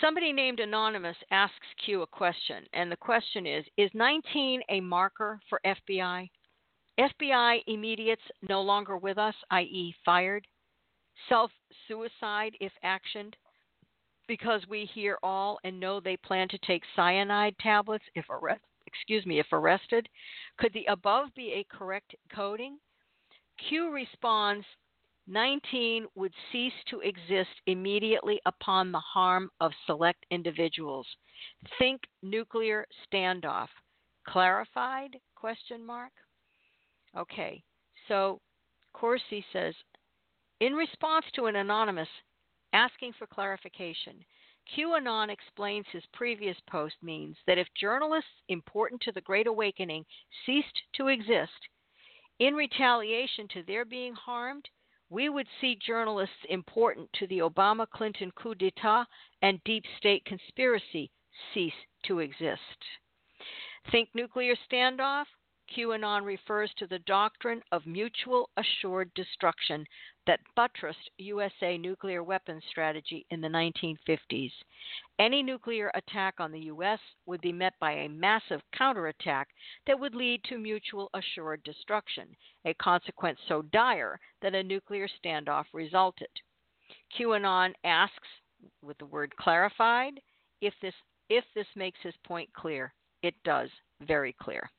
[0.00, 5.40] somebody named Anonymous asks Q a question, and the question is Is 19 a marker
[5.48, 6.30] for FBI?
[6.98, 10.46] FBI immediates no longer with us, i.e., fired.
[11.28, 11.50] Self
[11.88, 13.34] suicide if actioned,
[14.28, 19.24] because we hear all and know they plan to take cyanide tablets if arrested excuse
[19.26, 20.08] me, if arrested.
[20.58, 22.78] Could the above be a correct coding?
[23.68, 24.66] Q responds
[25.28, 31.06] 19 would cease to exist immediately upon the harm of select individuals.
[31.78, 33.68] Think nuclear standoff.
[34.26, 35.16] Clarified?
[35.34, 36.12] Question mark.
[37.16, 37.62] Okay.
[38.08, 38.40] So
[38.92, 39.74] Corsi says
[40.60, 42.08] in response to an anonymous
[42.72, 44.24] asking for clarification,
[44.76, 50.04] QAnon explains his previous post means that if journalists important to the Great Awakening
[50.46, 51.50] ceased to exist,
[52.38, 54.68] in retaliation to their being harmed,
[55.12, 59.04] we would see journalists important to the Obama Clinton coup d'etat
[59.42, 61.10] and deep state conspiracy
[61.52, 61.72] cease
[62.06, 62.78] to exist.
[63.90, 65.26] Think nuclear standoff?
[65.76, 69.84] QAnon refers to the doctrine of mutual assured destruction
[70.26, 74.52] that buttressed USA nuclear weapons strategy in the 1950s.
[75.18, 76.98] Any nuclear attack on the U.S.
[77.26, 79.48] would be met by a massive counterattack
[79.86, 82.28] that would lead to mutual assured destruction,
[82.64, 86.28] a consequence so dire that a nuclear standoff resulted.
[87.18, 88.28] QAnon asks,
[88.82, 90.20] with the word clarified,
[90.60, 90.94] if this,
[91.28, 92.92] if this makes his point clear.
[93.22, 93.70] It does,
[94.06, 94.70] very clear.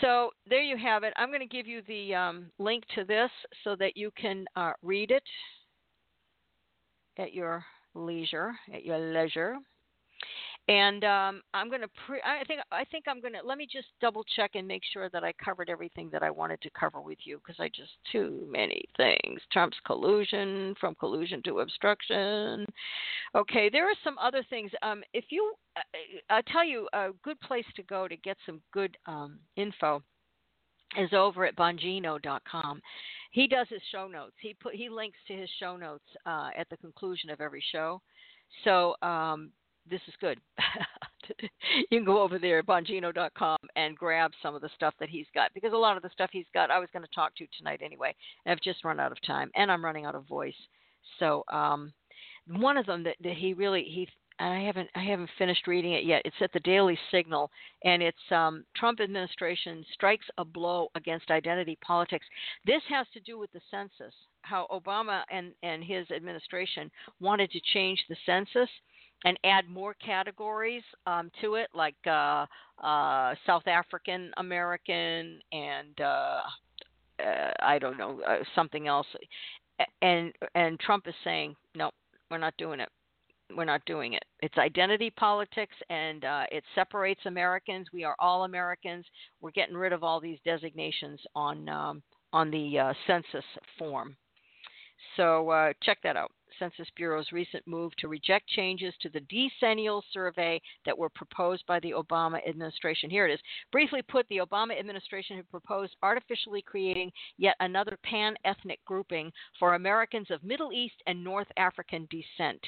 [0.00, 1.12] So there you have it.
[1.16, 3.30] I'm going to give you the um, link to this
[3.64, 5.22] so that you can uh, read it
[7.18, 8.52] at your leisure.
[8.72, 9.56] At your leisure.
[10.68, 11.88] And um, I'm going to.
[12.06, 12.60] Pre- I think.
[12.70, 13.40] I think I'm going to.
[13.42, 16.60] Let me just double check and make sure that I covered everything that I wanted
[16.60, 19.40] to cover with you because I just too many things.
[19.50, 22.66] Trump's collusion, from collusion to obstruction.
[23.34, 24.70] Okay, there are some other things.
[24.82, 25.80] Um, if you, uh,
[26.28, 30.02] I'll tell you a good place to go to get some good um, info
[30.98, 32.80] is over at bongino.com.
[33.30, 34.34] He does his show notes.
[34.40, 38.00] He put he links to his show notes uh, at the conclusion of every show.
[38.64, 39.50] So um,
[39.90, 40.40] this is good.
[41.90, 45.52] you can go over there bongino.com and grab some of the stuff that he's got
[45.54, 47.80] because a lot of the stuff he's got I was going to talk to tonight
[47.84, 48.14] anyway.
[48.46, 50.54] I've just run out of time and I'm running out of voice.
[51.18, 51.92] So um,
[52.46, 54.08] one of them that, that he really he
[54.40, 56.22] I haven't I haven't finished reading it yet.
[56.24, 57.50] It's at the Daily Signal,
[57.84, 62.26] and it's um, Trump administration strikes a blow against identity politics.
[62.64, 64.14] This has to do with the census.
[64.42, 66.90] How Obama and and his administration
[67.20, 68.70] wanted to change the census
[69.24, 72.46] and add more categories um, to it, like uh,
[72.82, 76.40] uh, South African American and uh,
[77.20, 79.06] uh, I don't know uh, something else.
[80.02, 81.90] And and Trump is saying no,
[82.30, 82.88] we're not doing it.
[83.56, 84.24] We're not doing it.
[84.40, 87.86] It's identity politics, and uh, it separates Americans.
[87.92, 89.06] We are all Americans.
[89.40, 93.44] We're getting rid of all these designations on um, on the census
[93.78, 94.16] form.
[95.16, 96.30] So check that out.
[96.58, 101.80] Census Bureau's recent move to reject changes to the decennial survey that were proposed by
[101.80, 103.10] the Obama administration.
[103.10, 103.40] Here it is.
[103.72, 109.74] Briefly put, the Obama administration had proposed artificially creating yet another pan ethnic grouping for
[109.74, 112.60] Americans of Middle East and North African descent.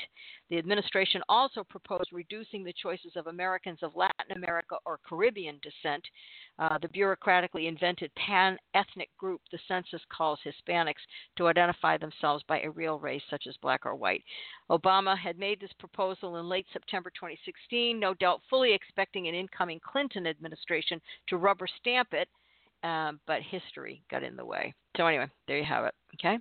[0.51, 6.05] The administration also proposed reducing the choices of Americans of Latin America or Caribbean descent.
[6.59, 11.03] Uh, the bureaucratically invented pan ethnic group the census calls Hispanics
[11.37, 14.23] to identify themselves by a real race such as black or white.
[14.71, 19.81] Obama had made this proposal in late September 2016, no doubt fully expecting an incoming
[19.85, 22.29] Clinton administration to rubber stamp it,
[22.83, 24.73] um, but history got in the way.
[24.97, 25.95] So, anyway, there you have it.
[26.15, 26.39] Okay.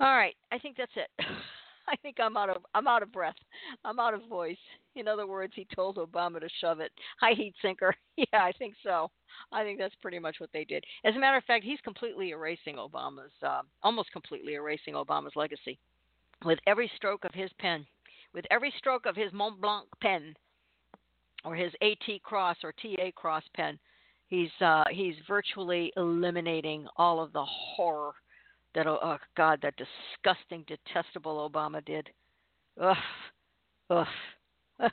[0.00, 0.34] All right.
[0.52, 1.10] I think that's it.
[1.88, 3.36] I think I'm out of I'm out of breath.
[3.84, 4.56] I'm out of voice.
[4.96, 6.90] In other words, he told Obama to shove it.
[7.20, 7.94] High heat sinker.
[8.32, 9.10] Yeah, I think so.
[9.52, 10.82] I think that's pretty much what they did.
[11.04, 15.78] As a matter of fact, he's completely erasing Obama's, uh, almost completely erasing Obama's legacy,
[16.44, 17.86] with every stroke of his pen,
[18.34, 20.34] with every stroke of his Mont Blanc pen,
[21.44, 23.78] or his AT Cross or TA Cross pen.
[24.28, 28.12] He's uh, he's virtually eliminating all of the horror
[28.74, 32.08] that oh, oh God that disgusting detestable Obama did.
[32.80, 32.96] Ugh,
[33.90, 34.06] ugh.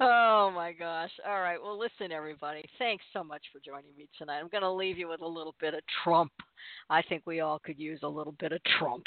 [0.00, 1.10] oh my gosh.
[1.26, 1.60] All right.
[1.62, 2.64] Well, listen, everybody.
[2.78, 4.38] Thanks so much for joining me tonight.
[4.38, 6.32] I'm going to leave you with a little bit of Trump.
[6.88, 9.04] I think we all could use a little bit of Trump.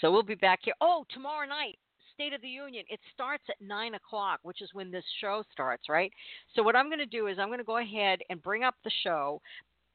[0.00, 0.74] So we'll be back here.
[0.80, 1.78] Oh, tomorrow night.
[2.14, 2.84] State of the Union.
[2.90, 6.12] It starts at 9 o'clock, which is when this show starts, right?
[6.54, 8.74] So, what I'm going to do is I'm going to go ahead and bring up
[8.84, 9.40] the show,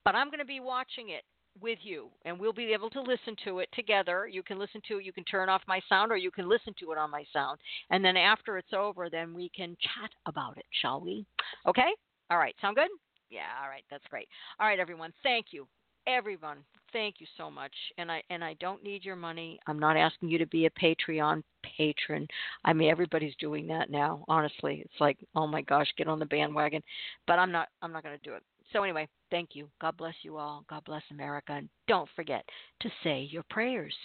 [0.03, 1.21] but I'm going to be watching it
[1.61, 4.27] with you and we'll be able to listen to it together.
[4.27, 6.73] You can listen to it, you can turn off my sound or you can listen
[6.79, 7.59] to it on my sound.
[7.89, 11.25] And then after it's over, then we can chat about it, shall we?
[11.67, 11.89] Okay?
[12.29, 12.55] All right.
[12.61, 12.89] Sound good?
[13.29, 13.83] Yeah, all right.
[13.89, 14.27] That's great.
[14.59, 15.13] All right, everyone.
[15.23, 15.67] Thank you.
[16.07, 16.59] Everyone,
[16.93, 17.73] thank you so much.
[17.97, 19.59] And I and I don't need your money.
[19.67, 21.43] I'm not asking you to be a Patreon
[21.77, 22.25] patron.
[22.63, 24.81] I mean everybody's doing that now, honestly.
[24.85, 26.81] It's like, "Oh my gosh, get on the bandwagon."
[27.27, 28.43] But I'm not I'm not going to do it.
[28.73, 29.69] So, anyway, thank you.
[29.79, 30.63] God bless you all.
[30.69, 31.53] God bless America.
[31.53, 32.43] And don't forget
[32.81, 33.95] to say your prayers,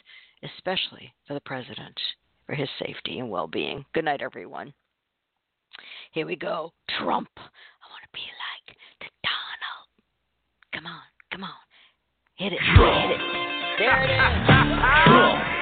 [0.43, 1.98] especially for the president,
[2.47, 3.84] for his safety and well being.
[3.93, 4.72] Good night, everyone.
[6.12, 6.72] Here we go.
[6.98, 7.28] Trump.
[7.36, 9.89] I want to be like the Donald.
[10.74, 11.51] Come on, come on.
[12.36, 12.59] Hit it.
[12.74, 13.02] Trump.
[13.02, 13.20] Hit it.
[13.78, 15.06] There it is.
[15.06, 15.43] Trump.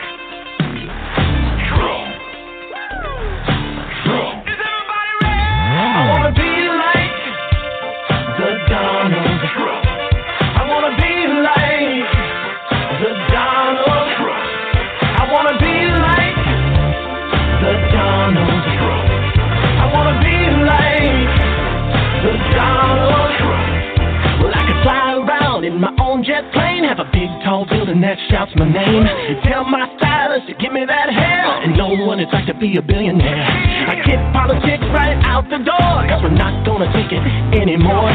[27.01, 29.09] a big tall building that shouts my name.
[29.49, 32.77] Tell my stylist to give me that hair, and know what it's like to be
[32.77, 33.41] a billionaire.
[33.89, 37.25] I get politics right out the door, cause we're not gonna take it
[37.57, 38.13] anymore.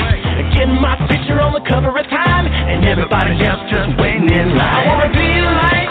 [0.53, 4.61] Getting my picture on the cover of Time, and everybody else just waiting in line.
[4.61, 5.89] I wanna be like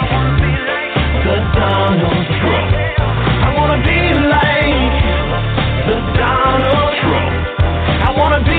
[1.26, 2.70] the Donald Trump.
[3.42, 4.94] I wanna be like
[5.90, 7.34] the Donald Trump.
[8.06, 8.53] I wanna be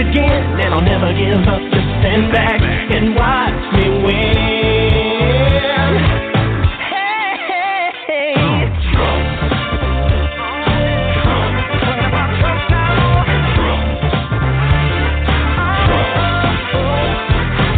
[0.00, 1.60] Again, and I'll never give up.
[1.60, 5.92] Just stand back and watch me win.
[6.88, 8.34] Hey, hey, hey.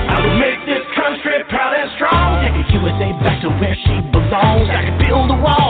[0.07, 2.47] I will make this country proud and strong.
[2.47, 4.71] Take the USA back to where she belongs.
[4.71, 5.62] I could build a wall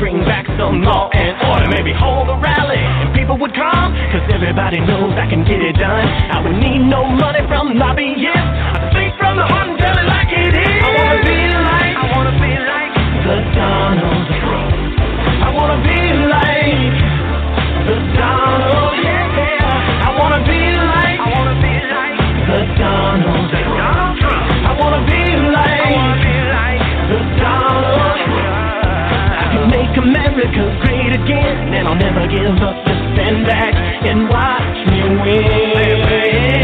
[0.00, 1.68] bring back some law and order.
[1.68, 3.92] Maybe hold a rally and people would come.
[4.10, 6.08] Cause everybody knows I can get it done.
[6.32, 8.24] I would need no money from lobbyists.
[8.24, 10.80] I think from the heart and tell it like it is.
[10.80, 12.92] I wanna be like, I wanna be like
[13.28, 14.72] the Donald Trump.
[15.44, 16.00] I wanna be
[16.32, 16.96] like
[17.84, 18.92] the Donald.
[19.04, 20.08] Yeah.
[20.08, 22.16] I wanna be like, I wanna be like
[22.48, 23.69] the Donald Trump.
[31.24, 32.76] again, and I'll never give up.
[32.86, 33.74] Just stand back
[34.06, 36.59] and watch me win.